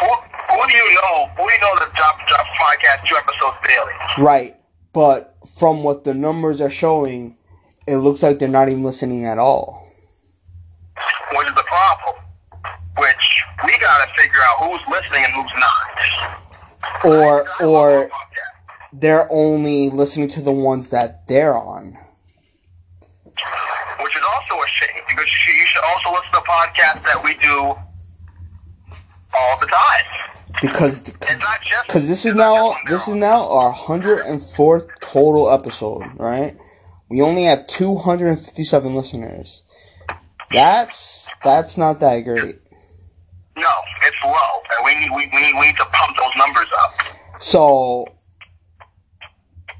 Who, 0.00 0.06
who 0.06 0.68
do 0.68 0.74
you 0.76 0.94
know? 0.94 1.28
Who 1.36 1.46
do 1.46 1.54
you 1.54 1.60
know 1.60 1.74
that 1.78 1.92
drops 1.94 2.22
drops 2.26 2.50
podcast 2.58 3.06
two 3.06 3.16
episodes 3.16 3.56
daily? 3.66 3.92
Right, 4.18 4.56
but 4.92 5.36
from 5.58 5.84
what 5.84 6.02
the 6.04 6.14
numbers 6.14 6.60
are 6.60 6.70
showing, 6.70 7.36
it 7.86 7.96
looks 7.96 8.22
like 8.22 8.38
they're 8.38 8.48
not 8.48 8.68
even 8.68 8.82
listening 8.82 9.24
at 9.24 9.38
all. 9.38 9.86
Which 11.32 11.46
is 11.46 11.54
the 11.54 11.62
problem. 11.62 12.16
Which 12.98 13.44
we 13.64 13.78
gotta 13.78 14.12
figure 14.14 14.40
out 14.48 14.66
who's 14.66 14.88
listening 14.88 15.24
and 15.24 15.32
who's 15.32 15.52
not. 15.60 17.04
Or 17.04 17.46
or. 17.64 18.10
They're 18.92 19.26
only 19.30 19.88
listening 19.90 20.28
to 20.28 20.42
the 20.42 20.52
ones 20.52 20.90
that 20.90 21.26
they're 21.26 21.56
on. 21.56 21.96
which 24.00 24.16
is 24.16 24.22
also 24.34 24.62
a 24.62 24.66
shame 24.68 25.02
because 25.08 25.26
you 25.26 25.36
should, 25.36 25.54
you 25.54 25.66
should 25.66 25.84
also 25.84 26.10
listen 26.10 26.32
to 26.32 26.40
the 26.40 26.46
podcasts 26.48 27.02
that 27.04 27.20
we 27.24 27.34
do 27.38 27.74
all 29.34 29.58
the 29.60 29.66
time. 29.66 30.04
Because 30.60 31.08
It's 31.08 31.38
not 31.38 31.62
just 31.62 31.86
because 31.86 32.08
this 32.08 32.26
is 32.26 32.34
now 32.34 32.74
this 32.86 33.08
is 33.08 33.14
now 33.14 33.48
our 33.48 33.72
hundred 33.72 34.18
and 34.26 34.42
fourth 34.42 34.86
total 35.00 35.50
episode, 35.50 36.02
right? 36.18 36.56
We 37.08 37.22
only 37.22 37.44
have 37.44 37.66
two 37.66 37.96
hundred 37.96 38.28
and 38.28 38.38
fifty 38.38 38.62
seven 38.64 38.94
listeners. 38.94 39.62
That's 40.52 41.30
that's 41.42 41.78
not 41.78 42.00
that 42.00 42.20
great. 42.20 42.58
No, 43.56 43.70
it's 44.06 44.16
low, 44.24 44.32
and 44.76 44.84
we 44.84 44.94
need 45.00 45.10
we, 45.10 45.30
we 45.34 45.42
need 45.42 45.54
we 45.58 45.66
need 45.68 45.76
to 45.78 45.86
pump 45.86 46.16
those 46.18 46.32
numbers 46.36 46.68
up. 46.82 46.94
So 47.40 48.06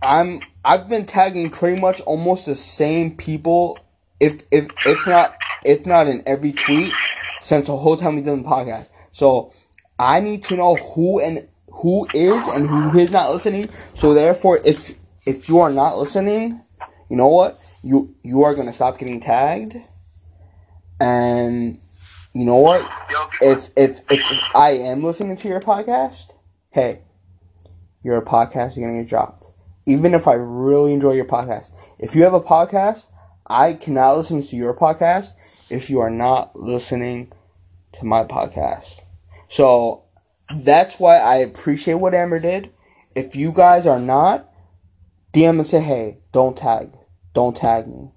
I'm 0.03 0.41
I've 0.65 0.89
been 0.89 1.07
tagging 1.07 1.51
pretty 1.51 1.81
much 1.81 2.01
almost 2.03 2.47
the 2.47 2.55
same 2.55 3.17
people, 3.17 3.79
if 4.21 4.43
if 4.51 4.69
if 4.87 5.07
not 5.07 5.37
if 5.65 5.87
not 5.87 6.09
in 6.09 6.23
every 6.27 6.53
tweet 6.53 6.93
since 7.41 7.67
the 7.67 7.77
whole 7.77 7.97
time 7.97 8.17
we 8.17 8.23
did 8.23 8.39
the 8.39 8.49
podcast. 8.49 8.91
So 9.13 9.53
I 9.99 10.21
need 10.21 10.45
to 10.45 10.57
know 10.57 10.75
who 10.77 11.21
and 11.21 11.49
who 11.73 12.07
is 12.15 12.47
and 12.49 12.67
who 12.67 12.99
is 12.99 13.11
not 13.11 13.31
listening. 13.31 13.69
So 13.95 14.15
therefore, 14.15 14.59
if 14.65 14.97
if 15.27 15.49
you 15.49 15.61
are 15.61 15.71
not 15.71 15.97
listening, 15.99 16.61
you 17.09 17.17
know 17.17 17.29
what 17.29 17.59
you 17.83 18.15
you 18.23 18.43
are 18.43 18.55
gonna 18.55 18.73
stop 18.73 18.99
getting 18.99 19.21
tagged, 19.21 19.77
and 21.01 21.79
you 22.33 22.45
know 22.45 22.59
what 22.59 22.83
Yo, 23.11 23.29
if 23.41 23.71
if 23.77 24.01
if 24.11 24.41
I 24.55 24.71
am 24.71 25.05
listening 25.05 25.37
to 25.37 25.49
your 25.49 25.61
podcast, 25.61 26.33
hey, 26.73 27.03
your 28.03 28.23
podcast 28.23 28.71
is 28.71 28.79
gonna 28.79 29.01
get 29.01 29.09
dropped. 29.09 29.52
Even 29.87 30.15
if 30.15 30.29
I 30.29 30.35
really 30.35 30.93
enjoy 30.93 31.13
your 31.13 31.25
podcast, 31.25 31.73
if 31.99 32.15
you 32.15 32.23
have 32.23 32.35
a 32.35 32.41
podcast, 32.41 33.09
I 33.47 33.75
cannot 33.75 34.17
listen 34.17 34.43
to 34.43 34.57
your 34.57 34.75
podcast 34.75 35.71
if 35.71 35.91
you 35.91 36.01
are 36.01 36.11
not 36.11 36.55
listening 36.55 37.33
to 37.93 38.05
my 38.05 38.25
podcast. 38.25 39.01
So 39.49 40.05
that's 40.55 40.99
why 40.99 41.19
I 41.19 41.37
appreciate 41.37 41.95
what 41.95 42.15
Amber 42.15 42.39
did. 42.39 42.71
If 43.15 43.37
you 43.37 43.53
guys 43.53 43.87
are 43.87 43.99
not, 43.99 44.49
DM 45.33 45.59
and 45.59 45.67
say, 45.67 45.81
hey, 45.81 46.19
don't 46.33 46.57
tag, 46.57 46.93
don't 47.33 47.57
tag 47.57 47.89
me, 47.89 48.13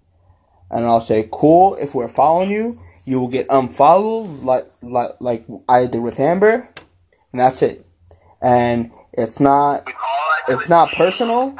and 0.69 0.86
I'll 0.86 1.01
say, 1.01 1.28
cool. 1.32 1.75
If 1.75 1.95
we're 1.95 2.08
following 2.08 2.49
you, 2.49 2.78
you 3.06 3.19
will 3.19 3.28
get 3.30 3.47
unfollowed 3.49 4.43
like 4.43 4.67
like 4.82 5.12
like 5.19 5.45
I 5.69 5.86
did 5.88 6.01
with 6.01 6.19
Amber, 6.19 6.69
and 7.32 7.39
that's 7.39 7.62
it. 7.62 7.86
And 8.41 8.91
it's 9.17 9.39
not 9.39 9.88
all 9.88 9.93
I 9.93 10.39
do 10.47 10.54
it's 10.54 10.69
not 10.69 10.91
personal, 10.91 11.56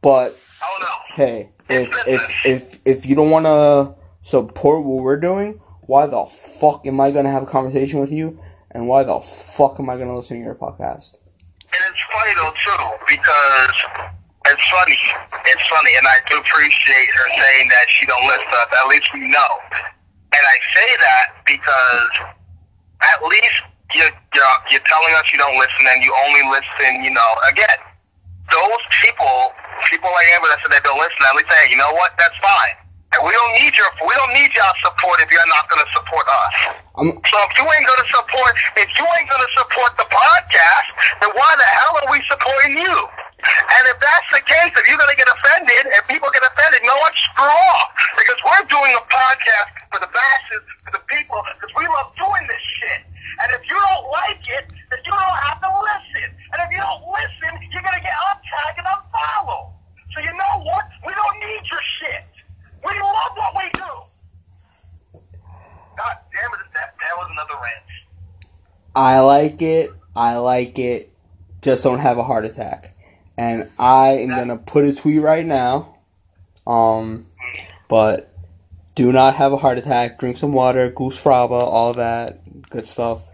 but 0.00 0.38
Oh 0.62 1.00
hey, 1.14 1.50
if 1.68 1.94
if 2.06 2.32
if 2.44 2.78
if 2.84 3.06
you 3.06 3.14
don't 3.14 3.30
want 3.30 3.46
to 3.46 3.94
support 4.20 4.84
what 4.84 5.02
we're 5.02 5.20
doing, 5.20 5.60
why 5.86 6.06
the 6.06 6.24
fuck 6.26 6.86
am 6.86 7.00
I 7.00 7.10
gonna 7.10 7.30
have 7.30 7.42
a 7.42 7.46
conversation 7.46 8.00
with 8.00 8.12
you? 8.12 8.38
And 8.70 8.88
why 8.88 9.04
the 9.04 9.20
fuck 9.20 9.78
am 9.78 9.90
I 9.90 9.96
gonna 9.96 10.14
listen 10.14 10.38
to 10.38 10.44
your 10.44 10.54
podcast? 10.54 11.18
And 11.72 11.82
it's 11.90 12.04
funny 12.10 12.34
though 12.36 12.54
too 12.56 13.04
because 13.08 13.74
it's 14.46 14.66
funny. 14.68 14.98
It's 15.46 15.66
funny, 15.68 15.96
and 15.96 16.06
I 16.06 16.18
do 16.28 16.38
appreciate 16.38 17.08
her 17.16 17.28
saying 17.40 17.68
that 17.68 17.86
she 17.88 18.06
don't 18.06 18.26
listen 18.26 18.44
to 18.44 18.56
us. 18.56 18.68
At 18.82 18.88
least 18.88 19.12
we 19.14 19.28
know. 19.28 19.52
And 19.72 20.42
I 20.42 20.56
say 20.74 20.96
that 21.00 21.26
because 21.46 22.10
at 23.00 23.22
least 23.22 23.62
you're, 23.94 24.10
you're, 24.34 24.80
you're 25.14 25.22
telling 25.22 25.22
us 25.22 25.32
you 25.32 25.38
don't 25.38 25.58
listen, 25.58 25.86
and 25.86 26.02
you 26.02 26.10
only 26.26 26.42
listen. 26.50 27.04
You 27.04 27.12
know, 27.14 27.30
again, 27.50 27.78
those 28.50 28.82
people, 29.02 29.54
people 29.90 30.10
like 30.10 30.26
Amber 30.34 30.48
that 30.50 30.58
said 30.62 30.74
they 30.74 30.82
don't 30.82 30.98
listen. 30.98 31.18
At 31.30 31.36
least 31.38 31.50
say, 31.50 31.70
you 31.70 31.76
know 31.78 31.92
what? 31.94 32.18
That's 32.18 32.34
fine. 32.42 32.74
And 33.14 33.22
we 33.22 33.30
don't 33.30 33.54
need 33.62 33.70
your 33.78 33.86
we 34.10 34.14
don't 34.18 34.34
need 34.34 34.50
y'all 34.58 34.74
support 34.82 35.22
if 35.22 35.30
you're 35.30 35.46
not 35.46 35.70
going 35.70 35.78
to 35.86 35.90
support 35.94 36.26
us. 36.26 36.54
I'm- 36.98 37.14
so 37.30 37.36
if 37.46 37.52
you 37.54 37.62
ain't 37.62 37.86
going 37.86 38.02
to 38.02 38.10
support 38.10 38.58
if 38.74 38.90
you 38.98 39.06
ain't 39.06 39.30
going 39.30 39.44
to 39.46 39.52
support 39.54 39.94
the 39.94 40.08
podcast, 40.10 40.88
then 41.22 41.30
why 41.38 41.46
the 41.54 41.62
hell 41.62 41.94
are 42.02 42.10
we 42.10 42.18
supporting 42.26 42.74
you? 42.74 42.90
And 42.90 43.82
if 43.86 44.02
that's 44.02 44.30
the 44.34 44.42
case, 44.42 44.74
if 44.74 44.82
you're 44.90 44.98
going 44.98 45.14
to 45.14 45.20
get 45.20 45.30
offended 45.30 45.94
and 45.94 46.00
people 46.10 46.26
get 46.34 46.42
offended, 46.42 46.82
no 46.82 46.96
one 46.98 47.14
screw 47.14 47.46
off 47.46 47.94
because 48.18 48.40
we're 48.50 48.66
doing 48.66 48.98
a 48.98 49.04
podcast 49.06 49.70
for 49.94 50.02
the 50.02 50.10
masses, 50.10 50.64
for 50.82 50.98
the 50.98 51.02
people, 51.06 51.38
because 51.54 51.70
we 51.78 51.86
love 51.86 52.10
doing 52.18 52.44
this 52.50 52.64
shit. 52.82 53.13
And 53.40 53.48
if 53.52 53.62
you 53.68 53.74
don't 53.74 54.06
like 54.10 54.42
it, 54.46 54.64
then 54.68 55.00
you 55.04 55.12
don't 55.12 55.38
have 55.50 55.58
to 55.60 55.70
listen. 55.70 56.28
And 56.52 56.58
if 56.62 56.70
you 56.70 56.78
don't 56.78 57.02
listen, 57.10 57.52
you're 57.72 57.82
going 57.82 57.98
to 57.98 58.04
get 58.04 58.14
untagged 58.14 58.78
and 58.78 58.86
unfollowed. 58.86 59.74
So 60.14 60.20
you 60.22 60.32
know 60.32 60.54
what? 60.62 60.86
We 61.06 61.12
don't 61.14 61.38
need 61.42 61.62
your 61.66 61.84
shit. 61.98 62.24
We 62.84 62.92
love 63.00 63.32
what 63.34 63.52
we 63.56 63.66
do. 63.74 63.90
God 65.96 66.16
damn 66.32 66.52
it, 66.54 66.66
that, 66.74 66.94
that 66.98 67.14
was 67.16 67.28
another 67.32 67.54
rant. 67.62 67.84
I 68.94 69.20
like 69.20 69.62
it. 69.62 69.90
I 70.14 70.36
like 70.38 70.78
it. 70.78 71.10
Just 71.62 71.82
don't 71.82 71.98
have 71.98 72.18
a 72.18 72.22
heart 72.22 72.44
attack. 72.44 72.94
And 73.36 73.68
I 73.78 74.18
am 74.18 74.28
gonna 74.28 74.58
put 74.58 74.84
a 74.84 74.94
tweet 74.94 75.20
right 75.20 75.44
now. 75.44 75.96
Um, 76.66 77.26
but 77.88 78.32
do 78.94 79.10
not 79.12 79.34
have 79.34 79.52
a 79.52 79.56
heart 79.56 79.78
attack. 79.78 80.18
Drink 80.18 80.36
some 80.36 80.52
water. 80.52 80.90
Goose 80.90 81.22
fraba. 81.22 81.50
All 81.50 81.94
that 81.94 82.40
good 82.70 82.86
stuff. 82.86 83.28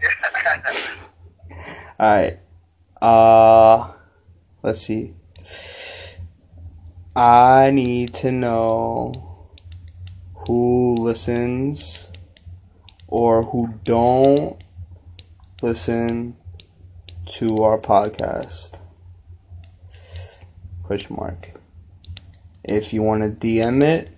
All 1.99 2.11
right. 2.11 2.39
Uh, 3.01 3.91
let's 4.63 4.81
see. 4.81 5.13
I 7.15 7.71
need 7.71 8.13
to 8.15 8.31
know 8.31 9.13
who 10.33 10.95
listens 10.95 12.11
or 13.07 13.43
who 13.43 13.73
don't 13.83 14.63
listen 15.61 16.37
to 17.27 17.57
our 17.57 17.77
podcast. 17.77 18.79
Question 20.83 21.15
mark. 21.17 21.51
If 22.63 22.93
you 22.93 23.01
want 23.01 23.23
to 23.23 23.47
DM 23.47 23.83
it, 23.83 24.09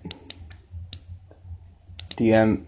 DM 2.10 2.64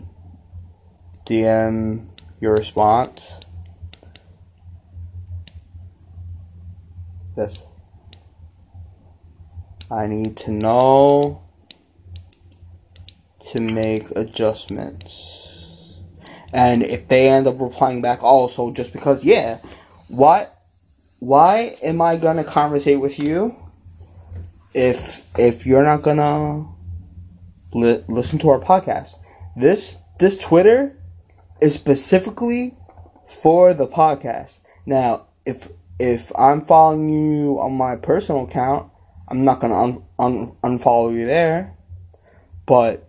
DM 1.25 2.07
your 2.40 2.55
response. 2.55 3.40
Yes. 7.37 7.66
I 9.90 10.07
need 10.07 10.37
to 10.38 10.51
know 10.51 11.42
to 13.53 13.61
make 13.61 14.11
adjustments. 14.16 16.01
And 16.53 16.83
if 16.83 17.09
they 17.09 17.29
end 17.29 17.46
up 17.46 17.61
replying 17.61 18.03
back 18.03 18.22
also 18.22 18.72
just 18.72 18.92
because 18.92 19.25
yeah, 19.25 19.59
why 20.09 20.46
why 21.20 21.72
am 21.83 22.01
I 22.01 22.16
gonna 22.16 22.44
conversate 22.44 23.01
with 23.01 23.18
you 23.18 23.55
if 24.75 25.27
if 25.38 25.66
you're 25.66 25.83
not 25.83 26.03
gonna 26.03 26.66
li- 27.75 28.05
listen 28.09 28.38
to 28.40 28.49
our 28.51 28.61
podcast? 28.61 29.14
This 29.57 29.96
this 30.18 30.38
Twitter 30.38 30.99
is 31.61 31.75
specifically 31.75 32.77
for 33.27 33.75
the 33.75 33.87
podcast. 33.87 34.61
Now, 34.85 35.27
if 35.45 35.71
if 35.99 36.31
I'm 36.38 36.61
following 36.61 37.09
you 37.09 37.59
on 37.59 37.75
my 37.75 37.97
personal 37.97 38.45
account, 38.45 38.90
I'm 39.29 39.45
not 39.45 39.61
gonna 39.61 39.81
un- 39.81 40.05
un- 40.19 40.57
unfollow 40.62 41.12
you 41.12 41.27
there. 41.27 41.75
But 42.66 43.09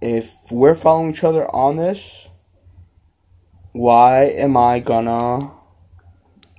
if 0.00 0.34
we're 0.50 0.74
following 0.74 1.10
each 1.10 1.24
other 1.24 1.52
on 1.54 1.76
this, 1.76 2.28
why 3.72 4.24
am 4.24 4.56
I 4.56 4.80
gonna 4.80 5.52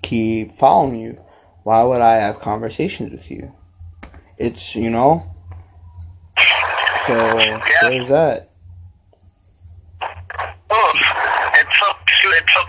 keep 0.01 0.51
following 0.51 0.95
you? 0.95 1.21
Why 1.63 1.83
would 1.83 2.01
I 2.01 2.15
have 2.15 2.39
conversations 2.39 3.11
with 3.11 3.31
you? 3.31 3.53
It's 4.37 4.75
you 4.75 4.89
know. 4.89 5.29
So 7.07 7.13
there's 7.81 8.07
that. 8.09 8.49
Oof. 10.01 10.95
It 11.55 11.67
took 11.79 11.97
two, 12.21 12.29
it 12.29 12.43
took 12.47 12.67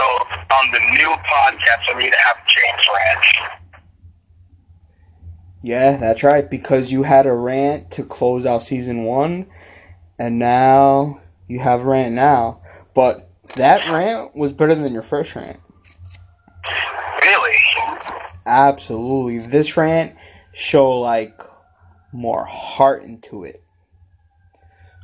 episodes 0.00 0.46
on 0.52 0.70
the 0.72 0.78
new 0.78 1.08
podcast 1.08 1.84
for 1.90 1.96
me 1.96 2.10
to 2.10 2.16
have 2.16 2.36
James 2.46 2.86
Ranch. 2.94 3.34
Yeah, 5.62 5.96
that's 5.96 6.22
right. 6.22 6.48
Because 6.48 6.90
you 6.90 7.02
had 7.02 7.26
a 7.26 7.34
rant 7.34 7.90
to 7.92 8.04
close 8.04 8.46
out 8.46 8.62
season 8.62 9.04
one, 9.04 9.46
and 10.18 10.38
now 10.38 11.20
you 11.48 11.60
have 11.60 11.84
rant 11.84 12.14
now. 12.14 12.62
But 12.94 13.28
that 13.56 13.90
rant 13.90 14.34
was 14.34 14.52
better 14.52 14.74
than 14.74 14.92
your 14.92 15.02
first 15.02 15.34
rant. 15.36 15.60
Really? 17.22 17.56
Absolutely. 18.46 19.38
This 19.46 19.76
rant 19.76 20.16
show 20.52 20.98
like 20.98 21.40
more 22.12 22.44
heart 22.46 23.04
into 23.04 23.44
it. 23.44 23.62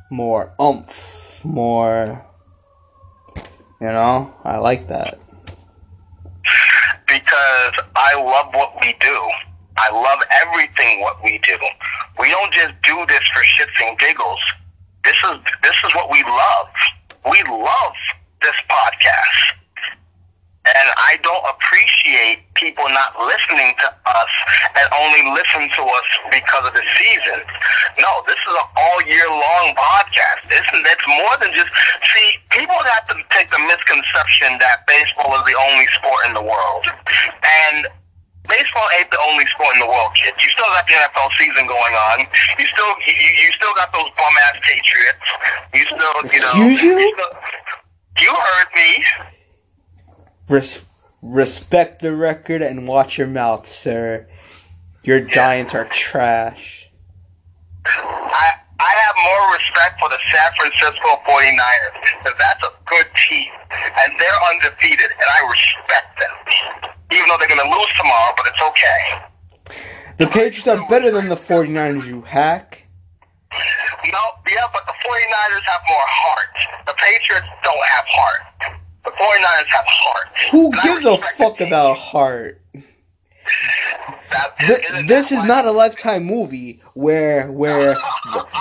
More 0.09 0.53
umph. 0.59 1.45
More 1.45 2.26
you 3.81 3.87
know? 3.87 4.33
I 4.43 4.57
like 4.57 4.87
that. 4.87 5.19
Because 7.07 7.73
I 7.95 8.15
love 8.15 8.53
what 8.53 8.79
we 8.81 8.95
do. 8.99 9.29
I 9.77 9.91
love 9.91 10.19
everything 10.43 11.01
what 11.01 11.23
we 11.23 11.39
do. 11.39 11.57
We 12.19 12.29
don't 12.29 12.51
just 12.53 12.73
do 12.83 13.05
this 13.07 13.21
for 13.33 13.41
shits 13.43 13.87
and 13.87 13.97
giggles. 13.99 14.39
This 15.03 15.15
is 15.15 15.37
this 15.61 15.75
is 15.85 15.95
what 15.95 16.11
we 16.11 16.23
love. 16.23 16.67
We 17.29 17.43
love 17.43 17.93
this 18.41 18.55
podcast. 18.69 19.57
And 20.67 20.87
I 20.99 21.15
don't 21.23 21.45
appreciate 21.47 22.43
people 22.55 22.83
not 22.89 23.15
listening 23.23 23.71
to 23.79 23.89
us 24.11 24.31
and 24.75 24.85
only 24.99 25.23
listen 25.31 25.69
to 25.79 25.83
us 25.87 26.07
because 26.31 26.67
of 26.67 26.73
the 26.75 26.83
season. 26.99 27.39
No, 28.01 28.09
this 28.27 28.35
is 28.35 28.53
an 28.53 28.67
all 28.75 28.99
year 29.07 29.27
long 29.29 29.71
podcast. 29.77 30.49
This 30.49 30.65
it's 30.67 31.07
more 31.07 31.35
than 31.39 31.53
just 31.55 31.71
see 32.13 32.27
people 32.51 32.75
have 32.75 33.07
to 33.13 33.15
take 33.31 33.49
the 33.51 33.59
misconception 33.63 34.59
that 34.59 34.83
baseball 34.87 35.35
is 35.39 35.45
the 35.47 35.57
only 35.71 35.87
sport 35.95 36.21
in 36.27 36.33
the 36.33 36.43
world. 36.43 36.85
And 37.43 37.87
baseball 38.49 38.87
ain't 38.99 39.11
the 39.11 39.21
only 39.29 39.45
sport 39.53 39.75
in 39.75 39.81
the 39.81 39.89
world, 39.91 40.11
kid. 40.15 40.33
You 40.41 40.49
still 40.51 40.67
got 40.75 40.87
the 40.87 40.95
NFL 40.99 41.29
season 41.39 41.67
going 41.67 41.95
on. 42.11 42.27
You 42.59 42.65
still 42.67 42.91
you, 43.07 43.13
you 43.15 43.49
still 43.55 43.73
got 43.75 43.91
those 43.93 44.09
bum 44.17 44.33
ass 44.49 44.57
Patriots. 44.65 45.27
You 45.73 45.83
still 45.85 46.15
you 46.27 46.41
know 46.43 46.67
Excuse 46.67 46.81
you? 46.83 46.95
still- 47.13 47.37
you 48.19 48.33
heard 48.33 48.69
me. 48.73 49.05
Res- 50.49 50.85
respect 51.21 52.01
the 52.01 52.15
record 52.15 52.61
and 52.61 52.87
watch 52.87 53.17
your 53.17 53.27
mouth, 53.27 53.67
sir. 53.67 54.27
Your 55.03 55.19
Giants 55.25 55.73
are 55.73 55.85
trash. 55.85 56.89
I 57.85 58.53
I 58.79 58.91
have 58.91 59.15
more 59.23 59.57
respect 59.57 59.99
for 59.99 60.09
the 60.09 60.19
San 60.31 60.51
Francisco 60.55 61.07
49ers 61.27 62.19
because 62.19 62.37
that's 62.37 62.63
a 62.63 62.71
good 62.85 63.07
team 63.27 63.49
and 63.71 64.13
they're 64.19 64.41
undefeated 64.53 65.09
and 65.11 65.27
I 65.27 65.39
respect 65.49 66.19
them. 66.19 66.93
Even 67.11 67.27
though 67.29 67.37
they're 67.39 67.47
going 67.47 67.63
to 67.63 67.75
lose 67.77 67.87
tomorrow, 67.97 68.33
but 68.35 68.45
it's 68.47 68.61
okay. 68.61 69.27
The 70.17 70.27
Patriots 70.27 70.67
are 70.67 70.87
better 70.89 71.11
than 71.11 71.29
the 71.29 71.35
49ers, 71.35 72.05
you 72.05 72.21
hack. 72.21 72.85
No, 73.51 74.23
yeah, 74.49 74.67
but 74.73 74.85
the 74.85 74.93
49ers 74.93 75.65
have 75.65 75.81
more 75.89 76.07
heart. 76.07 76.55
The 76.85 76.93
Patriots 76.93 77.47
don't 77.63 77.85
have 77.85 78.05
heart. 78.07 78.81
The 79.07 79.13
49ers 79.13 79.65
have 79.67 79.85
heart. 79.87 80.27
Who 80.51 80.65
And 80.65 80.81
gives 80.83 81.05
a 81.05 81.17
fuck 81.37 81.61
about 81.61 81.95
heart? 81.97 82.61
Th- 84.59 84.81
this 85.07 85.31
is 85.31 85.41
not 85.45 85.63
a 85.65 85.71
lifetime 85.71 86.25
movie 86.25 86.81
where 86.93 87.49
where 87.49 87.95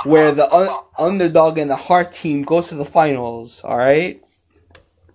where 0.04 0.30
the 0.30 0.48
un- 0.54 0.84
underdog 1.00 1.58
and 1.58 1.68
the 1.68 1.74
heart 1.74 2.12
team 2.12 2.42
goes 2.42 2.68
to 2.68 2.76
the 2.76 2.84
finals. 2.84 3.60
All 3.64 3.76
right. 3.76 4.22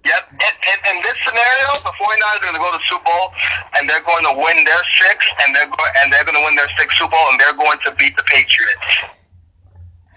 Yep. 0.04 0.32
In, 0.34 0.40
in, 0.42 0.96
in 0.98 1.02
this 1.02 1.16
scenario, 1.24 1.68
the 1.84 1.94
49ers 1.96 2.36
are 2.36 2.42
going 2.42 2.54
to 2.56 2.60
go 2.60 2.72
to 2.74 2.78
the 2.78 2.84
Super 2.90 3.06
Bowl, 3.06 3.32
and 3.78 3.88
they're 3.90 4.02
going 4.04 4.26
to 4.26 4.34
win 4.36 4.66
their 4.66 4.82
sixth, 5.00 5.30
and 5.46 5.56
they're 5.56 5.68
go- 5.68 5.92
and 6.04 6.12
they're 6.12 6.26
going 6.26 6.36
to 6.38 6.44
win 6.44 6.56
their 6.58 6.68
sixth 6.78 6.98
Super 6.98 7.12
Bowl, 7.12 7.26
and 7.32 7.40
they're 7.40 7.54
going 7.56 7.78
to 7.86 7.96
beat 7.96 8.18
the 8.18 8.24
Patriots. 8.24 9.06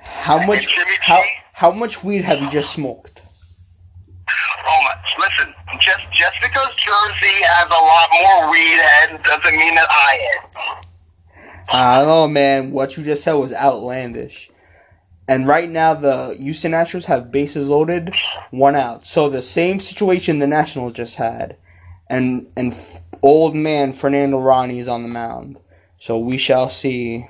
How 0.03 0.45
much 0.45 0.67
how 1.03 1.23
how 1.53 1.71
much 1.71 2.03
weed 2.03 2.23
have 2.25 2.41
you 2.41 2.51
just 2.51 2.73
smoked? 2.73 3.24
Oh 4.67 4.81
my! 4.83 4.95
Listen, 5.19 5.55
just 5.81 6.03
just 6.13 6.37
because 6.41 6.69
Jersey 6.77 7.43
has 7.45 7.67
a 7.67 7.71
lot 7.71 8.09
more 8.21 8.51
weed 8.51 8.81
heads 8.81 9.23
doesn't 9.23 9.57
mean 9.57 9.75
that 9.75 9.89
I 9.91 10.29
am. 10.35 10.83
I 11.69 11.99
don't 11.99 12.09
know, 12.09 12.29
man. 12.29 12.71
What 12.73 12.97
you 12.97 13.05
just 13.05 13.23
said 13.25 13.35
was 13.35 13.55
outlandish. 13.55 14.51
And 15.27 15.49
right 15.49 15.69
now, 15.69 15.95
the 15.95 16.37
Houston 16.39 16.73
Astros 16.73 17.07
have 17.07 17.33
bases 17.33 17.67
loaded, 17.67 18.13
one 18.51 18.77
out. 18.77 19.07
So 19.07 19.31
the 19.31 19.41
same 19.41 19.81
situation 19.81 20.39
the 20.39 20.47
Nationals 20.47 20.93
just 20.93 21.17
had, 21.17 21.57
and 22.09 22.51
and 22.57 22.73
f- 22.73 23.03
old 23.23 23.55
man 23.55 23.93
Fernando 23.93 24.39
Rodney 24.39 24.79
is 24.79 24.89
on 24.89 25.03
the 25.03 25.09
mound. 25.09 25.59
So 25.99 26.19
we 26.19 26.37
shall 26.37 26.69
see 26.69 27.27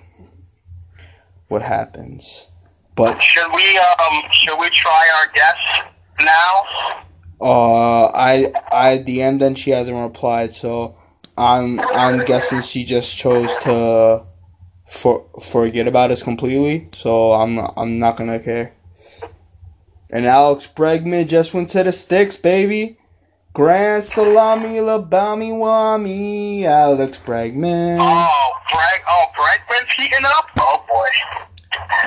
what 1.48 1.62
happens. 1.62 2.48
But 2.96 3.20
Should 3.22 3.52
we 3.52 3.78
um 3.78 4.22
should 4.32 4.58
we 4.58 4.70
try 4.70 5.08
our 5.20 5.32
guess 5.32 5.86
now? 6.20 7.04
uh, 7.40 8.06
I 8.06 8.52
I 8.70 8.98
DM'd 8.98 9.42
and 9.42 9.58
she 9.58 9.70
hasn't 9.70 9.96
replied. 9.96 10.54
So 10.54 10.96
I'm 11.36 11.80
I'm 11.80 12.24
guessing 12.24 12.62
she 12.62 12.84
just 12.84 13.16
chose 13.16 13.50
to 13.62 14.24
for 14.86 15.26
forget 15.42 15.86
about 15.86 16.10
us 16.10 16.22
completely. 16.22 16.88
So 16.94 17.32
I'm 17.32 17.58
I'm 17.58 17.98
not 17.98 18.16
gonna 18.16 18.40
care. 18.40 18.74
And 20.10 20.26
Alex 20.26 20.70
Bregman 20.74 21.26
just 21.28 21.54
went 21.54 21.70
to 21.70 21.82
the 21.82 21.92
sticks, 21.92 22.36
baby. 22.36 22.98
Grand 23.52 24.04
salami 24.04 24.80
la 24.80 25.00
bami 25.00 25.50
wami, 25.52 26.64
Alex 26.64 27.18
Bregman. 27.18 27.98
Oh, 28.00 28.52
Breg. 28.72 29.00
Oh, 29.08 29.26
Bregman's 29.36 29.92
heating 29.92 30.24
up. 30.24 30.48
Oh 30.58 30.84
boy. 30.88 31.08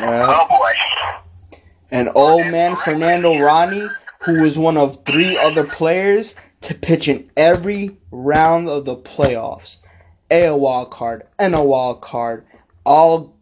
Yeah. 0.02 0.26
Oh 0.28 0.48
boy. 0.50 0.74
And 1.92 2.10
old 2.16 2.46
man 2.48 2.76
Fernando 2.76 3.40
Rodney, 3.40 3.88
who 4.26 4.42
was 4.42 4.58
one 4.58 4.78
of 4.78 5.06
three 5.06 5.38
other 5.38 5.66
players 5.66 6.36
to 6.62 6.76
pitch 6.76 7.08
in 7.08 7.30
every 7.38 7.98
round 8.12 8.68
of 8.68 8.86
the 8.86 8.96
playoffs. 8.96 9.78
A 10.30 10.52
wild 10.52 10.92
card, 10.92 11.26
and 11.40 11.56
a 11.56 11.64
wild 11.64 12.02
card, 12.02 12.46
all 12.86 13.38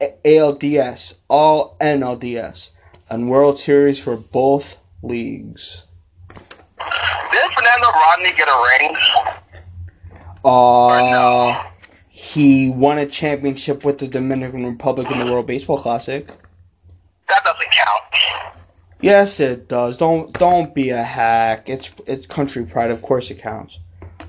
ALDS, 0.00 1.14
all 1.28 1.76
NLDS, 1.80 2.70
and 3.08 3.30
World 3.30 3.58
Series 3.58 3.98
for 3.98 4.16
both 4.16 4.82
leagues. 5.02 5.84
Did 6.28 7.52
Fernando 7.54 7.88
Rodney 7.94 8.32
get 8.36 8.48
a 8.48 8.64
ring? 8.80 8.96
Uh, 10.44 11.64
he 12.08 12.70
won 12.70 12.98
a 12.98 13.06
championship 13.06 13.84
with 13.84 13.98
the 13.98 14.08
Dominican 14.08 14.66
Republic 14.66 15.10
in 15.10 15.18
the 15.18 15.26
World 15.26 15.46
Baseball 15.46 15.78
Classic. 15.78 16.28
That 17.28 17.42
doesn't 17.44 17.70
count. 17.70 18.66
Yes, 19.00 19.40
it 19.40 19.68
does. 19.68 19.98
Don't 19.98 20.32
don't 20.32 20.74
be 20.74 20.90
a 20.90 21.02
hack. 21.02 21.68
It's 21.68 21.90
it's 22.06 22.26
country 22.26 22.64
pride. 22.64 22.90
Of 22.90 23.02
course, 23.02 23.30
it 23.30 23.38
counts. 23.40 23.78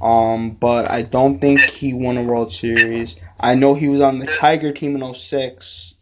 Um, 0.01 0.51
but 0.51 0.91
I 0.91 1.01
don't 1.03 1.39
think 1.39 1.59
he 1.61 1.93
won 1.93 2.17
a 2.17 2.23
World 2.23 2.53
Series. 2.53 3.15
I 3.39 3.55
know 3.55 3.73
he 3.73 3.87
was 3.87 4.01
on 4.01 4.19
the 4.19 4.27
Tiger 4.27 4.71
team 4.71 4.95
in 4.95 5.13
06. 5.13 5.95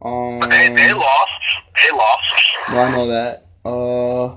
Um, 0.00 0.38
But 0.40 0.50
they, 0.50 0.68
they 0.68 0.92
lost. 0.92 1.30
They 1.74 1.96
lost. 1.96 2.22
no, 2.70 2.78
I 2.78 2.90
know 2.92 3.06
that. 3.08 3.46
Uh, 3.64 4.36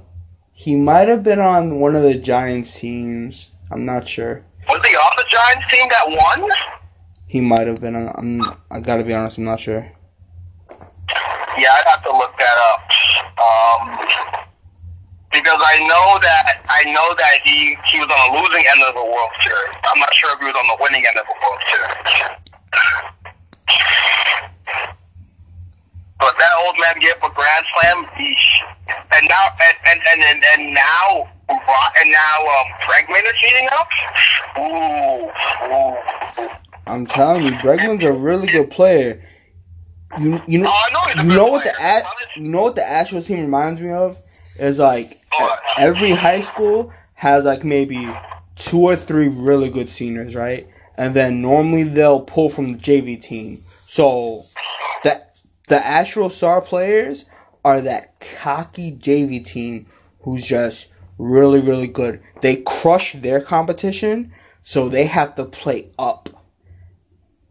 he 0.54 0.76
might 0.76 1.08
have 1.08 1.22
been 1.24 1.40
on 1.40 1.80
one 1.80 1.96
of 1.96 2.02
the 2.04 2.16
Giants 2.16 2.80
teams. 2.80 3.50
I'm 3.70 3.86
not 3.86 4.08
sure. 4.08 4.44
Was 4.70 4.84
he 4.84 4.96
on 4.96 5.12
the 5.18 5.26
Giants 5.30 5.72
team 5.72 5.88
that 5.90 6.08
won? 6.08 6.50
He 7.28 7.42
might 7.42 7.68
have 7.68 7.82
been. 7.82 7.96
On, 7.96 8.08
I'm. 8.16 8.42
I 8.72 8.80
gotta 8.80 9.04
be 9.04 9.14
honest. 9.14 9.38
I'm 9.38 9.44
not 9.44 9.60
sure. 9.60 9.92
Yeah, 11.58 11.72
I'd 11.72 11.88
have 11.88 12.04
to 12.04 12.12
look 12.12 12.38
that 12.38 12.58
up. 12.72 12.84
Um, 13.40 14.00
because 15.32 15.60
I 15.60 15.80
know 15.84 16.20
that 16.24 16.64
I 16.70 16.84
know 16.92 17.16
that 17.16 17.44
he 17.44 17.76
he 17.92 18.00
was 18.00 18.08
on 18.08 18.20
the 18.32 18.40
losing 18.40 18.64
end 18.68 18.82
of 18.88 18.96
the 18.96 19.04
World 19.04 19.32
Series. 19.44 19.76
I'm 19.84 20.00
not 20.00 20.14
sure 20.16 20.32
if 20.34 20.40
he 20.40 20.48
was 20.48 20.56
on 20.56 20.68
the 20.68 20.78
winning 20.80 21.04
end 21.04 21.20
of 21.20 21.28
the 21.28 21.36
World 21.44 21.62
Series. 21.72 22.00
But 26.20 26.40
that 26.40 26.52
old 26.66 26.76
man 26.80 26.96
gave 27.00 27.20
up 27.22 27.32
a 27.32 27.36
grand 27.36 27.66
slam, 27.76 28.08
and 29.12 29.28
now 29.28 29.52
and 29.60 29.78
and 29.92 30.00
and 30.08 30.24
and, 30.24 30.44
and 30.56 30.74
now 30.74 31.28
and 32.00 32.12
now 32.12 32.38
um, 32.48 32.68
Bregman 32.88 33.24
is 33.28 33.36
heating 33.44 33.68
up. 33.76 33.90
Ooh, 34.58 35.28
ooh. 35.72 36.50
I'm 36.88 37.06
telling 37.06 37.44
you, 37.44 37.52
Bregman's 37.60 38.04
a 38.04 38.14
really 38.14 38.48
good 38.48 38.72
player. 38.72 39.22
You 40.20 40.42
you 40.48 40.60
know 40.60 40.70
Oh, 40.70 40.84
I 40.90 41.16
know 41.16 41.24
you 41.24 41.36
know 41.36 41.48
what 41.48 41.64
the 41.64 41.74
player. 41.78 42.04
You 42.38 42.50
know 42.50 42.62
what 42.64 42.76
the 42.76 42.82
Astros 42.82 43.28
team 43.28 43.42
reminds 43.42 43.82
me 43.82 43.92
of 43.92 44.18
is 44.60 44.80
like 44.80 45.20
What? 45.38 45.60
every 45.78 46.12
high 46.12 46.42
school 46.42 46.92
has 47.16 47.46
like 47.46 47.64
maybe 47.64 48.10
two 48.56 48.80
or 48.82 48.96
three 48.96 49.28
really 49.28 49.70
good 49.70 49.90
seniors, 49.90 50.36
right? 50.36 50.68
And 50.98 51.14
then 51.14 51.42
normally 51.42 51.84
they'll 51.84 52.22
pull 52.22 52.50
from 52.50 52.74
the 52.74 52.78
JV 52.80 53.22
team. 53.22 53.60
So 53.86 54.44
the 55.04 55.22
the 55.68 55.86
Astro 55.86 56.30
star 56.30 56.62
players 56.62 57.26
are 57.64 57.82
that 57.82 58.20
cocky 58.20 58.92
JV 58.94 59.44
team 59.44 59.88
who's 60.22 60.46
just 60.46 60.94
really 61.18 61.60
really 61.60 61.88
good. 61.88 62.22
They 62.42 62.58
crush 62.58 63.14
their 63.14 63.42
competition, 63.42 64.32
so 64.64 64.88
they 64.90 65.06
have 65.06 65.36
to 65.36 65.46
play 65.46 65.92
up. 66.00 66.30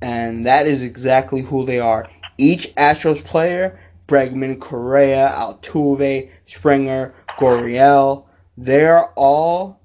And 0.00 0.46
that 0.46 0.66
is 0.66 0.82
exactly 0.82 1.40
who 1.42 1.64
they 1.64 1.80
are. 1.80 2.08
Each 2.38 2.74
Astros 2.74 3.22
player, 3.24 3.78
Bregman, 4.06 4.60
Correa, 4.60 5.28
Altuve, 5.34 6.30
Springer, 6.44 7.14
Gurriel, 7.38 8.24
they're 8.56 9.06
all 9.10 9.80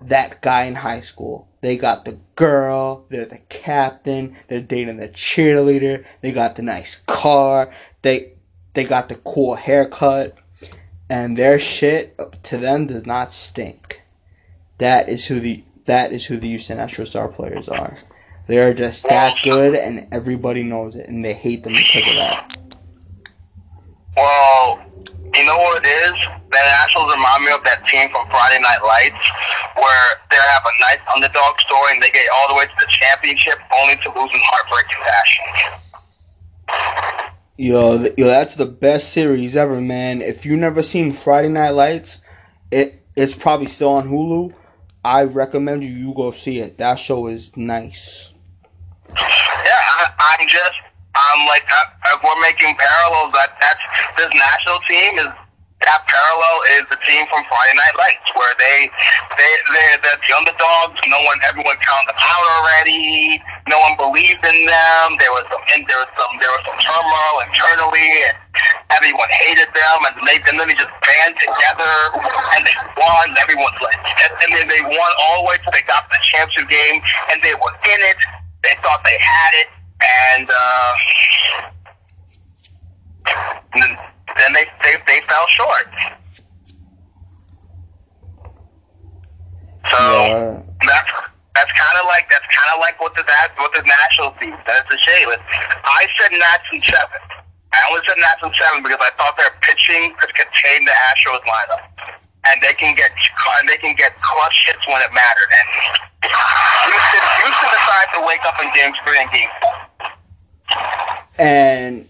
that 0.00 0.40
guy 0.42 0.64
in 0.64 0.74
high 0.74 1.00
school. 1.00 1.48
They 1.60 1.76
got 1.76 2.04
the 2.04 2.18
girl, 2.36 3.06
they're 3.08 3.24
the 3.24 3.40
captain, 3.48 4.36
they're 4.48 4.60
dating 4.60 4.98
the 4.98 5.08
cheerleader, 5.08 6.04
they 6.20 6.30
got 6.30 6.56
the 6.56 6.62
nice 6.62 6.96
car, 7.06 7.72
they 8.02 8.34
they 8.74 8.84
got 8.84 9.08
the 9.08 9.14
cool 9.14 9.54
haircut, 9.54 10.36
and 11.08 11.36
their 11.36 11.58
shit 11.58 12.18
to 12.44 12.58
them 12.58 12.86
does 12.86 13.06
not 13.06 13.32
stink. 13.32 14.02
That 14.78 15.08
is 15.08 15.26
who 15.26 15.40
the 15.40 15.64
that 15.86 16.12
is 16.12 16.26
who 16.26 16.36
the 16.36 16.48
Houston 16.48 16.78
Astros 16.78 17.08
star 17.08 17.28
players 17.28 17.68
are. 17.68 17.96
They 18.46 18.58
are 18.58 18.74
just 18.74 19.08
that 19.08 19.38
good, 19.42 19.74
and 19.74 20.06
everybody 20.12 20.62
knows 20.62 20.96
it, 20.96 21.08
and 21.08 21.24
they 21.24 21.32
hate 21.32 21.64
them 21.64 21.72
because 21.72 22.08
of 22.08 22.14
that. 22.16 22.56
Well, 24.16 24.80
you 25.34 25.44
know 25.44 25.58
what 25.58 25.84
it 25.84 25.88
is? 25.88 26.14
The 26.50 26.58
Nationals 26.60 27.12
remind 27.12 27.44
me 27.44 27.52
of 27.52 27.64
that 27.64 27.86
team 27.88 28.08
from 28.10 28.28
Friday 28.28 28.60
Night 28.60 28.82
Lights, 28.84 29.26
where 29.76 30.20
they 30.30 30.36
have 30.36 30.62
a 30.62 30.80
nice 30.80 31.00
underdog 31.14 31.58
story 31.60 31.94
and 31.94 32.02
they 32.02 32.10
get 32.10 32.26
all 32.32 32.48
the 32.48 32.54
way 32.54 32.66
to 32.66 32.72
the 32.78 32.86
championship, 32.88 33.58
only 33.80 33.96
to 33.96 34.08
lose 34.10 34.30
in 34.32 34.40
heartbreaking 34.42 35.02
fashion. 35.02 35.80
Yo, 37.56 37.98
th- 37.98 38.14
yo, 38.16 38.26
that's 38.26 38.54
the 38.54 38.66
best 38.66 39.12
series 39.12 39.56
ever, 39.56 39.80
man. 39.80 40.22
If 40.22 40.46
you 40.46 40.56
never 40.56 40.82
seen 40.82 41.12
Friday 41.12 41.48
Night 41.48 41.70
Lights, 41.70 42.20
it 42.70 43.02
it's 43.16 43.34
probably 43.34 43.66
still 43.66 43.90
on 43.90 44.08
Hulu. 44.08 44.54
I 45.04 45.24
recommend 45.24 45.82
you 45.84 45.90
you 45.90 46.14
go 46.14 46.30
see 46.30 46.60
it. 46.60 46.78
That 46.78 46.98
show 46.98 47.26
is 47.26 47.56
nice. 47.56 48.23
Yeah, 49.12 49.80
I, 50.00 50.38
I'm 50.38 50.48
just, 50.48 50.78
I'm 51.14 51.46
like, 51.46 51.64
I, 51.68 52.16
we're 52.22 52.40
making 52.40 52.76
parallels, 52.76 53.32
that 53.32 53.56
that's 53.60 53.84
this 54.16 54.32
national 54.32 54.80
team 54.88 55.18
is 55.18 55.32
that 55.84 56.00
parallel 56.08 56.56
is 56.80 56.84
the 56.88 56.96
team 57.04 57.28
from 57.28 57.44
Friday 57.44 57.76
Night 57.76 57.96
Lights, 58.00 58.28
where 58.32 58.54
they 58.56 58.88
they 59.36 59.52
they 59.68 59.86
they're 60.00 60.16
the 60.16 60.32
underdogs. 60.32 60.96
No 61.12 61.20
one, 61.28 61.36
everyone 61.44 61.76
counted 61.84 62.16
them 62.16 62.20
out 62.24 62.46
already. 62.56 63.40
No 63.68 63.76
one 63.80 63.94
believed 64.00 64.40
in 64.44 64.58
them. 64.64 65.06
There 65.20 65.32
was 65.32 65.44
some, 65.52 65.60
and 65.76 65.84
there 65.84 66.00
was 66.00 66.10
some, 66.16 66.32
there 66.40 66.52
was 66.56 66.64
some 66.64 66.78
turmoil 66.80 67.34
internally, 67.44 68.08
and 68.32 68.36
everyone 68.96 69.28
hated 69.44 69.68
them. 69.76 69.98
And 70.08 70.14
they 70.24 70.40
and 70.48 70.56
then 70.56 70.72
they 70.72 70.78
just 70.78 70.94
band 71.04 71.36
together 71.36 71.92
and 72.56 72.64
they 72.64 72.76
won. 72.96 73.36
Everyone's 73.36 73.76
like, 73.84 74.00
and, 74.00 74.56
then 74.56 74.66
they 74.72 74.80
won 74.80 75.10
all 75.28 75.44
the 75.44 75.52
way 75.52 75.60
till 75.60 75.72
they 75.76 75.84
got 75.84 76.08
the 76.08 76.16
championship 76.32 76.72
game, 76.72 77.04
and 77.28 77.44
they 77.44 77.52
were 77.52 77.74
in 77.92 78.00
it. 78.08 78.20
They 78.64 78.76
thought 78.82 79.04
they 79.04 79.18
had 79.20 79.52
it, 79.62 79.68
and. 80.36 80.50
uh 80.50 80.94
then, 83.74 83.96
then 84.36 84.52
they, 84.54 84.66
they 84.82 84.94
they 85.06 85.20
fell 85.26 85.46
short. 85.48 85.86
So 89.90 89.98
Yeah. 90.00 90.62
that's 90.86 91.10
that's 91.54 91.72
kind 91.72 91.96
of 92.00 92.06
like 92.08 92.28
that's 92.30 92.46
kind 92.50 92.70
of 92.74 92.80
like 92.80 93.00
what 93.00 93.14
the 93.14 93.22
that 93.24 93.48
what 93.58 93.72
the 93.74 93.82
national 93.82 94.32
team. 94.40 94.56
That's 94.66 94.88
a 94.92 94.98
shame. 94.98 95.28
I 95.30 96.08
said 96.18 96.32
Nats 96.32 96.64
in 96.72 96.82
seven. 96.84 97.20
I 97.72 97.78
only 97.90 98.02
said 98.06 98.18
Nats 98.18 98.42
in 98.44 98.52
seven 98.54 98.82
because 98.82 99.00
I 99.00 99.10
thought 99.18 99.36
their 99.36 99.52
pitching 99.62 100.14
could 100.18 100.34
contain 100.34 100.84
the 100.84 100.92
Astros 101.10 101.42
lineup, 101.44 101.84
and 102.46 102.60
they 102.62 102.74
can 102.74 102.94
get 102.94 103.10
and 103.60 103.68
they 103.68 103.76
can 103.78 103.94
get 103.96 104.12
clutch 104.20 104.66
hits 104.66 104.86
when 104.86 105.00
it 105.02 105.12
mattered. 105.12 105.50
And 105.50 105.68
Houston 106.84 107.20
Houston 107.42 107.70
decided 107.70 108.10
to 108.14 108.26
wake 108.26 108.44
up 108.44 108.60
in 108.62 108.72
Game 108.74 108.92
Three 109.04 109.18
and 109.20 109.30
Game 109.30 109.48
Four. 109.60 109.72
And 111.38 112.08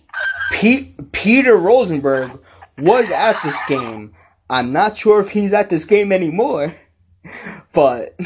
Pete, 0.53 1.13
Peter 1.13 1.57
Rosenberg 1.57 2.33
was 2.79 3.11
at 3.11 3.43
this 3.43 3.61
game. 3.67 4.15
I'm 4.51 4.73
not 4.73 4.97
sure 4.97 5.21
if 5.21 5.31
he's 5.31 5.53
at 5.53 5.71
this 5.71 5.85
game 5.85 6.13
anymore, 6.13 6.77
but 7.73 8.17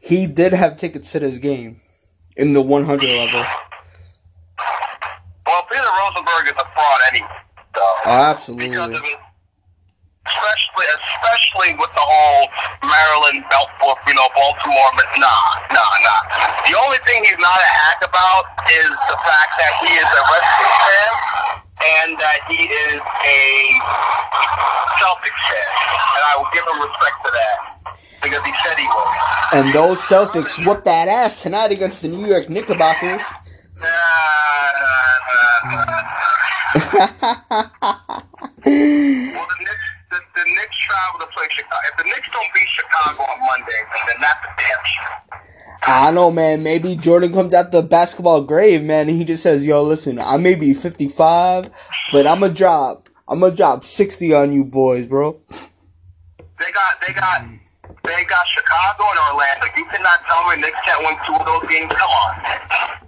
he 0.00 0.26
did 0.26 0.52
have 0.52 0.76
tickets 0.76 1.12
to 1.12 1.20
this 1.20 1.38
game 1.38 1.80
in 2.36 2.52
the 2.52 2.62
100 2.62 3.02
level. 3.08 3.44
Well, 5.46 5.62
Peter 5.70 5.82
Rosenberg 5.82 6.46
is 6.46 6.52
a 6.52 6.54
fraud 6.54 7.00
anyway. 7.10 7.28
So, 7.74 7.82
Oh, 7.82 8.10
absolutely. 8.10 8.68
Because 8.70 8.90
of 8.90 9.04
especially, 10.28 10.86
especially 11.00 11.72
with 11.80 11.92
the 11.96 12.04
whole 12.04 12.44
Maryland 12.84 13.44
belt 13.48 13.70
for 13.80 13.96
you 14.06 14.14
know 14.14 14.28
Baltimore, 14.36 14.90
but 14.96 15.08
nah, 15.16 15.32
nah, 15.72 16.04
nah. 16.04 16.20
The 16.68 16.76
only 16.76 17.00
thing 17.08 17.24
he's 17.24 17.40
not 17.40 17.56
a 17.56 17.70
hack 17.72 18.04
about 18.04 18.44
is 18.68 18.88
the 19.08 19.18
fact 19.24 19.52
that 19.56 19.72
he 19.84 19.90
is 19.96 20.08
a 20.08 20.22
wrestling 20.28 20.74
fan 20.84 21.12
and 21.78 22.10
that 22.20 22.40
he 22.50 22.60
is 22.68 23.00
a 23.00 23.44
Celtics 25.00 25.42
fan, 25.48 25.70
and 25.96 26.22
I 26.28 26.32
will 26.36 26.50
give 26.52 26.64
him 26.66 26.78
respect 26.84 27.16
for 27.24 27.32
that 27.32 27.56
because 28.22 28.44
he 28.44 28.52
said 28.64 28.76
he 28.76 28.86
would. 28.86 29.08
And 29.54 29.72
those 29.72 30.00
Celtics 30.00 30.60
whooped 30.64 30.84
that 30.84 31.08
ass 31.08 31.42
tonight 31.42 31.72
against 31.72 32.02
the 32.02 32.08
New 32.08 32.26
York 32.26 32.48
Knickerbockers. 32.50 33.24
Nah, 33.80 33.88
nah, 34.84 35.14
nah, 35.64 35.84
nah. 35.84 36.14
Well, 38.68 38.74
the 38.74 39.56
Knicks, 39.60 39.87
the, 40.10 40.18
the 40.34 40.44
Knicks 40.44 40.76
travel 40.78 41.20
to 41.20 41.26
play 41.32 41.46
Chicago. 41.50 41.76
If 41.92 41.98
the 41.98 42.04
Knicks 42.04 42.28
don't 42.32 42.48
beat 42.54 42.68
Chicago 42.68 43.22
on 43.22 43.40
Monday, 43.40 43.80
then 44.06 44.16
that's 44.20 44.40
a 44.44 44.50
damn 44.56 44.84
shame. 44.84 45.40
I 45.82 46.10
know, 46.10 46.30
man. 46.30 46.62
Maybe 46.62 46.96
Jordan 46.96 47.32
comes 47.32 47.54
out 47.54 47.72
the 47.72 47.82
basketball 47.82 48.42
grave, 48.42 48.82
man, 48.82 49.08
and 49.08 49.16
he 49.16 49.24
just 49.24 49.42
says, 49.42 49.64
"Yo, 49.64 49.82
listen, 49.82 50.18
I 50.18 50.36
may 50.36 50.54
be 50.54 50.74
55, 50.74 51.70
but 52.12 52.26
I'm 52.26 52.40
gonna 52.40 52.52
drop, 52.52 53.08
I'm 53.28 53.40
gonna 53.40 53.54
drop 53.54 53.84
60 53.84 54.34
on 54.34 54.52
you 54.52 54.64
boys, 54.64 55.06
bro." 55.06 55.40
They 56.58 56.72
got, 56.72 57.00
they 57.06 57.12
got, 57.12 57.44
they 58.02 58.24
got 58.24 58.46
Chicago 58.48 59.04
and 59.10 59.18
Orlando. 59.32 59.66
You 59.76 59.84
cannot 59.86 60.20
tell 60.26 60.48
me 60.48 60.62
Knicks 60.62 60.78
can't 60.84 61.04
win 61.04 61.16
two 61.26 61.34
of 61.34 61.46
those 61.46 61.70
games. 61.70 61.92
Come 61.92 62.10
on. 62.10 63.07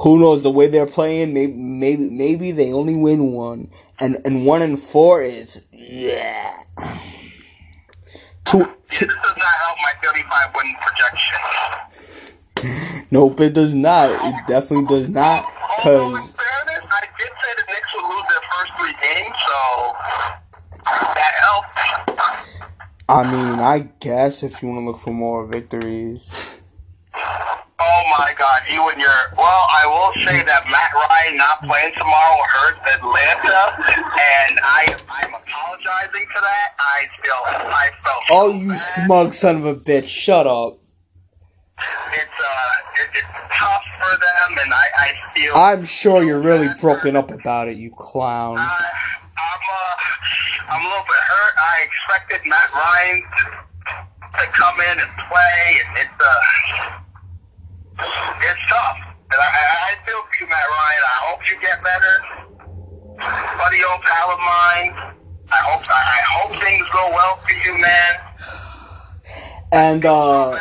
Who 0.00 0.18
knows 0.18 0.42
the 0.42 0.50
way 0.50 0.66
they're 0.66 0.86
playing? 0.86 1.34
Maybe, 1.34 1.52
maybe, 1.52 2.08
maybe 2.08 2.52
they 2.52 2.72
only 2.72 2.96
win 2.96 3.32
one, 3.32 3.68
and 3.98 4.16
and 4.24 4.46
one 4.46 4.62
and 4.62 4.78
four 4.78 5.20
is 5.20 5.66
yeah. 5.72 6.56
Two, 8.44 8.64
two, 8.90 9.04
This 9.06 9.14
does 9.14 9.36
not 9.36 9.54
help 9.62 9.76
my 9.82 9.92
35 10.02 10.54
win 10.56 10.74
projection. 10.80 11.38
nope, 13.10 13.38
it 13.40 13.52
does 13.52 13.74
not. 13.74 14.08
It 14.24 14.34
definitely 14.48 14.86
does 14.86 15.08
not, 15.10 15.44
Although, 15.84 16.16
cause 16.16 16.34
I 16.36 16.38
did 17.18 17.28
say 17.42 17.52
the 17.58 17.64
Knicks 17.68 17.88
would 17.94 18.08
lose 18.08 18.26
their 18.28 18.44
first 18.56 18.72
three 18.78 18.94
games, 19.02 19.36
so 19.46 19.58
that 21.14 21.34
helps. 21.44 22.62
I 23.06 23.22
mean, 23.30 23.60
I 23.60 23.80
guess 24.00 24.42
if 24.42 24.62
you 24.62 24.68
want 24.68 24.80
to 24.80 24.86
look 24.86 24.98
for 24.98 25.12
more 25.12 25.44
victories. 25.44 26.62
Oh 27.82 28.02
my 28.18 28.34
God, 28.36 28.60
you 28.68 28.86
and 28.90 29.00
your. 29.00 29.08
Well, 29.38 29.64
I 29.72 29.88
will 29.88 30.12
say 30.20 30.44
that 30.44 30.68
Matt 30.68 30.92
Ryan 30.92 31.36
not 31.38 31.64
playing 31.64 31.94
tomorrow 31.94 32.36
hurt 32.52 32.76
Atlanta, 32.84 33.72
and 33.88 34.60
I 34.60 34.92
I'm 35.08 35.32
apologizing 35.32 36.26
for 36.28 36.42
that. 36.44 36.68
I 36.78 37.08
feel 37.22 37.40
I 37.72 37.88
felt. 38.04 38.22
Oh, 38.30 38.52
you 38.52 38.68
bad. 38.68 38.76
smug 38.76 39.32
son 39.32 39.56
of 39.56 39.64
a 39.64 39.74
bitch! 39.74 40.08
Shut 40.08 40.46
up. 40.46 40.76
It's 42.12 42.36
uh, 42.36 43.00
it, 43.00 43.08
it's 43.16 43.32
tough 43.56 43.84
for 43.96 44.12
them, 44.18 44.58
and 44.60 44.74
I 44.74 44.84
I 45.00 45.32
feel. 45.32 45.54
I'm 45.56 45.84
sure 45.84 46.22
you're 46.22 46.42
really 46.42 46.68
broken 46.80 47.16
up 47.16 47.30
about 47.30 47.68
it, 47.68 47.78
you 47.78 47.92
clown. 47.96 48.58
I, 48.58 48.90
I'm 49.40 49.64
uh, 49.72 50.74
I'm 50.74 50.84
a 50.84 50.88
little 50.88 51.04
bit 51.04 51.24
hurt. 51.32 51.54
I 51.56 51.88
expected 51.88 52.46
Matt 52.46 52.74
Ryan 52.74 53.22
to, 53.38 53.44
to 54.36 54.52
come 54.52 54.80
in 54.80 55.00
and 55.00 55.10
play, 55.30 55.80
and 55.80 55.96
it's 55.96 56.20
uh, 56.20 57.00
it's 58.42 58.60
tough. 58.68 58.98
And 59.32 59.40
I, 59.40 59.46
I 59.46 60.06
feel 60.06 60.20
for 60.22 60.44
you, 60.44 60.48
Matt 60.48 60.68
Ryan. 60.68 61.02
I 61.06 61.18
hope 61.28 61.40
you 61.48 61.56
get 61.60 61.82
better, 61.84 62.14
buddy, 63.58 63.84
old 63.84 64.02
pal 64.02 64.30
of 64.30 64.38
mine. 64.40 65.14
I 65.52 65.60
hope 65.62 65.82
I, 65.88 66.02
I 66.18 66.22
hope 66.26 66.52
things 66.62 66.88
go 66.90 67.10
well 67.12 67.36
for 67.36 67.52
you, 67.52 67.78
man. 67.80 68.14
And 69.72 70.04
uh 70.04 70.58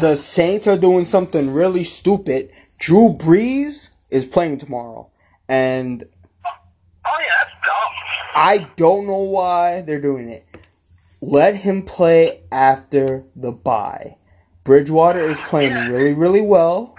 the 0.00 0.16
Saints 0.16 0.66
are 0.66 0.78
doing 0.78 1.04
something 1.04 1.52
really 1.52 1.84
stupid. 1.84 2.50
Drew 2.78 3.10
Brees 3.10 3.90
is 4.10 4.26
playing 4.26 4.58
tomorrow. 4.58 5.10
And 5.48 6.04
Oh 6.44 7.18
yeah, 7.20 7.26
that's 7.38 7.66
dumb. 7.66 7.92
I 8.34 8.68
don't 8.76 9.06
know 9.06 9.22
why 9.22 9.82
they're 9.82 10.00
doing 10.00 10.28
it. 10.28 10.44
Let 11.22 11.56
him 11.56 11.82
play 11.82 12.42
after 12.52 13.24
the 13.34 13.52
bye. 13.52 14.16
Bridgewater 14.66 15.20
is 15.20 15.38
playing 15.42 15.92
really, 15.92 16.12
really 16.12 16.40
well. 16.40 16.98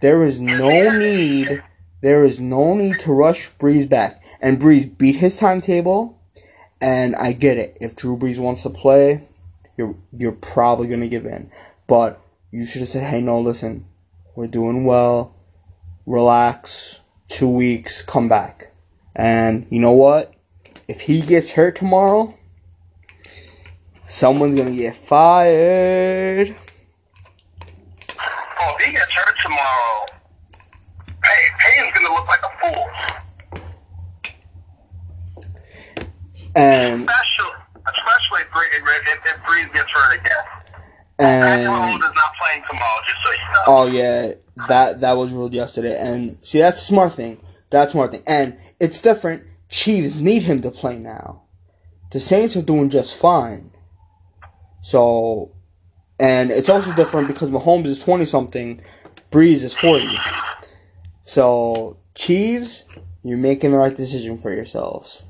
There 0.00 0.22
is 0.22 0.40
no 0.40 0.98
need. 0.98 1.62
There 2.00 2.24
is 2.24 2.40
no 2.40 2.74
need 2.74 2.98
to 3.00 3.12
rush 3.12 3.50
Brees 3.58 3.86
back. 3.88 4.22
And 4.40 4.58
Brees 4.58 4.96
beat 4.96 5.16
his 5.16 5.36
timetable. 5.36 6.18
And 6.80 7.14
I 7.16 7.32
get 7.32 7.58
it. 7.58 7.76
If 7.78 7.94
Drew 7.94 8.16
Brees 8.16 8.38
wants 8.38 8.62
to 8.62 8.70
play, 8.70 9.28
you're 9.76 9.94
you're 10.16 10.32
probably 10.32 10.88
gonna 10.88 11.06
give 11.06 11.26
in. 11.26 11.50
But 11.86 12.20
you 12.50 12.64
should 12.64 12.80
have 12.80 12.88
said, 12.88 13.04
"Hey, 13.04 13.20
no, 13.20 13.38
listen, 13.38 13.84
we're 14.34 14.46
doing 14.46 14.84
well. 14.84 15.34
Relax. 16.06 17.02
Two 17.28 17.50
weeks, 17.50 18.00
come 18.00 18.28
back." 18.28 18.72
And 19.14 19.66
you 19.68 19.78
know 19.78 19.92
what? 19.92 20.32
If 20.88 21.02
he 21.02 21.20
gets 21.20 21.52
hurt 21.52 21.76
tomorrow, 21.76 22.34
someone's 24.06 24.56
gonna 24.56 24.70
get 24.74 24.96
fired. 24.96 26.56
Oh, 28.60 28.74
if 28.78 28.86
he 28.86 28.92
gets 28.92 29.12
hurt 29.14 29.34
tomorrow, 29.42 30.06
hey, 31.24 31.42
Payton's 31.58 31.92
gonna 31.94 32.14
look 32.14 32.26
like 32.28 32.40
a 32.42 32.50
fool. 32.60 32.86
And 36.56 37.00
Especially, 37.00 37.52
especially 37.92 38.40
if, 38.42 38.50
Bree- 38.52 38.72
if, 38.72 38.82
if, 39.08 39.34
if 39.36 39.43
Brees 39.54 39.72
gets 39.72 39.90
hurt 39.90 40.20
again. 40.20 40.32
And 41.18 41.62
is 41.62 42.00
not 42.00 42.32
playing 42.40 42.64
tomorrow, 42.68 43.00
just 43.06 43.18
so 43.24 43.30
you 43.30 43.38
know. 43.38 43.62
oh 43.66 43.86
yeah, 43.86 44.32
that 44.68 45.00
that 45.00 45.16
was 45.16 45.32
ruled 45.32 45.54
yesterday. 45.54 45.96
And 45.96 46.36
see, 46.44 46.58
that's 46.58 46.80
a 46.82 46.84
smart 46.84 47.12
thing. 47.12 47.40
That's 47.70 47.90
a 47.90 47.92
smart 47.92 48.10
thing. 48.10 48.22
And 48.26 48.58
it's 48.80 49.00
different. 49.00 49.44
Chiefs 49.68 50.16
need 50.16 50.42
him 50.42 50.60
to 50.62 50.70
play 50.70 50.98
now. 50.98 51.42
The 52.10 52.20
Saints 52.20 52.56
are 52.56 52.62
doing 52.62 52.90
just 52.90 53.20
fine. 53.20 53.70
So, 54.82 55.52
and 56.20 56.50
it's 56.50 56.68
also 56.68 56.92
different 56.94 57.28
because 57.28 57.50
Mahomes 57.50 57.86
is 57.86 58.02
twenty 58.02 58.24
something, 58.24 58.82
Brees 59.30 59.62
is 59.62 59.76
forty. 59.76 60.18
So, 61.22 61.96
Chiefs, 62.14 62.86
you're 63.22 63.38
making 63.38 63.70
the 63.70 63.78
right 63.78 63.94
decision 63.94 64.36
for 64.36 64.52
yourselves. 64.52 65.28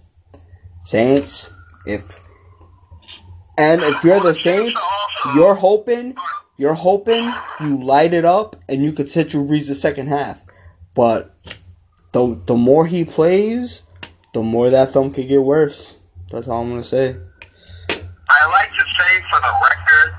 Saints, 0.83 1.53
if 1.87 2.18
and 3.59 3.82
if 3.82 4.02
you're 4.05 4.20
the 4.20 4.34
Saints, 4.34 4.82
you're 5.34 5.55
hoping, 5.55 6.16
you're 6.57 6.74
hoping 6.74 7.32
you 7.61 7.82
light 7.82 8.12
it 8.12 8.24
up 8.24 8.57
and 8.68 8.82
you 8.82 8.92
could 8.92 9.09
sit 9.09 9.30
Drew 9.30 9.44
Brees 9.44 9.68
the 9.68 9.74
second 9.74 10.09
half. 10.09 10.44
But 10.96 11.34
the 12.12 12.40
the 12.46 12.55
more 12.55 12.86
he 12.86 13.05
plays, 13.05 13.82
the 14.32 14.42
more 14.42 14.70
that 14.70 14.90
thumb 14.90 15.12
could 15.12 15.28
get 15.28 15.42
worse. 15.42 16.00
That's 16.30 16.48
all 16.48 16.62
I'm 16.62 16.70
gonna 16.70 16.82
say. 16.82 17.16
I 18.28 18.50
like 18.50 18.70
to 18.70 18.84
say 18.98 19.22
for 19.30 19.40
the 19.40 19.55
record 19.62 20.14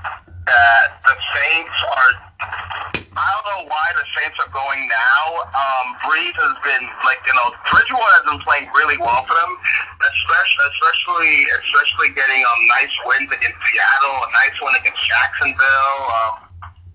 that 0.46 1.00
the 1.04 1.16
Saints 1.34 1.84
are. 1.96 2.25
I 3.26 3.34
don't 3.34 3.46
know 3.58 3.64
why 3.66 3.86
the 3.98 4.06
Saints 4.14 4.38
are 4.38 4.52
going 4.54 4.86
now. 4.86 5.22
Um, 5.50 5.86
Brees 6.06 6.30
has 6.38 6.54
been 6.62 6.86
like 7.02 7.18
you 7.26 7.34
know 7.34 7.50
Bridgewater 7.66 8.14
has 8.22 8.26
been 8.30 8.38
playing 8.46 8.70
really 8.70 8.94
well 9.02 9.26
for 9.26 9.34
them, 9.34 9.52
especially 9.98 10.62
especially 10.70 11.34
especially 11.58 12.14
getting 12.14 12.46
um 12.46 12.60
nice 12.70 12.94
wins 13.02 13.26
against 13.26 13.58
Seattle, 13.66 14.14
a 14.22 14.30
nice 14.30 14.54
win 14.62 14.78
against 14.78 15.02
Jacksonville. 15.10 15.98
Um, 16.06 16.32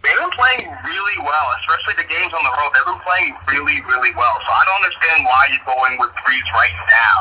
they've 0.07 0.15
been 0.23 0.31
playing 0.31 0.71
really 0.87 1.19
well, 1.19 1.47
especially 1.59 1.99
the 1.99 2.07
games 2.07 2.31
on 2.31 2.43
the 2.47 2.53
road. 2.63 2.71
They've 2.79 2.87
been 2.87 3.03
playing 3.03 3.35
really 3.51 3.83
really 3.91 4.15
well. 4.15 4.35
So 4.39 4.49
I 4.55 4.63
don't 4.63 4.87
understand 4.87 5.27
why 5.27 5.51
you're 5.51 5.67
going 5.67 5.99
with 5.99 6.15
Brees 6.23 6.47
right 6.55 6.77
now 6.87 7.17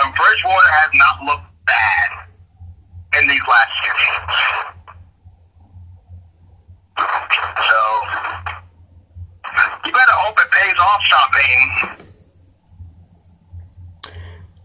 when 0.00 0.08
Bridgewater 0.16 0.72
has 0.80 0.90
not 0.96 1.14
looked 1.20 1.48
bad 1.68 2.08
in 3.20 3.28
these 3.28 3.44
last 3.44 3.72
few 3.84 3.92
games. 3.92 4.83
So 6.96 7.78
you 9.84 9.92
better 9.92 10.16
hope 10.22 10.38
it 10.38 10.50
pays 10.50 10.78
off, 10.78 11.02
Sean 11.02 11.28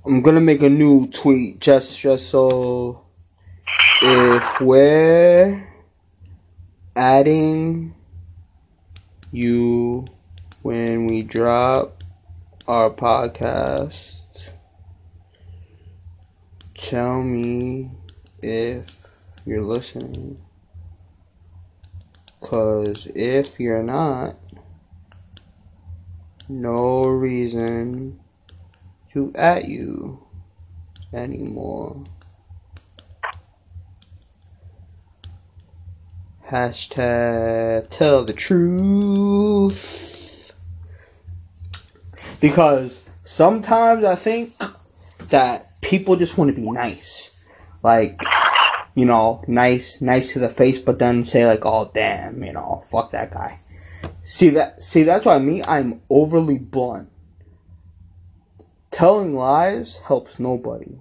I'm 0.05 0.21
gonna 0.21 0.41
make 0.41 0.61
a 0.61 0.69
new 0.69 1.07
tweet 1.07 1.59
just 1.59 1.99
just 1.99 2.29
so 2.29 3.05
if 4.01 4.61
we're 4.61 5.67
adding 6.95 7.93
you 9.31 10.05
when 10.61 11.05
we 11.07 11.21
drop 11.21 12.03
our 12.67 12.89
podcast 12.89 14.19
tell 16.79 17.21
me 17.21 17.91
if 18.41 19.05
you're 19.45 19.61
listening. 19.61 20.39
Because 22.39 23.07
if 23.15 23.59
you're 23.59 23.83
not, 23.83 24.37
no 26.47 27.03
reason 27.03 28.19
to 29.11 29.31
at 29.35 29.67
you 29.67 30.23
anymore. 31.13 32.03
Hashtag 36.49 37.89
tell 37.89 38.23
the 38.23 38.33
truth. 38.33 40.07
Because 42.41 43.09
sometimes 43.23 44.03
I 44.03 44.15
think 44.15 44.53
that 45.29 45.67
people 45.81 46.15
just 46.15 46.37
want 46.37 46.55
to 46.55 46.59
be 46.59 46.69
nice. 46.71 47.69
Like, 47.83 48.19
you 48.95 49.05
know, 49.05 49.43
nice, 49.47 50.01
nice 50.01 50.33
to 50.33 50.39
the 50.39 50.49
face, 50.49 50.79
but 50.79 50.99
then 50.99 51.23
say 51.23 51.45
like, 51.45 51.65
oh 51.65 51.91
damn, 51.93 52.43
you 52.43 52.53
know, 52.53 52.81
fuck 52.83 53.11
that 53.11 53.31
guy. 53.31 53.59
See 54.21 54.49
that, 54.49 54.81
see 54.81 55.03
that's 55.03 55.25
what 55.25 55.35
I 55.35 55.39
mean. 55.39 55.63
I'm 55.67 56.01
overly 56.09 56.57
blunt. 56.57 57.09
Telling 58.91 59.35
lies 59.35 59.97
helps 60.07 60.39
nobody. 60.39 60.99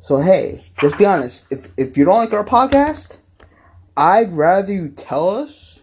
So 0.00 0.18
hey, 0.18 0.60
just 0.80 0.98
be 0.98 1.06
honest. 1.06 1.50
If 1.50 1.72
if 1.76 1.96
you 1.96 2.04
don't 2.04 2.16
like 2.16 2.32
our 2.32 2.44
podcast, 2.44 3.18
I'd 3.96 4.32
rather 4.32 4.72
you 4.72 4.90
tell 4.90 5.30
us 5.30 5.80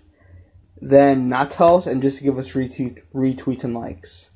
than 0.82 1.30
not 1.30 1.52
tell 1.52 1.78
us 1.78 1.88
and 1.88 2.02
just 2.02 2.22
give 2.22 2.38
us 2.38 2.54
retweet, 2.54 3.02
retweets 3.14 3.64
and 3.64 3.74
likes. 3.74 4.30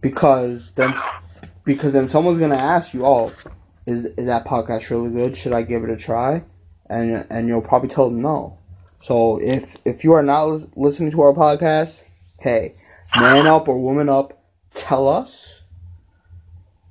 Because 0.00 0.72
then, 0.72 0.94
because 1.64 1.92
then 1.92 2.08
someone's 2.08 2.38
gonna 2.38 2.54
ask 2.54 2.94
you, 2.94 3.06
"Oh, 3.06 3.32
is 3.86 4.06
is 4.06 4.26
that 4.26 4.44
podcast 4.44 4.90
really 4.90 5.10
good? 5.10 5.36
Should 5.36 5.52
I 5.52 5.62
give 5.62 5.84
it 5.84 5.90
a 5.90 5.96
try?" 5.96 6.44
And 6.88 7.26
and 7.30 7.48
you'll 7.48 7.62
probably 7.62 7.88
tell 7.88 8.10
them 8.10 8.22
no. 8.22 8.58
So 9.00 9.40
if 9.40 9.76
if 9.84 10.04
you 10.04 10.12
are 10.12 10.22
not 10.22 10.76
listening 10.76 11.10
to 11.12 11.22
our 11.22 11.32
podcast, 11.32 12.02
hey, 12.40 12.74
man 13.16 13.46
up 13.46 13.68
or 13.68 13.80
woman 13.80 14.08
up, 14.08 14.42
tell 14.70 15.08
us. 15.08 15.62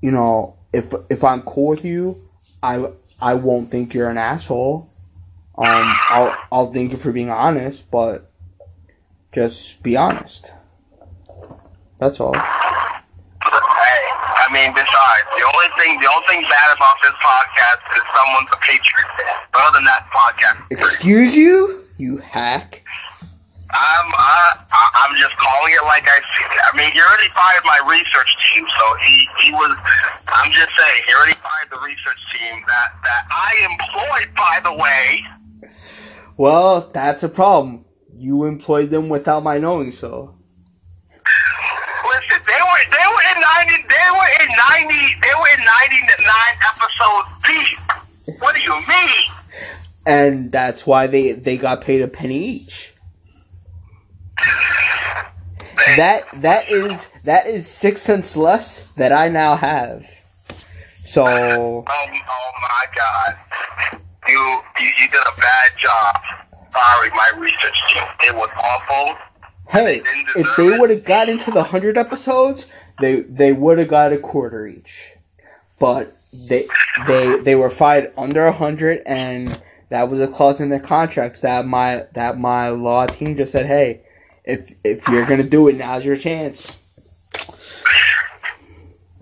You 0.02 0.12
know, 0.12 0.56
if 0.74 0.94
if 1.10 1.24
I'm 1.24 1.42
cool 1.42 1.70
with 1.70 1.86
you, 1.86 2.18
I 2.64 2.92
I 3.22 3.36
won't 3.36 3.70
think 3.70 3.94
you're 3.94 4.10
an 4.10 4.18
asshole. 4.18 4.88
Um, 5.58 5.94
I'll 6.10 6.38
I'll 6.52 6.72
thank 6.72 6.92
you 6.92 6.98
for 6.98 7.12
being 7.12 7.30
honest, 7.30 7.92
but 7.92 8.32
just 9.32 9.84
be 9.84 9.98
honest. 9.98 10.54
That's 12.00 12.20
all. 12.20 12.34
I 14.50 14.54
mean, 14.54 14.74
besides, 14.74 15.26
the 15.38 15.46
only 15.46 15.70
thing, 15.78 16.00
the 16.02 16.10
only 16.10 16.26
thing 16.28 16.42
bad 16.50 16.70
about 16.76 16.98
this 17.06 17.14
podcast 17.22 17.80
is 17.94 18.04
someone's 18.18 18.50
a 18.52 18.58
Patriot 18.58 19.10
fan. 19.18 19.36
Other 19.54 19.78
than 19.78 19.86
that, 19.86 20.10
podcast. 20.10 20.66
Excuse 20.72 21.38
you, 21.38 21.82
you 21.98 22.18
hack. 22.18 22.82
I'm, 23.72 24.08
uh, 24.10 24.52
I- 24.74 24.92
I'm 25.06 25.16
just 25.22 25.38
calling 25.38 25.72
it 25.74 25.84
like 25.86 26.02
I 26.10 26.18
see 26.18 26.44
it. 26.50 26.62
I 26.74 26.76
mean, 26.76 26.90
he 26.92 27.00
already 27.00 27.30
fired 27.30 27.62
my 27.66 27.80
research 27.86 28.32
team, 28.50 28.66
so 28.66 28.96
he, 29.06 29.28
he 29.38 29.52
was. 29.54 29.78
I'm 30.34 30.52
just 30.52 30.72
saying, 30.76 31.04
he 31.06 31.14
already 31.14 31.34
fired 31.38 31.70
the 31.70 31.78
research 31.86 32.18
team 32.34 32.64
that 32.66 32.90
that 33.06 33.24
I 33.30 33.68
employed, 33.70 34.34
by 34.36 34.60
the 34.64 34.74
way. 34.74 35.24
Well, 36.38 36.90
that's 36.92 37.22
a 37.22 37.30
problem. 37.30 37.86
You 38.18 38.46
employed 38.46 38.90
them 38.90 39.10
without 39.10 39.44
my 39.44 39.60
knowing 39.60 39.92
so. 39.92 40.34
Listen, 42.10 42.42
they 42.48 42.58
were 42.58 42.84
they 42.90 43.06
were 43.06 43.26
in 43.36 43.42
ninety 43.42 43.84
they 44.10 44.18
were 44.18 44.44
in 44.44 44.50
ninety 44.70 45.16
they 45.22 45.34
were 45.40 45.50
in 45.58 45.66
ninety 45.66 46.02
nine 46.24 46.56
episodes 46.74 47.30
deep. 47.46 48.42
What 48.42 48.56
do 48.56 48.62
you 48.62 48.76
mean? 48.88 49.24
And 50.06 50.52
that's 50.52 50.88
why 50.88 51.08
they, 51.08 51.34
they 51.34 51.58
got 51.58 51.82
paid 51.82 52.02
a 52.02 52.08
penny 52.08 52.38
each. 52.38 52.94
That 55.98 56.24
that 56.42 56.70
is 56.70 57.08
that 57.24 57.46
is 57.48 57.68
six 57.68 58.02
cents 58.02 58.36
less 58.38 58.94
that 58.96 59.12
I 59.12 59.28
now 59.30 59.56
have. 59.56 60.06
So 60.06 61.26
Oh, 61.26 61.86
oh 61.88 62.52
my 62.62 62.86
God! 62.96 63.36
You, 64.28 64.62
you 64.80 64.86
you 64.86 65.08
did 65.10 65.22
a 65.22 65.40
bad 65.40 65.72
job 65.78 66.16
firing 66.74 67.12
my 67.16 67.32
research 67.38 67.80
team. 67.94 68.04
It 68.24 68.36
was 68.36 68.50
awful. 68.56 69.18
hey, 69.70 70.02
if 70.36 70.58
they 70.58 70.78
would 70.78 70.90
have 70.90 71.06
got 71.06 71.30
into 71.30 71.52
the 71.52 71.64
hundred 71.64 71.98
episodes, 71.98 72.72
they 73.02 73.22
they 73.22 73.54
would 73.54 73.80
have 73.80 73.90
got 73.90 74.14
a 74.14 74.18
quarter 74.18 74.68
each. 74.68 75.14
But 75.80 76.14
they 76.34 76.64
they 77.08 77.40
they 77.44 77.56
were 77.56 77.70
fired 77.70 78.14
under 78.18 78.46
a 78.46 78.54
hundred, 78.54 79.02
and 79.08 79.62
that 79.90 80.10
was 80.10 80.20
a 80.22 80.28
clause 80.28 80.60
in 80.62 80.70
their 80.70 80.80
contracts 80.80 81.42
that 81.42 81.66
my 81.66 82.06
that 82.14 82.38
my 82.38 82.70
law 82.70 83.08
team 83.08 83.36
just 83.38 83.52
said, 83.52 83.66
hey, 83.68 84.02
if 84.46 84.74
if 84.84 85.08
you're 85.10 85.26
gonna 85.26 85.44
do 85.44 85.68
it, 85.70 85.78
now's 85.78 86.06
your 86.06 86.18
chance. 86.18 86.78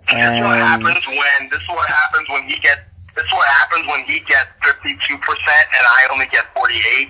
This 0.09 0.31
is 0.33 0.41
what 0.41 0.57
And 0.57 0.57
happens 0.59 1.05
when 1.07 1.49
this 1.51 1.61
is 1.61 1.69
what 1.69 1.89
happens 1.89 2.29
when 2.29 2.43
he 2.43 2.59
gets 2.59 2.81
this 3.15 3.25
is 3.25 3.31
what 3.33 3.47
happens 3.49 3.87
when 3.87 4.03
he 4.05 4.19
gets 4.21 4.49
fifty 4.63 4.97
two 5.07 5.17
percent 5.19 5.67
and 5.77 5.85
I 5.87 6.07
only 6.11 6.27
get 6.27 6.45
forty 6.55 6.79
eight. 6.97 7.09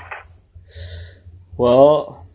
well, 1.57 2.27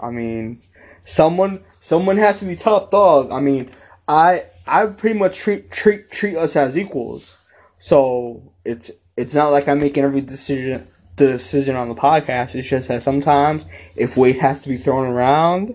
I 0.00 0.10
mean, 0.10 0.60
someone 1.08 1.60
someone 1.80 2.16
has 2.18 2.38
to 2.40 2.44
be 2.46 2.54
top 2.54 2.90
dog. 2.90 3.30
I 3.32 3.40
mean, 3.40 3.70
I 4.06 4.42
I 4.66 4.86
pretty 4.86 5.18
much 5.18 5.38
treat 5.38 5.70
treat 5.70 6.10
treat 6.10 6.36
us 6.36 6.54
as 6.56 6.76
equals. 6.76 7.48
So 7.78 8.52
it's 8.64 8.90
it's 9.16 9.34
not 9.34 9.48
like 9.48 9.68
I'm 9.68 9.80
making 9.80 10.04
every 10.04 10.20
decision 10.20 10.86
decision 11.16 11.74
on 11.74 11.88
the 11.88 11.94
podcast. 11.94 12.54
It's 12.54 12.68
just 12.68 12.88
that 12.88 13.02
sometimes 13.02 13.64
if 13.96 14.16
weight 14.16 14.38
has 14.38 14.62
to 14.62 14.68
be 14.68 14.76
thrown 14.76 15.06
around, 15.08 15.74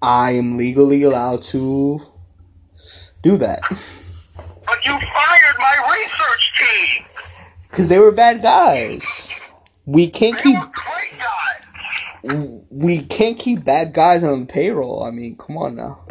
I 0.00 0.32
am 0.32 0.56
legally 0.56 1.02
allowed 1.02 1.42
to 1.54 1.98
do 3.22 3.36
that 3.36 3.60
But 3.68 4.84
you 4.86 4.92
fired 4.92 5.56
my 5.58 5.76
research 5.92 6.52
team. 6.58 7.04
because 7.70 7.88
they 7.90 7.98
were 7.98 8.12
bad 8.12 8.40
guys. 8.42 9.30
We 9.84 10.08
can't 10.08 10.38
They 10.38 10.42
keep 10.44 10.54
were 10.58 10.70
great 10.72 11.18
guys. 11.18 11.49
We 12.22 13.02
can't 13.02 13.38
keep 13.38 13.64
bad 13.64 13.92
guys 13.92 14.24
on 14.24 14.40
the 14.40 14.46
payroll. 14.46 15.02
I 15.02 15.10
mean, 15.10 15.36
come 15.36 15.56
on 15.56 15.76
now. 15.76 16.04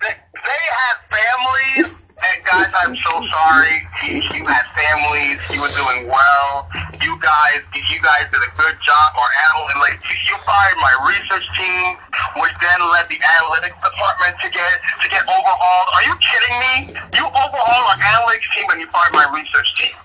They, 0.00 0.14
they 0.14 0.62
had 0.70 0.96
families. 1.10 2.00
And 2.20 2.44
guys, 2.44 2.70
I'm 2.84 2.94
so 2.96 3.26
sorry. 3.26 3.80
You, 4.04 4.22
you 4.22 4.46
had 4.46 4.66
families. 4.76 5.40
You 5.50 5.60
were 5.60 5.74
doing 5.74 6.06
well. 6.06 6.68
You 7.02 7.18
guys, 7.18 7.62
you 7.74 8.00
guys 8.02 8.30
did 8.30 8.40
a 8.44 8.52
good 8.56 8.76
job. 8.84 9.08
Our 9.16 9.30
analytics, 9.50 9.80
like 9.80 10.00
you 10.28 10.36
fired 10.44 10.76
my 10.76 10.94
research 11.08 11.48
team, 11.56 11.96
which 12.36 12.52
then 12.60 12.80
led 12.92 13.08
the 13.08 13.18
analytics 13.18 13.78
department 13.82 14.36
to 14.42 14.50
get 14.50 14.70
to 15.02 15.08
get 15.08 15.22
overhauled. 15.22 15.88
Are 15.96 16.04
you 16.04 16.14
kidding 16.20 16.56
me? 16.60 17.00
You 17.16 17.26
overhauled 17.26 17.86
our 17.88 17.98
analytics 17.98 18.46
team 18.54 18.70
and 18.70 18.80
you 18.80 18.86
fired 18.88 19.12
my 19.12 19.26
research 19.34 19.74
team. 19.74 19.96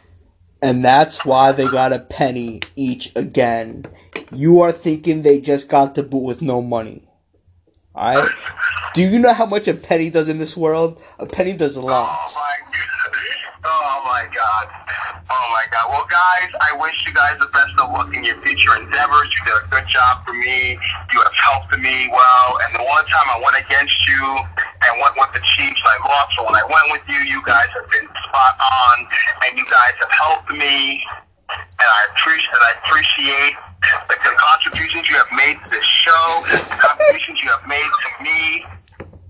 And 0.62 0.84
that's 0.84 1.26
why 1.26 1.52
they 1.52 1.68
got 1.68 1.94
a 1.94 2.00
penny 2.00 2.62
each 2.76 3.16
again. 3.16 3.84
You 4.32 4.62
are 4.62 4.72
thinking 4.72 5.22
they 5.22 5.40
just 5.40 5.70
got 5.70 5.96
the 5.96 6.04
boot 6.04 6.24
with 6.24 6.42
no 6.42 6.62
money. 6.62 7.08
Alright? 7.96 8.30
Do 8.94 9.02
you 9.02 9.20
know 9.20 9.34
how 9.34 9.46
much 9.46 9.68
a 9.68 9.74
penny 9.74 10.10
does 10.10 10.28
in 10.30 10.38
this 10.38 10.56
world? 10.58 11.02
A 11.20 11.26
penny 11.26 11.54
does 11.54 11.78
a 11.78 11.82
Oh 11.82 11.86
lot. 11.86 12.32
my. 12.36 12.52
Oh 13.68 14.02
my 14.06 14.24
god. 14.36 14.68
Oh 15.32 15.46
my 15.52 15.66
god. 15.72 15.90
Well 15.90 16.06
guys, 16.10 16.50
I 16.62 16.78
wish 16.78 16.94
you 17.08 17.14
guys 17.14 17.38
the 17.40 17.48
best 17.48 17.72
of 17.80 17.92
luck 17.92 18.14
in 18.14 18.24
your 18.24 18.40
future 18.42 18.76
endeavors. 18.78 19.28
You 19.34 19.42
did 19.46 19.56
a 19.64 19.68
good 19.70 19.88
job 19.88 20.26
for 20.26 20.34
me. 20.34 20.78
You 21.14 21.20
have 21.24 21.34
helped 21.34 21.78
me 21.80 22.08
well. 22.12 22.48
And 22.68 22.76
the 22.76 22.84
one 22.86 23.06
time 23.08 23.28
I 23.32 23.42
went 23.44 23.58
against 23.66 23.96
you 24.08 24.22
and 24.26 24.92
went 25.02 25.16
with 25.18 25.32
the 25.34 25.42
Chiefs, 25.56 25.82
I 25.86 25.98
lost. 26.06 26.32
So 26.38 26.46
when 26.46 26.56
I 26.56 26.66
went 26.68 26.92
with 26.92 27.02
you, 27.10 27.20
you 27.26 27.42
guys 27.46 27.68
have 27.74 27.90
been 27.90 28.06
spot 28.30 28.54
on 28.60 29.08
and 29.48 29.58
you 29.58 29.66
guys 29.66 29.94
have 30.00 30.12
helped 30.12 30.52
me 30.52 31.02
and 31.50 31.90
I 31.90 32.02
appreciate 32.14 32.54
and 32.54 32.64
I 32.64 32.72
appreciate 32.86 33.56
the 33.82 34.34
contributions 34.38 35.10
you 35.10 35.16
have 35.16 35.32
made 35.36 35.58
to 35.64 35.70
this 35.70 35.86
show, 35.86 36.44
the 36.50 36.78
contributions 36.80 37.42
you 37.42 37.50
have 37.50 37.66
made 37.68 37.86
to 37.86 38.24
me. 38.24 38.66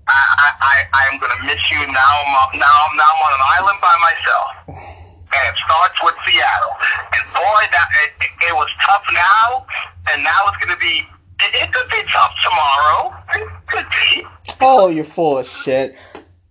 I, 0.08 0.22
I, 0.38 0.48
I, 0.62 0.76
I'm 1.10 1.18
gonna 1.18 1.42
miss 1.44 1.58
you 1.70 1.80
now. 1.90 2.12
I'm, 2.22 2.58
now, 2.58 2.70
now 2.94 3.10
I'm 3.10 3.22
on 3.26 3.32
an 3.34 3.44
island 3.58 3.78
by 3.82 3.94
myself, 3.98 4.50
and 4.70 5.42
it 5.50 5.56
starts 5.66 5.98
with 6.02 6.14
Seattle. 6.24 6.74
And 7.10 7.22
boy, 7.34 7.62
that 7.74 7.88
it, 8.06 8.12
it, 8.22 8.30
it 8.50 8.54
was 8.54 8.70
tough 8.86 9.02
now, 9.12 9.66
and 10.12 10.22
now 10.22 10.46
it's 10.48 10.64
gonna 10.64 10.78
be. 10.78 11.02
It, 11.42 11.54
it 11.68 11.72
could 11.72 11.90
be 11.90 12.02
tough 12.10 12.32
tomorrow. 12.42 13.14
It 13.34 13.66
could 13.66 13.86
be. 13.90 14.26
Oh, 14.60 14.88
you're 14.88 15.04
full 15.04 15.38
of 15.38 15.46
shit. 15.46 15.96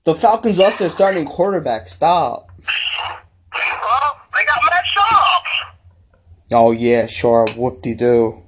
The 0.03 0.13
Falcons 0.13 0.59
lost 0.59 0.79
their 0.79 0.89
starting 0.91 1.25
quarterback. 1.25 1.87
Stop. 1.87 2.51
Well, 3.53 4.19
they 4.35 4.45
got 4.45 4.59
Matt 4.69 4.83
Schaub. 4.95 5.74
Oh, 6.51 6.71
yeah, 6.71 7.07
sure. 7.07 7.45
Whoop 7.55 7.81
de 7.81 7.95
doo. 7.95 8.43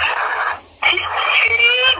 He, 0.00 0.96
he. 0.96 1.02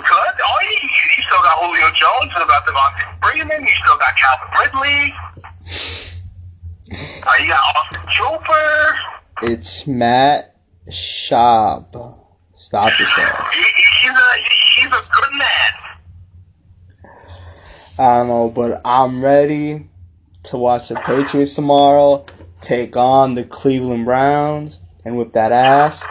Oh, 0.05 0.59
he, 0.69 0.89
he 0.89 1.23
still 1.23 1.43
got 1.43 1.59
Julio 1.59 1.91
Jones 1.91 2.33
and 2.35 2.45
about 2.45 2.67
Devonta 2.67 3.15
Freeman. 3.23 3.63
You 3.63 3.75
still 3.85 3.99
got 3.99 4.15
Calvin 4.17 4.81
Ridley. 4.81 5.15
Uh, 7.25 7.31
you 7.41 7.47
got 7.47 7.63
Austin 7.77 8.03
Hooper. 8.19 8.99
It's 9.43 9.87
Matt 9.87 10.57
Schaub. 10.89 12.19
Stop 12.55 12.99
yourself. 12.99 13.53
He, 13.53 13.63
he's 14.03 14.11
a 14.11 14.33
he's 14.75 14.87
a 14.87 15.03
good 15.15 15.33
man. 15.33 15.73
I 17.99 18.19
don't 18.19 18.29
know, 18.29 18.53
but 18.55 18.81
I'm 18.85 19.25
ready 19.25 19.89
to 20.45 20.57
watch 20.57 20.89
the 20.89 20.97
Patriots 20.97 21.55
tomorrow 21.55 22.27
take 22.61 22.97
on 22.97 23.35
the 23.37 23.45
Cleveland 23.45 24.05
Browns 24.05 24.81
and 25.05 25.17
whip 25.17 25.33
that 25.33 25.53
ass. 25.53 26.05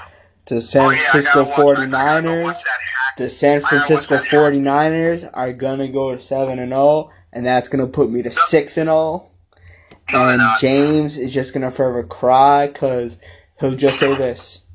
The 0.47 0.61
San 0.61 0.85
Oh, 0.85 0.89
yeah, 0.89 0.97
Francisco 0.97 1.45
gotta 1.45 1.49
watch 1.49 1.57
that. 1.57 1.97
I 1.97 2.21
gotta 2.21 2.27
49ers. 2.27 2.43
watch 2.43 2.63
that 2.63 2.69
hack. 2.69 3.17
The 3.17 3.29
San 3.29 3.61
Francisco 3.61 4.15
that 4.15 4.23
hack. 4.25 4.31
49ers 4.31 5.29
are 5.33 5.53
gonna 5.53 5.87
go 5.87 6.11
to 6.11 6.19
7 6.19 6.59
and 6.59 6.71
0 6.71 7.09
and 7.33 7.45
that's 7.45 7.67
gonna 7.69 7.87
put 7.87 8.09
me 8.09 8.21
to 8.23 8.31
6 8.31 8.77
and 8.77 8.87
0. 8.87 9.27
And. 10.13 10.41
James 10.59 11.17
is 11.17 11.33
just 11.33 11.53
gonna 11.53 11.71
forever 11.71 12.03
cry 12.03 12.67
because 12.67 13.17
he'll 13.59 13.75
just 13.75 13.99
say 13.99 14.15
this. 14.15 14.65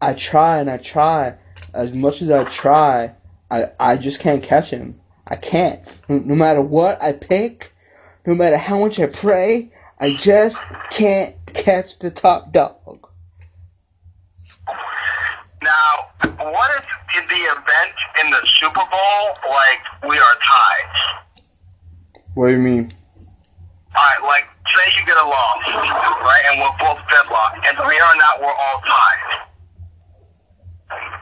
I 0.00 0.14
try 0.14 0.58
and 0.58 0.70
I 0.70 0.76
try. 0.76 1.36
As 1.74 1.92
much 1.92 2.22
as 2.22 2.30
I 2.30 2.44
try, 2.44 3.14
I, 3.50 3.64
I 3.78 3.96
just 3.96 4.20
can't 4.20 4.42
catch 4.42 4.70
him. 4.70 5.00
I 5.28 5.36
can't. 5.36 5.80
No, 6.08 6.18
no 6.18 6.34
matter 6.34 6.62
what 6.62 7.02
I 7.02 7.12
pick, 7.12 7.72
no 8.26 8.34
matter 8.34 8.56
how 8.58 8.80
much 8.80 8.98
I 9.00 9.06
pray, 9.06 9.72
I 10.00 10.14
just 10.14 10.62
can't 10.90 11.34
catch 11.52 11.98
the 11.98 12.10
top 12.10 12.52
dog. 12.52 13.08
Now, 15.62 16.09
what 16.22 16.70
if 16.78 16.84
in 17.16 17.26
the 17.28 17.42
event 17.52 17.94
in 18.22 18.30
the 18.30 18.40
Super 18.60 18.84
Bowl, 18.90 19.20
like 19.48 19.82
we 20.08 20.18
are 20.18 20.36
tied? 20.40 21.44
What 22.34 22.48
do 22.48 22.52
you 22.52 22.58
mean? 22.58 22.92
Alright, 23.96 24.22
like 24.22 24.48
say 24.66 24.92
you 24.98 25.06
get 25.06 25.16
a 25.16 25.26
loss, 25.26 25.58
right, 25.66 26.44
and 26.50 26.60
we're 26.60 26.78
both 26.78 27.00
deadlocked, 27.10 27.66
and 27.66 27.76
we 27.88 27.98
are 27.98 28.16
not, 28.16 28.40
we're 28.40 28.46
all 28.46 28.80
tied. 28.86 29.46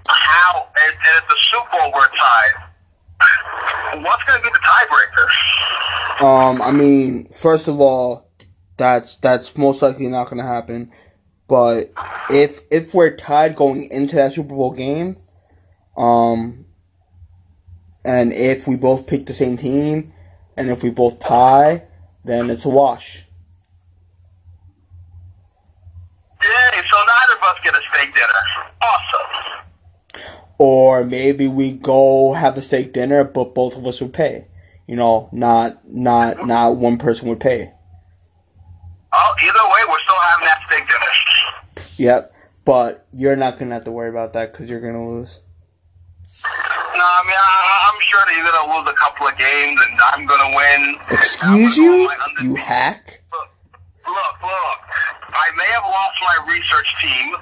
How, 0.08 0.68
and, 0.76 0.94
and 0.94 1.16
at 1.16 1.28
the 1.28 1.36
Super 1.50 1.78
Bowl 1.78 1.92
we're 1.94 2.08
tied, 2.08 4.04
what's 4.04 4.24
going 4.24 4.38
to 4.38 4.44
be 4.44 4.50
the 4.50 4.58
tiebreaker? 4.58 6.24
Um, 6.24 6.60
I 6.62 6.72
mean, 6.72 7.28
first 7.28 7.68
of 7.68 7.80
all, 7.80 8.28
that's 8.76 9.16
that's 9.16 9.56
most 9.58 9.82
likely 9.82 10.06
not 10.08 10.30
gonna 10.30 10.44
happen. 10.44 10.90
But 11.48 11.92
if 12.30 12.60
if 12.70 12.94
we're 12.94 13.16
tied 13.16 13.56
going 13.56 13.88
into 13.90 14.16
that 14.16 14.34
Super 14.34 14.54
Bowl 14.54 14.70
game, 14.70 15.16
um, 15.96 16.66
and 18.04 18.32
if 18.32 18.68
we 18.68 18.76
both 18.76 19.08
pick 19.08 19.26
the 19.26 19.32
same 19.32 19.56
team, 19.56 20.12
and 20.56 20.68
if 20.68 20.82
we 20.82 20.90
both 20.90 21.18
tie, 21.18 21.86
then 22.24 22.50
it's 22.50 22.66
a 22.66 22.68
wash. 22.68 23.24
Yay, 26.42 26.82
so 26.90 26.96
neither 27.06 27.36
of 27.36 27.42
us 27.42 27.56
get 27.64 27.74
a 27.74 27.80
steak 27.90 28.14
dinner. 28.14 28.26
Awesome. 28.82 29.64
Or 30.58 31.04
maybe 31.04 31.48
we 31.48 31.72
go 31.72 32.34
have 32.34 32.56
a 32.58 32.62
steak 32.62 32.92
dinner, 32.92 33.24
but 33.24 33.54
both 33.54 33.76
of 33.76 33.86
us 33.86 34.00
would 34.00 34.12
pay. 34.12 34.46
You 34.86 34.96
know, 34.96 35.28
not 35.32 35.86
not 35.88 36.46
not 36.46 36.76
one 36.76 36.98
person 36.98 37.28
would 37.28 37.40
pay. 37.40 37.72
Oh, 39.20 39.34
either 39.42 39.64
way, 39.74 39.80
we're 39.88 40.00
still 40.00 40.14
having 40.30 40.46
that 40.46 40.62
steak 40.66 40.86
dinner. 40.86 41.86
Yep. 41.98 42.32
But 42.64 43.06
you're 43.12 43.36
not 43.36 43.58
gonna 43.58 43.74
have 43.74 43.84
to 43.84 43.92
worry 43.92 44.10
about 44.10 44.32
that 44.34 44.52
because 44.52 44.70
you're 44.70 44.80
gonna 44.80 45.04
lose. 45.04 45.42
No, 46.98 47.04
I 47.04 47.22
mean, 47.26 47.34
I, 47.38 47.90
I'm 47.92 48.00
sure 48.00 48.20
that 48.26 48.34
you're 48.34 48.46
going 48.50 48.58
to 48.58 48.78
lose 48.78 48.88
a 48.90 48.98
couple 48.98 49.26
of 49.26 49.38
games 49.38 49.78
and 49.86 49.98
I'm 50.10 50.26
going 50.26 50.50
to 50.50 50.56
win. 50.56 50.96
Excuse 51.10 51.76
gonna 51.76 51.86
you, 51.86 52.06
my 52.06 52.16
you 52.42 52.54
hack. 52.56 53.22
Look, 53.32 53.48
look, 54.06 54.42
look. 54.42 54.78
I 55.30 55.50
may 55.56 55.66
have 55.66 55.84
lost 55.84 56.18
my 56.20 56.52
research 56.52 56.94
team, 57.00 57.36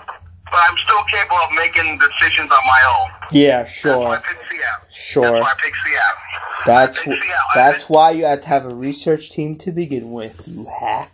but 0.44 0.60
I'm 0.60 0.76
still 0.84 1.02
capable 1.04 1.36
of 1.38 1.52
making 1.56 1.98
decisions 1.98 2.50
on 2.50 2.60
my 2.66 2.82
own. 3.00 3.28
Yeah, 3.32 3.62
That's 3.62 3.84
why 3.84 4.16
I 4.16 4.20
sure, 4.20 5.22
sure. 5.22 5.22
That's 5.32 5.42
why 5.42 5.50
I 5.50 5.54
picked 5.62 5.76
Seattle. 5.84 6.64
That's 6.66 6.98
wh- 6.98 7.04
picked 7.04 7.22
Seattle. 7.22 7.44
I 7.54 7.58
that's 7.58 7.88
why 7.88 8.10
you 8.10 8.24
had 8.26 8.42
to 8.42 8.48
have 8.48 8.66
a 8.66 8.74
research 8.74 9.30
team 9.30 9.54
to 9.56 9.72
begin 9.72 10.12
with. 10.12 10.46
You 10.46 10.66
hack. 10.80 11.12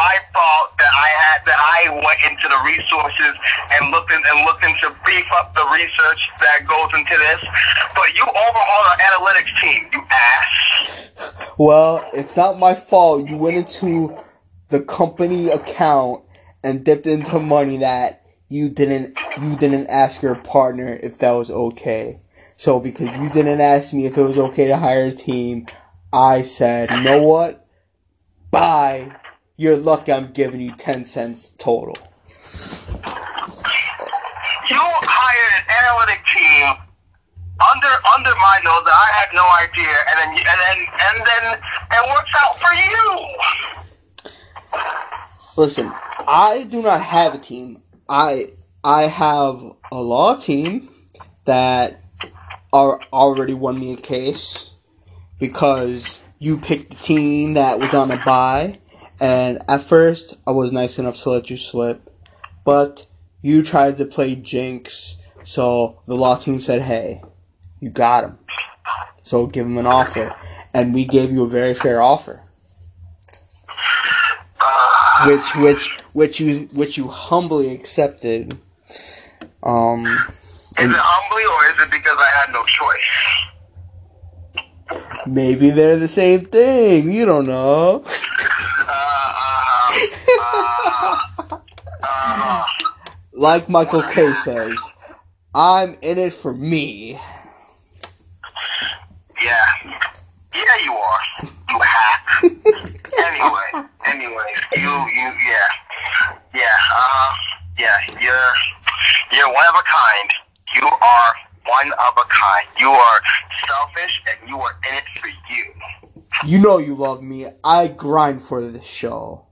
My 0.00 0.16
fault 0.32 0.72
that 0.78 0.92
I 0.96 1.08
had 1.12 1.38
that 1.44 1.60
I 1.60 1.80
went 1.92 2.20
into 2.24 2.48
the 2.48 2.60
resources 2.64 3.34
and 3.76 3.90
looked 3.90 4.10
and 4.12 4.44
looked 4.46 4.64
into 4.64 4.88
beef 5.04 5.28
up 5.36 5.52
the 5.54 5.66
research 5.76 6.20
that 6.40 6.64
goes 6.66 6.88
into 6.96 7.16
this. 7.20 7.40
But 7.94 8.08
you 8.16 8.24
overhaul 8.24 8.82
our 8.88 8.96
analytics 8.96 9.52
team, 9.60 9.90
you 9.92 10.00
ass. 10.10 11.10
Well, 11.58 12.08
it's 12.14 12.34
not 12.34 12.58
my 12.58 12.74
fault. 12.74 13.28
You 13.28 13.36
went 13.36 13.56
into 13.56 14.16
the 14.68 14.80
company 14.80 15.50
account 15.50 16.24
and 16.64 16.82
dipped 16.82 17.06
into 17.06 17.38
money 17.38 17.76
that 17.78 18.24
you 18.48 18.70
didn't 18.70 19.18
you 19.40 19.56
didn't 19.56 19.88
ask 19.90 20.22
your 20.22 20.36
partner 20.36 20.98
if 21.02 21.18
that 21.18 21.32
was 21.32 21.50
okay. 21.50 22.20
So 22.56 22.80
because 22.80 23.14
you 23.18 23.28
didn't 23.30 23.60
ask 23.60 23.92
me 23.92 24.06
if 24.06 24.16
it 24.16 24.22
was 24.22 24.38
okay 24.38 24.66
to 24.68 24.76
hire 24.78 25.06
a 25.06 25.12
team, 25.12 25.66
I 26.12 26.42
said, 26.42 26.90
"You 26.90 27.02
know 27.02 27.22
what? 27.22 27.66
Bye. 28.50 29.19
You're 29.60 29.76
lucky 29.76 30.10
I'm 30.10 30.32
giving 30.32 30.62
you 30.62 30.72
10 30.72 31.04
cents 31.04 31.50
total." 31.50 31.94
You 34.70 34.80
hired 34.80 35.52
an 35.60 35.64
analytic 35.84 36.24
team 36.32 36.64
under 37.60 37.92
under 38.16 38.34
my 38.36 38.56
nose 38.64 38.84
that 38.86 38.96
I 38.96 39.10
had 39.20 39.28
no 39.34 39.44
idea, 39.60 39.94
and 40.08 40.16
then 40.18 40.30
and 40.48 40.60
then 40.64 40.78
and 41.08 41.16
then 41.26 41.44
it 41.92 42.02
works 42.08 42.32
out 42.40 42.56
for 42.58 42.72
you. 42.72 43.04
Listen, 45.58 45.92
I 46.26 46.64
do 46.70 46.80
not 46.80 47.02
have 47.02 47.34
a 47.34 47.38
team. 47.38 47.82
I 48.08 48.46
I 48.82 49.02
have 49.02 49.60
a 49.92 50.00
law 50.00 50.36
team 50.36 50.88
that 51.44 52.00
are 52.72 52.98
already 53.12 53.52
won 53.52 53.78
me 53.78 53.92
a 53.92 53.98
case 53.98 54.70
because 55.38 56.22
you 56.38 56.56
picked 56.56 56.88
the 56.88 56.96
team 56.96 57.52
that 57.54 57.78
was 57.78 57.92
on 57.92 58.10
a 58.10 58.16
buy, 58.24 58.78
and 59.20 59.58
at 59.68 59.82
first 59.82 60.38
I 60.46 60.50
was 60.52 60.72
nice 60.72 60.98
enough 60.98 61.16
to 61.18 61.30
let 61.30 61.50
you 61.50 61.56
slip, 61.56 62.10
but 62.64 63.06
you 63.40 63.62
tried 63.62 63.96
to 63.98 64.04
play 64.04 64.34
jinx, 64.34 65.16
so 65.44 66.00
the 66.06 66.16
law 66.16 66.36
team 66.36 66.60
said, 66.60 66.82
"Hey, 66.82 67.22
you 67.78 67.90
got 67.90 68.24
him." 68.24 68.38
So 69.22 69.46
give 69.46 69.66
him 69.66 69.78
an 69.78 69.86
offer, 69.86 70.34
and 70.72 70.94
we 70.94 71.04
gave 71.04 71.30
you 71.30 71.44
a 71.44 71.48
very 71.48 71.74
fair 71.74 72.00
offer 72.00 72.42
which 75.26 75.54
which 75.56 75.90
which 76.12 76.40
you 76.40 76.68
which 76.74 76.96
you 76.96 77.08
humbly 77.08 77.74
accepted. 77.74 78.58
Um, 79.62 80.06
Is 80.06 80.90
it 80.90 80.96
humbly 80.96 81.44
or 81.44 81.64
is 81.70 81.82
it 81.86 81.90
because 81.92 82.18
I 82.18 82.30
had 82.40 82.52
no 82.52 82.64
choice? 82.64 83.10
maybe 85.26 85.70
they're 85.70 85.96
the 85.96 86.08
same 86.08 86.40
thing. 86.40 87.12
You 87.12 87.26
don't 87.26 87.46
know. 87.46 88.04
Uh, 88.92 90.42
uh, 90.42 91.58
uh, 92.02 92.29
Like 93.32 93.68
Michael 93.68 94.02
K 94.02 94.32
says, 94.34 94.78
I'm 95.54 95.94
in 96.02 96.18
it 96.18 96.32
for 96.32 96.54
me. 96.54 97.18
yeah, 99.42 99.64
yeah, 100.54 100.76
you 100.84 100.92
are. 100.92 101.20
You 101.70 101.80
hack. 101.82 102.44
anyway, 103.18 103.88
anyway, 104.04 104.54
you, 104.76 104.82
you, 104.82 105.32
yeah, 105.48 105.68
yeah, 106.54 106.76
uh, 106.98 107.32
yeah, 107.78 107.98
you're, 108.20 108.54
you're 109.32 109.52
one 109.52 109.64
of 109.68 109.74
a 109.76 109.84
kind. 109.84 110.30
You 110.74 110.86
are 110.86 111.34
one 111.66 111.92
of 111.92 112.14
a 112.18 112.24
kind. 112.28 112.66
You 112.78 112.90
are 112.90 113.20
selfish, 113.66 114.22
and 114.28 114.48
you 114.48 114.58
are 114.58 114.76
in 114.88 114.96
it 114.96 115.04
for 115.18 115.28
you. 115.28 115.64
You 116.46 116.60
know 116.62 116.78
you 116.78 116.94
love 116.94 117.22
me. 117.22 117.46
I 117.64 117.88
grind 117.88 118.42
for 118.42 118.60
this 118.62 118.86
show. 118.86 119.46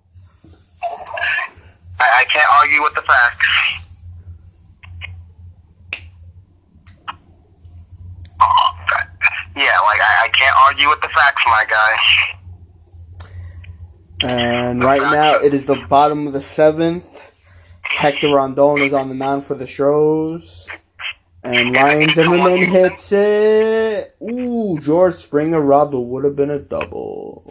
I, 2.01 2.21
I 2.21 2.25
can't 2.25 2.49
argue 2.61 2.83
with 2.83 2.95
the 2.95 3.03
facts. 3.03 3.47
Oh, 8.41 8.71
yeah, 9.57 9.79
like 9.81 10.01
I, 10.01 10.25
I 10.25 10.29
can't 10.33 10.57
argue 10.67 10.89
with 10.89 11.01
the 11.01 11.09
facts, 11.09 11.43
my 11.47 11.65
guy. 11.69 11.97
And 14.21 14.83
right 14.83 15.03
now 15.03 15.35
it 15.35 15.55
is 15.55 15.67
the 15.67 15.77
bottom 15.89 16.27
of 16.27 16.33
the 16.33 16.41
seventh. 16.41 17.25
Hector 17.83 18.35
Rondon 18.35 18.79
is 18.83 18.93
on 18.93 19.09
the 19.09 19.15
mound 19.15 19.45
for 19.45 19.55
the 19.55 19.67
Stros. 19.67 20.69
And 21.43 21.75
Ryan 21.75 22.11
Zimmerman 22.11 22.65
hits 22.65 23.13
it. 23.13 24.17
Ooh, 24.23 24.79
George 24.81 25.15
Springer 25.15 25.61
robbed 25.61 25.95
what 25.95 26.05
would 26.05 26.25
have 26.25 26.37
been 26.37 26.51
a 26.51 26.59
double. 26.59 27.51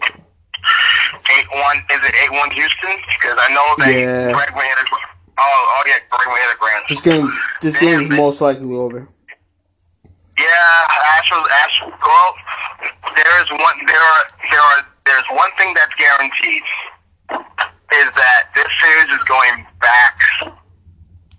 One 1.54 1.78
is 1.92 2.02
it 2.04 2.14
eight 2.24 2.32
one 2.32 2.52
Houston? 2.52 2.98
Because 3.20 3.38
I 3.40 3.54
know 3.54 3.86
they 3.86 4.02
yeah. 4.04 4.28
Hit 4.28 4.36
a 4.36 4.96
oh 5.40 5.76
oh 5.78 5.84
yeah 5.88 6.00
hit 6.02 6.54
a 6.54 6.58
grand. 6.60 6.84
This 6.90 7.02
game, 7.02 7.32
this 7.62 7.78
game 7.78 8.02
is 8.02 8.10
most 8.10 8.42
likely 8.42 8.74
over. 8.74 9.08
Yeah, 10.38 10.46
Astros. 11.18 11.46
Astros. 11.50 11.98
Well, 11.98 12.34
there 13.16 13.42
is 13.42 13.50
one. 13.50 13.78
There 13.88 13.98
are. 13.98 14.26
There 14.52 14.60
are. 14.60 14.82
There's 15.06 15.26
one 15.32 15.50
thing 15.58 15.74
that's 15.74 15.94
guaranteed 15.96 16.64
is 17.32 18.12
that 18.16 18.50
this 18.54 18.68
series 18.84 19.10
is 19.18 19.24
going 19.24 19.66
back 19.80 20.20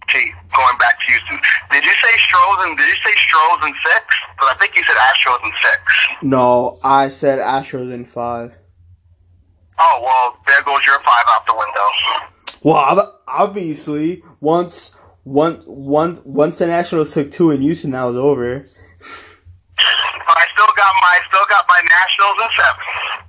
to 0.08 0.18
going 0.56 0.78
back 0.78 0.98
to 1.00 1.06
Houston. 1.12 1.38
Did 1.70 1.84
you 1.84 1.92
say 1.92 2.12
Stros 2.26 2.64
and 2.64 2.76
did 2.76 2.88
you 2.88 2.94
say 3.04 3.14
Stros 3.16 3.68
in 3.68 3.74
six? 3.84 4.04
But 4.40 4.46
I 4.46 4.54
think 4.58 4.74
you 4.76 4.82
said 4.84 4.96
Astros 4.96 5.44
in 5.44 5.52
six. 5.62 5.80
No, 6.22 6.78
I 6.82 7.08
said 7.08 7.38
Astros 7.38 7.92
in 7.92 8.04
five. 8.04 8.57
Oh 9.78 10.00
well, 10.02 10.42
there 10.46 10.62
goes 10.62 10.84
your 10.86 10.98
five 11.00 11.24
out 11.28 11.46
the 11.46 11.54
window. 11.54 11.86
Well, 12.62 13.20
obviously, 13.26 14.22
once 14.40 14.94
one 15.24 15.56
one 15.66 16.20
once 16.24 16.58
the 16.58 16.66
Nationals 16.66 17.14
took 17.14 17.30
two 17.30 17.50
in 17.50 17.60
Houston, 17.60 17.92
that 17.92 18.04
was 18.04 18.16
over. 18.16 18.60
But 18.60 20.36
I 20.36 20.46
still 20.52 20.66
got 20.76 20.92
my 21.00 21.18
still 21.28 21.46
got 21.48 21.64
my 21.68 21.80
Nationals 21.82 22.36
in 22.42 22.48
seven. 22.56 23.28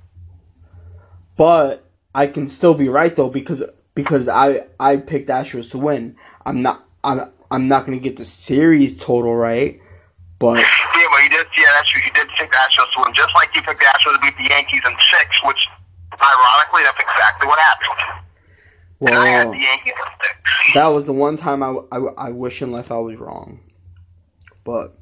But 1.36 1.90
I 2.14 2.26
can 2.26 2.48
still 2.48 2.74
be 2.74 2.88
right 2.88 3.14
though 3.14 3.30
because 3.30 3.62
because 3.94 4.28
I 4.28 4.66
I 4.78 4.96
picked 4.96 5.28
Astros 5.28 5.70
to 5.70 5.78
win. 5.78 6.16
I'm 6.44 6.62
not 6.62 6.84
I'm 7.04 7.20
I'm 7.50 7.68
not 7.68 7.86
gonna 7.86 7.98
get 7.98 8.16
the 8.16 8.24
series 8.24 8.96
total 8.96 9.36
right, 9.36 9.80
but 10.38 10.58
Yeah, 10.58 10.66
but 11.10 11.22
you 11.22 11.30
did. 11.30 11.46
Yeah, 11.56 11.66
that's 11.74 11.88
true. 11.88 12.02
You 12.04 12.12
did 12.12 12.28
pick 12.38 12.50
the 12.50 12.56
Astros 12.56 12.90
to 12.96 13.02
win, 13.04 13.14
just 13.14 13.34
like 13.34 13.54
you 13.54 13.62
picked 13.62 13.80
the 13.80 13.86
Astros 13.86 14.14
to 14.14 14.20
beat 14.20 14.36
the 14.36 14.48
Yankees 14.48 14.82
in 14.86 14.96
six, 15.10 15.42
which 15.44 15.58
ironically 16.22 16.82
that's 16.84 17.00
exactly 17.00 17.48
what 17.48 17.58
happened. 17.58 18.24
And 19.00 19.14
I 19.14 19.26
had 19.28 19.44
well, 19.44 19.52
the 19.52 19.58
Yankees 19.60 19.92
in 19.96 20.12
six. 20.22 20.74
that 20.74 20.86
was 20.88 21.06
the 21.06 21.12
one 21.14 21.36
time 21.36 21.62
I, 21.62 21.74
I, 21.90 21.98
I 22.18 22.30
wish 22.30 22.60
unless 22.60 22.90
I 22.90 22.98
was 22.98 23.16
wrong. 23.18 23.60
But 24.64 24.96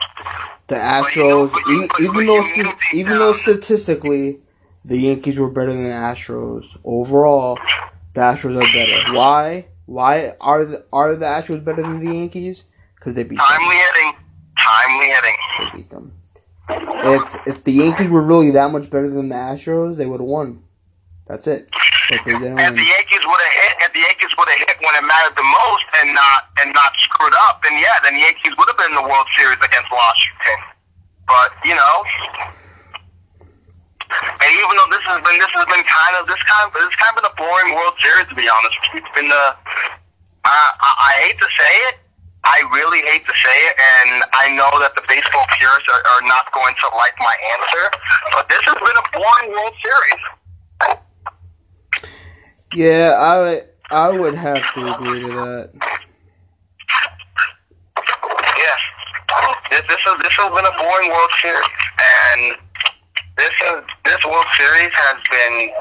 the 0.69 0.77
Astros, 0.77 1.53
but 1.53 1.67
you- 1.67 1.89
but- 1.89 2.01
even 2.01 2.15
but 2.15 2.27
though 2.27 2.43
st- 2.43 2.57
knew 2.59 2.65
deep 2.65 2.95
even 2.95 3.19
though 3.19 3.33
statistically 3.33 4.41
the 4.85 4.97
Yankees 4.99 5.39
were 5.39 5.51
better 5.51 5.73
than 5.73 5.83
the 5.85 5.91
Astros 5.91 6.79
overall, 6.85 7.59
the 8.15 8.21
Astros 8.21 8.57
are 8.57 8.73
better. 8.73 9.13
Why? 9.15 9.67
Why 9.87 10.33
are 10.41 10.65
the, 10.65 10.85
are 10.93 11.17
the 11.17 11.27
Astros 11.27 11.65
better 11.65 11.83
than 11.83 11.99
the 12.05 12.15
Yankees? 12.15 12.65
Because 12.95 13.15
they 13.15 13.23
beat 13.25 13.39
them. 13.39 13.47
Timely 13.49 13.77
hitting. 13.77 14.13
Timely 14.59 15.07
hitting. 15.07 15.37
They 15.59 15.77
beat 15.77 15.91
them. 15.91 16.13
If 16.71 17.37
if 17.49 17.65
the 17.65 17.73
Yankees 17.73 18.09
were 18.09 18.27
really 18.27 18.51
that 18.53 18.71
much 18.71 18.91
better 18.91 19.09
than 19.11 19.29
the 19.31 19.35
Astros, 19.35 19.97
they 19.97 20.07
would 20.07 20.21
have 20.21 20.29
won. 20.29 20.63
That's 21.29 21.45
it. 21.47 21.69
But 22.09 22.25
they 22.25 22.33
didn't 22.41 22.57
If 22.57 22.73
the. 22.73 22.89
Yankees 22.89 23.21
would 23.21 23.37
have 23.37 23.57
hit, 23.61 23.75
if 23.85 23.93
the 23.93 24.01
Yankees 24.01 24.33
would 24.41 24.49
have 24.49 24.61
hit 24.65 24.77
when 24.81 24.97
it 24.97 25.05
mattered 25.05 25.37
the 25.37 25.45
most 25.45 25.87
and 26.01 26.17
not 26.17 26.49
and 26.65 26.73
not 26.73 26.97
screwed 27.05 27.37
up, 27.45 27.61
then 27.61 27.77
yeah, 27.77 28.01
then 28.01 28.17
the 28.17 28.25
Yankees 28.25 28.57
would 28.57 28.65
have 28.65 28.81
been 28.81 28.97
in 28.97 28.99
the 28.99 29.05
World 29.05 29.29
Series 29.37 29.61
against 29.61 29.93
Washington. 29.93 30.59
But 31.29 31.53
you 31.69 31.77
know, 31.77 31.97
and 34.09 34.51
even 34.57 34.73
though 34.73 34.89
this 34.89 35.05
has 35.05 35.21
been 35.21 35.37
this 35.37 35.53
has 35.53 35.69
been 35.69 35.85
kind 35.85 36.15
of 36.17 36.25
this 36.25 36.41
kind 36.49 36.65
of 36.65 36.73
this 36.73 36.97
kind 36.97 37.13
of 37.13 37.17
been 37.21 37.29
a 37.29 37.37
boring 37.37 37.77
World 37.77 37.93
Series 38.01 38.25
to 38.33 38.37
be 38.37 38.49
honest. 38.49 38.81
It's 38.97 39.13
been 39.13 39.29
the 39.29 39.45
I, 40.49 40.57
I, 40.81 40.91
I 40.97 41.13
hate 41.29 41.37
to 41.45 41.51
say 41.53 41.73
it. 41.93 42.01
I 42.41 42.65
really 42.73 43.05
hate 43.05 43.29
to 43.29 43.37
say 43.37 43.57
it, 43.69 43.75
and 43.77 44.25
I 44.33 44.49
know 44.57 44.73
that 44.81 44.97
the 44.97 45.05
baseball 45.05 45.45
purists 45.61 45.85
are, 45.93 46.01
are 46.17 46.25
not 46.25 46.49
going 46.57 46.73
to 46.73 46.87
like 46.97 47.13
my 47.21 47.37
answer, 47.53 47.85
but 48.33 48.49
this 48.49 48.65
has 48.65 48.81
been 48.81 48.97
a 48.97 49.07
boring 49.13 49.53
World 49.53 49.77
Series. 49.85 51.05
Yeah, 52.75 53.17
I 53.19 53.39
would 53.41 53.69
I 53.91 54.11
would 54.11 54.35
have 54.35 54.63
to 54.75 54.95
agree 54.95 55.21
to 55.23 55.29
that. 55.29 55.71
Yes. 58.57 58.81
This, 59.71 59.83
this 59.89 60.01
has 60.05 60.21
this 60.21 60.33
has 60.37 60.51
been 60.53 60.67
a 60.69 60.75
boring 60.77 61.09
World 61.09 61.33
Series, 61.41 61.65
and 61.97 62.57
this 63.41 63.55
is, 63.73 63.81
this 64.05 64.21
World 64.29 64.47
Series 64.57 64.93
has 64.93 65.17
been 65.33 65.73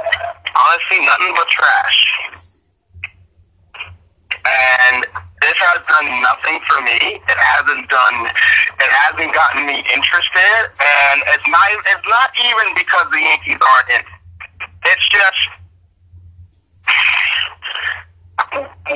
honestly 0.56 1.04
nothing 1.04 1.36
but 1.36 1.48
trash. 1.52 2.00
And 4.48 5.04
this 5.44 5.58
has 5.60 5.84
done 5.92 6.08
nothing 6.24 6.64
for 6.72 6.80
me. 6.80 7.20
It 7.20 7.40
hasn't 7.40 7.90
done. 7.92 8.18
It 8.80 8.92
hasn't 9.04 9.34
gotten 9.36 9.68
me 9.68 9.84
interested, 9.92 10.72
and 10.80 11.18
it's 11.36 11.48
not. 11.52 11.68
It's 11.84 12.08
not 12.08 12.32
even 12.48 12.72
because 12.80 13.12
the 13.12 13.20
Yankees 13.20 13.60
aren't 13.60 13.90
in. 13.92 14.04
It's 14.88 15.08
just 15.12 15.66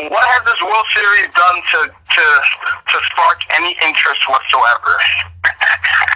what 0.10 0.24
has 0.24 0.46
this 0.46 0.62
World 0.62 0.86
Series 0.94 1.30
done 1.36 1.62
to 1.72 1.80
to 2.16 2.26
to 2.90 2.98
spark 3.12 3.42
any 3.58 3.76
interest 3.86 4.28
whatsoever? 4.30 4.98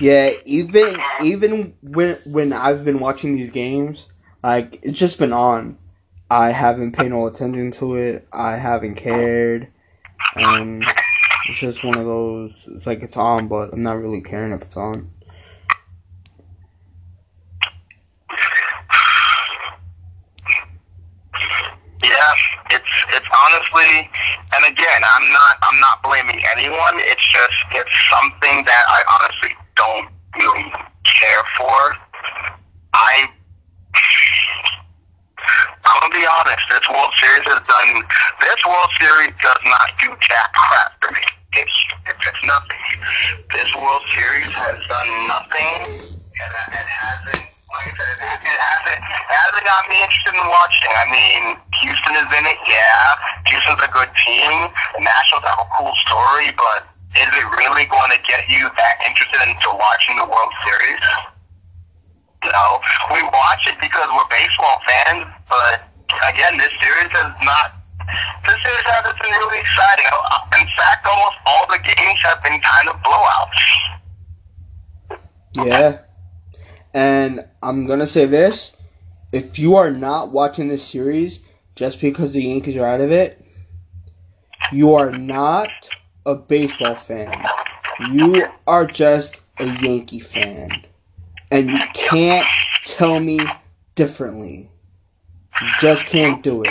Yeah, 0.00 0.30
even 0.44 0.98
even 1.22 1.74
when 1.82 2.16
when 2.26 2.52
I've 2.52 2.84
been 2.84 2.98
watching 2.98 3.36
these 3.36 3.50
games, 3.50 4.08
like 4.42 4.80
it's 4.82 4.98
just 4.98 5.18
been 5.18 5.32
on. 5.32 5.78
I 6.30 6.50
haven't 6.50 6.92
paid 6.92 7.10
no 7.10 7.26
attention 7.26 7.70
to 7.72 7.96
it. 7.96 8.26
I 8.32 8.56
haven't 8.56 8.96
cared, 8.96 9.68
and 10.34 10.84
it's 11.46 11.58
just 11.58 11.84
one 11.84 11.98
of 11.98 12.06
those. 12.06 12.68
It's 12.74 12.86
like 12.86 13.02
it's 13.02 13.16
on, 13.16 13.48
but 13.48 13.72
I'm 13.74 13.82
not 13.82 13.98
really 14.00 14.22
caring 14.22 14.52
if 14.52 14.62
it's 14.62 14.76
on. 14.76 15.10
Yeah, 22.02 22.32
it's 22.70 22.84
it's 23.10 23.26
honestly, 23.46 24.10
and 25.02 25.10
I'm 25.10 25.32
not 25.34 25.54
I'm 25.62 25.80
not 25.80 26.02
blaming 26.02 26.38
anyone. 26.54 27.02
It's 27.02 27.26
just 27.34 27.58
it's 27.74 27.96
something 28.14 28.62
that 28.62 28.84
I 28.86 29.00
honestly 29.18 29.50
don't 29.74 30.06
really 30.38 30.70
care 31.02 31.44
for. 31.58 31.98
I 32.94 33.26
I'm 35.82 35.98
gonna 36.06 36.14
be 36.14 36.22
honest. 36.22 36.62
This 36.70 36.86
World 36.86 37.10
Series 37.18 37.42
has 37.50 37.62
done. 37.66 37.90
This 38.38 38.62
World 38.62 38.90
Series 39.02 39.34
does 39.42 39.62
not 39.66 39.90
do 39.98 40.14
jack 40.22 40.54
crap 40.54 40.94
for 41.02 41.10
me. 41.10 41.26
It's 41.58 41.78
it's, 42.06 42.22
it's 42.22 42.42
nothing. 42.46 42.78
This 43.50 43.74
World 43.74 44.06
Series 44.14 44.54
has 44.54 44.78
done 44.86 45.10
nothing, 45.26 45.82
and 45.82 46.52
it 46.78 46.88
hasn't. 46.94 47.42
Like 47.74 47.90
I 47.90 48.06
said, 48.22 48.38
it 48.38 48.58
hasn't. 48.70 49.02
It 49.02 49.34
hasn't 49.34 49.66
got 49.66 49.82
me 49.90 49.96
interested 49.98 50.34
in 50.38 50.46
watching. 50.46 50.94
I 50.94 51.06
mean, 51.10 51.42
Houston 51.82 52.14
is 52.14 52.30
in 52.30 52.44
it. 52.46 52.58
Yeah, 52.64 53.18
Houston's 53.50 53.82
a 53.82 53.90
good 53.90 54.10
team. 54.22 54.70
The 54.94 55.02
Nationals 55.02 55.44
have 55.44 55.58
a 55.58 55.68
cool 55.74 55.92
story, 56.06 56.54
but 56.54 56.86
is 57.18 57.28
it 57.28 57.46
really 57.58 57.84
going 57.90 58.10
to 58.14 58.20
get 58.24 58.48
you 58.48 58.70
that 58.70 58.94
interested 59.04 59.42
into 59.44 59.68
watching 59.74 60.16
the 60.16 60.24
World 60.24 60.52
Series? 60.64 61.02
No, 62.46 62.80
we 63.12 63.22
watch 63.22 63.66
it 63.66 63.76
because 63.78 64.08
we're 64.10 64.30
baseball 64.30 64.80
fans, 64.86 65.26
but 65.50 65.86
again, 66.30 66.56
this 66.58 66.72
series 66.80 67.10
has 67.12 67.34
not. 67.44 67.74
This 68.46 68.58
series 68.62 68.86
hasn't 68.86 69.18
been 69.22 69.30
really 69.30 69.60
exciting. 69.60 70.06
In 70.58 70.66
fact, 70.76 71.06
almost 71.06 71.36
all 71.46 71.66
the 71.68 71.78
games 71.78 72.18
have 72.22 72.42
been 72.42 72.60
kind 72.60 72.88
of 72.88 72.96
blowouts. 73.02 73.60
Yeah. 75.66 75.98
And 76.94 77.46
I'm 77.62 77.86
going 77.86 78.00
to 78.00 78.06
say 78.06 78.26
this. 78.26 78.76
If 79.32 79.58
you 79.58 79.76
are 79.76 79.90
not 79.90 80.30
watching 80.32 80.68
this 80.68 80.82
series 80.82 81.44
just 81.82 82.00
because 82.00 82.30
the 82.30 82.40
Yankees 82.40 82.76
are 82.76 82.86
out 82.86 83.00
of 83.00 83.10
it, 83.10 83.44
you 84.70 84.94
are 84.94 85.10
not 85.10 85.68
a 86.24 86.36
baseball 86.36 86.94
fan. 86.94 87.44
You 88.12 88.46
are 88.68 88.86
just 88.86 89.42
a 89.58 89.64
Yankee 89.64 90.20
fan. 90.20 90.84
And 91.50 91.68
you 91.68 91.80
can't 91.92 92.46
tell 92.84 93.18
me 93.18 93.40
differently. 93.96 94.70
You 95.60 95.66
just 95.80 96.06
can't 96.06 96.40
do 96.40 96.62
it. 96.62 96.70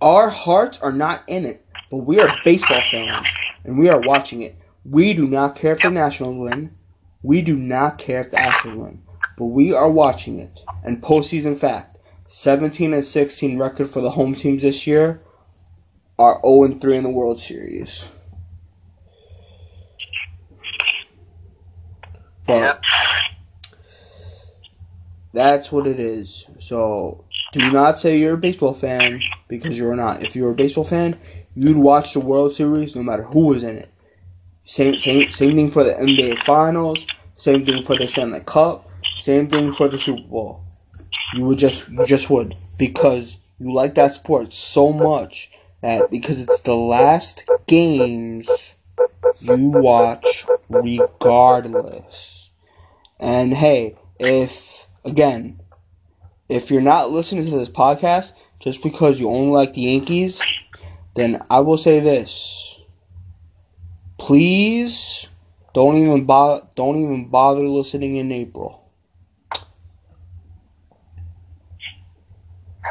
Our 0.00 0.30
hearts 0.30 0.80
are 0.80 0.90
not 0.90 1.22
in 1.26 1.44
it, 1.44 1.62
but 1.90 1.98
we 1.98 2.18
are 2.18 2.34
baseball 2.42 2.80
fans 2.90 3.26
and 3.62 3.78
we 3.78 3.90
are 3.90 4.00
watching 4.00 4.40
it. 4.40 4.56
We 4.86 5.12
do 5.12 5.26
not 5.26 5.54
care 5.54 5.72
if 5.72 5.82
the 5.82 5.90
Nationals 5.90 6.38
win. 6.38 6.74
We 7.22 7.42
do 7.42 7.58
not 7.58 7.98
care 7.98 8.22
if 8.22 8.30
the 8.30 8.38
Astros 8.38 8.74
win, 8.74 9.02
but 9.36 9.46
we 9.46 9.74
are 9.74 9.90
watching 9.90 10.40
it. 10.40 10.62
And 10.82 11.02
postseason 11.02 11.58
fact: 11.58 11.95
17 12.28 12.92
and 12.92 13.04
16 13.04 13.58
record 13.58 13.88
for 13.88 14.00
the 14.00 14.10
home 14.10 14.34
teams 14.34 14.62
this 14.62 14.86
year 14.86 15.20
are 16.18 16.40
0 16.44 16.64
and 16.64 16.80
3 16.80 16.96
in 16.96 17.02
the 17.04 17.10
World 17.10 17.38
Series. 17.40 18.06
But 22.46 22.60
Yep. 22.60 22.82
that's 25.34 25.72
what 25.72 25.86
it 25.86 26.00
is. 26.00 26.46
So 26.60 27.24
do 27.52 27.70
not 27.72 27.98
say 27.98 28.18
you're 28.18 28.34
a 28.34 28.38
baseball 28.38 28.72
fan 28.72 29.20
because 29.48 29.76
you're 29.76 29.96
not. 29.96 30.22
If 30.22 30.36
you're 30.36 30.52
a 30.52 30.54
baseball 30.54 30.84
fan, 30.84 31.18
you'd 31.54 31.76
watch 31.76 32.12
the 32.12 32.20
World 32.20 32.52
Series 32.52 32.94
no 32.96 33.02
matter 33.02 33.24
who 33.24 33.46
was 33.46 33.62
in 33.62 33.78
it. 33.78 33.90
Same 34.64 34.98
same 34.98 35.30
same 35.30 35.54
thing 35.54 35.70
for 35.70 35.84
the 35.84 35.92
NBA 35.94 36.36
Finals. 36.36 37.06
Same 37.36 37.64
thing 37.64 37.82
for 37.82 37.96
the 37.96 38.06
Stanley 38.06 38.40
Cup. 38.44 38.88
Same 39.16 39.46
thing 39.48 39.72
for 39.72 39.88
the 39.88 39.98
Super 39.98 40.22
Bowl. 40.22 40.65
You 41.34 41.44
would 41.44 41.58
just 41.58 41.88
you 41.90 42.06
just 42.06 42.30
would 42.30 42.54
because 42.78 43.38
you 43.58 43.74
like 43.74 43.94
that 43.94 44.12
sport 44.12 44.52
so 44.52 44.92
much 44.92 45.50
that 45.80 46.10
because 46.10 46.40
it's 46.40 46.60
the 46.60 46.74
last 46.74 47.44
games 47.66 48.76
you 49.40 49.70
watch 49.70 50.46
regardless. 50.68 52.50
And 53.18 53.52
hey, 53.54 53.96
if 54.18 54.86
again, 55.04 55.60
if 56.48 56.70
you're 56.70 56.80
not 56.80 57.10
listening 57.10 57.44
to 57.44 57.50
this 57.50 57.68
podcast 57.68 58.34
just 58.58 58.82
because 58.82 59.20
you 59.20 59.28
only 59.28 59.50
like 59.50 59.74
the 59.74 59.82
Yankees, 59.82 60.40
then 61.14 61.42
I 61.50 61.60
will 61.60 61.78
say 61.78 62.00
this. 62.00 62.80
Please 64.18 65.28
don't 65.74 65.96
even 65.96 66.24
bother 66.24 66.66
don't 66.74 66.96
even 66.96 67.28
bother 67.28 67.68
listening 67.68 68.16
in 68.16 68.32
April. 68.32 68.85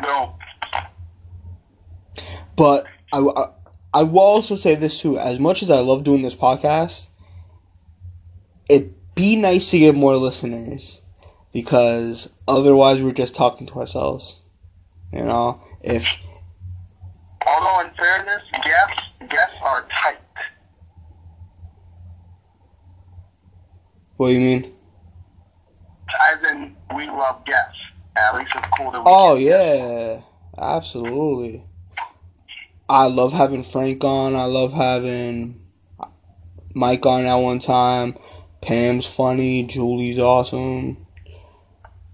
No. 0.02 0.38
But 2.56 2.86
I, 3.14 3.20
I, 3.20 3.46
I 3.94 4.04
will 4.04 4.20
also 4.20 4.56
say 4.56 4.76
this 4.76 5.02
too. 5.02 5.18
As 5.18 5.40
much 5.40 5.62
as 5.62 5.72
I 5.72 5.80
love 5.80 6.04
doing 6.04 6.22
this 6.22 6.36
podcast, 6.36 7.10
it'd 8.70 8.94
be 9.16 9.36
nice 9.36 9.72
to 9.72 9.80
get 9.80 9.96
more 9.96 10.16
listeners 10.18 11.02
because 11.54 12.36
otherwise 12.48 13.02
we're 13.02 13.14
just 13.14 13.36
talking 13.36 13.68
to 13.68 13.80
ourselves. 13.80 14.42
You 15.12 15.24
know, 15.24 15.62
if 15.82 16.18
Although 17.48 17.82
in 17.82 17.92
fairness, 17.96 18.42
guests 18.64 19.20
guests 19.30 19.60
are 19.64 19.88
tight. 20.04 20.18
what 24.18 24.28
do 24.28 24.34
you 24.34 24.40
mean? 24.40 24.74
As 26.32 26.44
in, 26.50 26.76
we 26.96 27.08
love 27.08 27.46
guests. 27.46 27.78
At 28.18 28.36
least 28.36 28.52
it's 28.56 28.68
cool 28.78 28.92
that 28.92 29.00
we. 29.00 29.04
Oh 29.08 29.38
get 29.38 29.44
yeah, 29.78 30.22
absolutely. 30.58 31.64
I 32.88 33.06
love 33.08 33.34
having 33.34 33.64
Frank 33.64 34.04
on. 34.04 34.36
I 34.36 34.46
love 34.46 34.74
having 34.74 35.62
Mike 36.74 37.06
on 37.06 37.26
at 37.26 37.36
one 37.36 37.60
time. 37.60 38.16
Pam's 38.62 39.06
funny. 39.06 39.64
Julie's 39.64 40.20
awesome. 40.20 41.06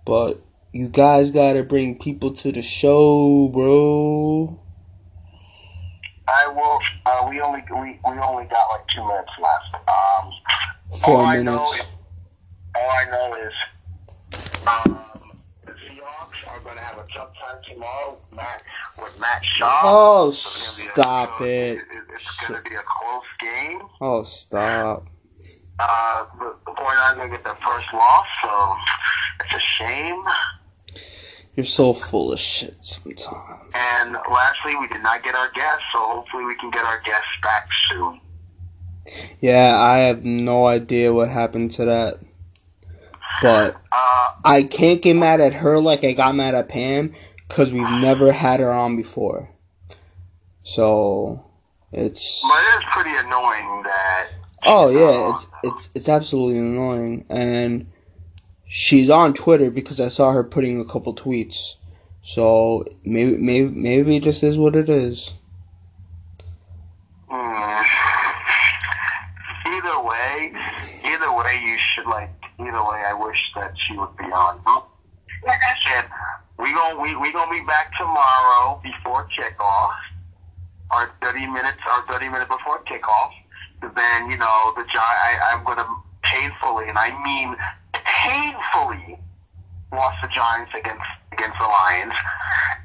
But 0.06 0.36
you 0.74 0.88
guys 0.90 1.32
gotta 1.32 1.64
bring 1.64 2.00
people 2.00 2.32
to 2.32 2.52
the 2.52 2.62
show, 2.62 3.50
bro. 3.54 4.60
I 6.28 6.48
will. 6.48 6.80
Uh, 7.06 7.28
we 7.30 7.42
only 7.42 7.62
we, 7.72 8.00
we 8.06 8.20
only 8.22 8.46
got 8.46 8.68
like 8.70 8.88
two 8.96 9.06
minutes 9.06 9.32
left. 9.42 9.90
Um, 9.90 10.32
Four 11.04 11.18
all 11.18 11.26
I 11.26 11.42
know 11.42 11.56
minutes. 11.58 11.92
all 12.76 12.90
I 12.90 13.06
know 13.06 13.36
is 13.48 13.54
um, 14.68 15.00
the 15.11 15.11
Seahawks 16.62 16.66
are 16.66 16.74
going 16.74 16.78
to 16.78 16.84
have 16.84 16.98
a 16.98 17.08
tough 17.14 17.30
time 17.40 17.62
tomorrow 17.72 18.18
with 18.30 18.36
Matt, 18.38 18.64
with 18.98 19.20
Matt 19.20 19.44
Schaub. 19.44 19.80
Oh, 19.84 20.20
gonna 20.26 20.30
a- 20.30 20.32
stop 20.34 21.42
it- 21.42 21.46
it. 21.46 21.78
it- 21.78 21.84
It's 22.14 22.48
going 22.48 22.62
to 22.64 22.70
be 22.70 22.76
a 22.76 22.82
close 22.86 23.24
game. 23.40 23.82
Oh, 24.00 24.24
stop. 24.24 25.06
Uh, 25.80 26.26
the, 26.38 26.56
49ers 26.72 27.16
going 27.16 27.30
to 27.32 27.36
get 27.38 27.44
their 27.44 27.56
first 27.56 27.92
loss, 27.94 28.28
so 28.44 28.76
it's 29.44 29.54
a 29.54 29.60
shame. 29.80 30.24
You're 31.56 31.66
so 31.66 31.94
full 31.94 32.32
of 32.34 32.40
shit 32.40 32.84
sometimes. 32.84 33.72
And 33.74 34.14
lastly, 34.14 34.76
we 34.80 34.88
did 34.88 35.02
not 35.04 35.24
get 35.24 35.36
our 35.36 35.50
guests, 35.52 35.84
so 35.94 36.00
hopefully 36.00 36.46
we 36.46 36.56
can 36.58 36.70
get 36.72 36.86
our 36.86 37.00
guests 37.02 37.28
back 37.44 37.68
soon. 37.90 38.20
Yeah, 39.42 39.76
I 39.78 39.98
have 40.00 40.24
no 40.24 40.68
idea 40.68 41.12
what 41.14 41.28
happened 41.30 41.72
to 41.72 41.86
that. 41.86 42.20
But 43.42 43.76
Uh, 43.92 44.32
I 44.46 44.64
can't 44.64 45.02
get 45.02 45.16
mad 45.16 45.42
at 45.42 45.54
her 45.54 45.80
like 45.80 46.04
I 46.04 46.14
got 46.14 46.36
mad 46.36 46.56
at 46.56 46.70
Pam 46.70 47.12
because 47.48 47.74
we've 47.74 47.90
never 47.90 48.32
had 48.32 48.60
her 48.60 48.72
on 48.72 48.96
before. 48.96 49.50
So 50.64 51.44
it's 51.92 52.42
but 52.42 52.58
it 52.58 52.78
is 52.80 52.86
pretty 52.92 53.18
annoying 53.18 53.84
that. 53.84 54.28
oh 54.64 54.90
yeah, 54.90 55.34
it's 55.34 55.48
it's 55.64 55.90
it's 55.96 56.10
absolutely 56.10 56.60
annoying, 56.60 57.26
and 57.30 57.88
she's 58.66 59.10
on 59.10 59.34
Twitter 59.34 59.72
because 59.72 60.00
I 60.00 60.08
saw 60.10 60.32
her 60.32 60.44
putting 60.44 60.80
a 60.80 60.86
couple 60.86 61.14
tweets. 61.16 61.76
So 62.24 62.86
maybe 63.04 63.38
maybe 63.38 63.70
maybe 63.70 64.16
it 64.18 64.24
just 64.24 64.44
is 64.44 64.58
what 64.58 64.76
it 64.76 64.88
is. 64.90 65.34
Hmm. 67.28 67.84
Either 69.66 70.04
way, 70.04 70.54
either 71.06 71.34
way, 71.34 71.62
you 71.66 71.78
should 71.80 72.06
like. 72.08 72.30
Either 72.62 72.84
way, 72.84 73.04
I 73.08 73.14
wish 73.14 73.40
that 73.56 73.74
she 73.88 73.98
would 73.98 74.16
be 74.18 74.26
on. 74.26 74.62
Like 75.46 75.60
I 75.60 75.76
said, 75.90 76.06
we 76.60 76.72
gon' 76.74 77.02
we 77.02 77.16
we 77.16 77.32
gonna 77.32 77.50
be 77.50 77.66
back 77.66 77.92
tomorrow 77.98 78.80
before 78.84 79.28
kickoff. 79.38 79.94
Our 80.92 81.12
thirty 81.22 81.48
minutes, 81.48 81.80
our 81.90 82.06
thirty 82.08 82.30
minutes 82.30 82.50
before 82.50 82.84
kickoff. 82.84 83.32
Then 83.82 84.30
you 84.30 84.38
know 84.38 84.74
the 84.78 84.84
Gi- 84.84 84.98
I 85.00 85.40
I'm 85.52 85.64
gonna 85.64 85.88
painfully, 86.24 86.88
and 86.88 86.98
I 86.98 87.10
mean 87.24 87.56
painfully, 87.94 89.18
watch 89.92 90.16
the 90.22 90.28
Giants 90.28 90.72
against 90.78 91.02
against 91.32 91.58
the 91.60 91.66
Lions. 91.66 92.14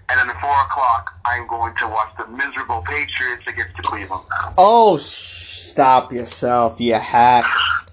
And 0.09 0.21
then 0.21 0.31
at 0.31 0.41
four 0.41 0.59
o'clock, 0.63 1.13
I'm 1.25 1.47
going 1.49 1.75
to 1.77 1.89
watch 1.89 2.13
the 2.17 2.27
miserable 2.29 2.83
Patriots 2.83 3.43
against 3.47 3.77
the 3.77 3.83
Cleveland. 3.83 4.23
Oh, 4.57 4.97
stop 4.97 6.13
yourself, 6.13 6.81
you 6.81 6.95
hack, 6.95 7.45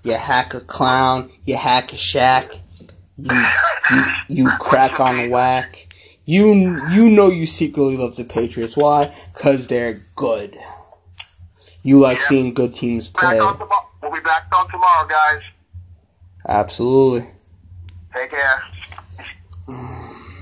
you 0.04 0.14
hack 0.14 0.54
a 0.54 0.60
clown, 0.62 1.30
you 1.46 1.56
hack 1.58 1.92
a 1.94 1.96
shack, 1.98 2.52
you 3.18 3.46
you, 3.92 4.04
you 4.30 4.50
crack 4.60 5.00
on 5.00 5.18
the 5.18 5.30
whack. 5.30 5.88
You 6.26 6.54
you 6.92 7.10
know 7.10 7.28
you 7.28 7.46
secretly 7.46 7.98
love 7.98 8.16
the 8.16 8.24
Patriots. 8.24 8.78
Why? 8.78 9.14
Cause 9.34 9.68
they're 9.68 10.00
good. 10.16 10.56
You 11.84 12.00
like 12.00 12.20
Yeah. 12.20 12.26
seeing 12.26 12.54
good 12.54 12.74
teams 12.74 13.10
play. 13.10 13.40
We'll 13.40 14.12
be 14.12 14.20
back 14.22 14.48
on 14.56 14.70
tomorrow, 14.70 15.08
guys. 15.08 15.42
Absolutely. 16.48 17.30
Take 18.14 18.32
care. 18.32 18.64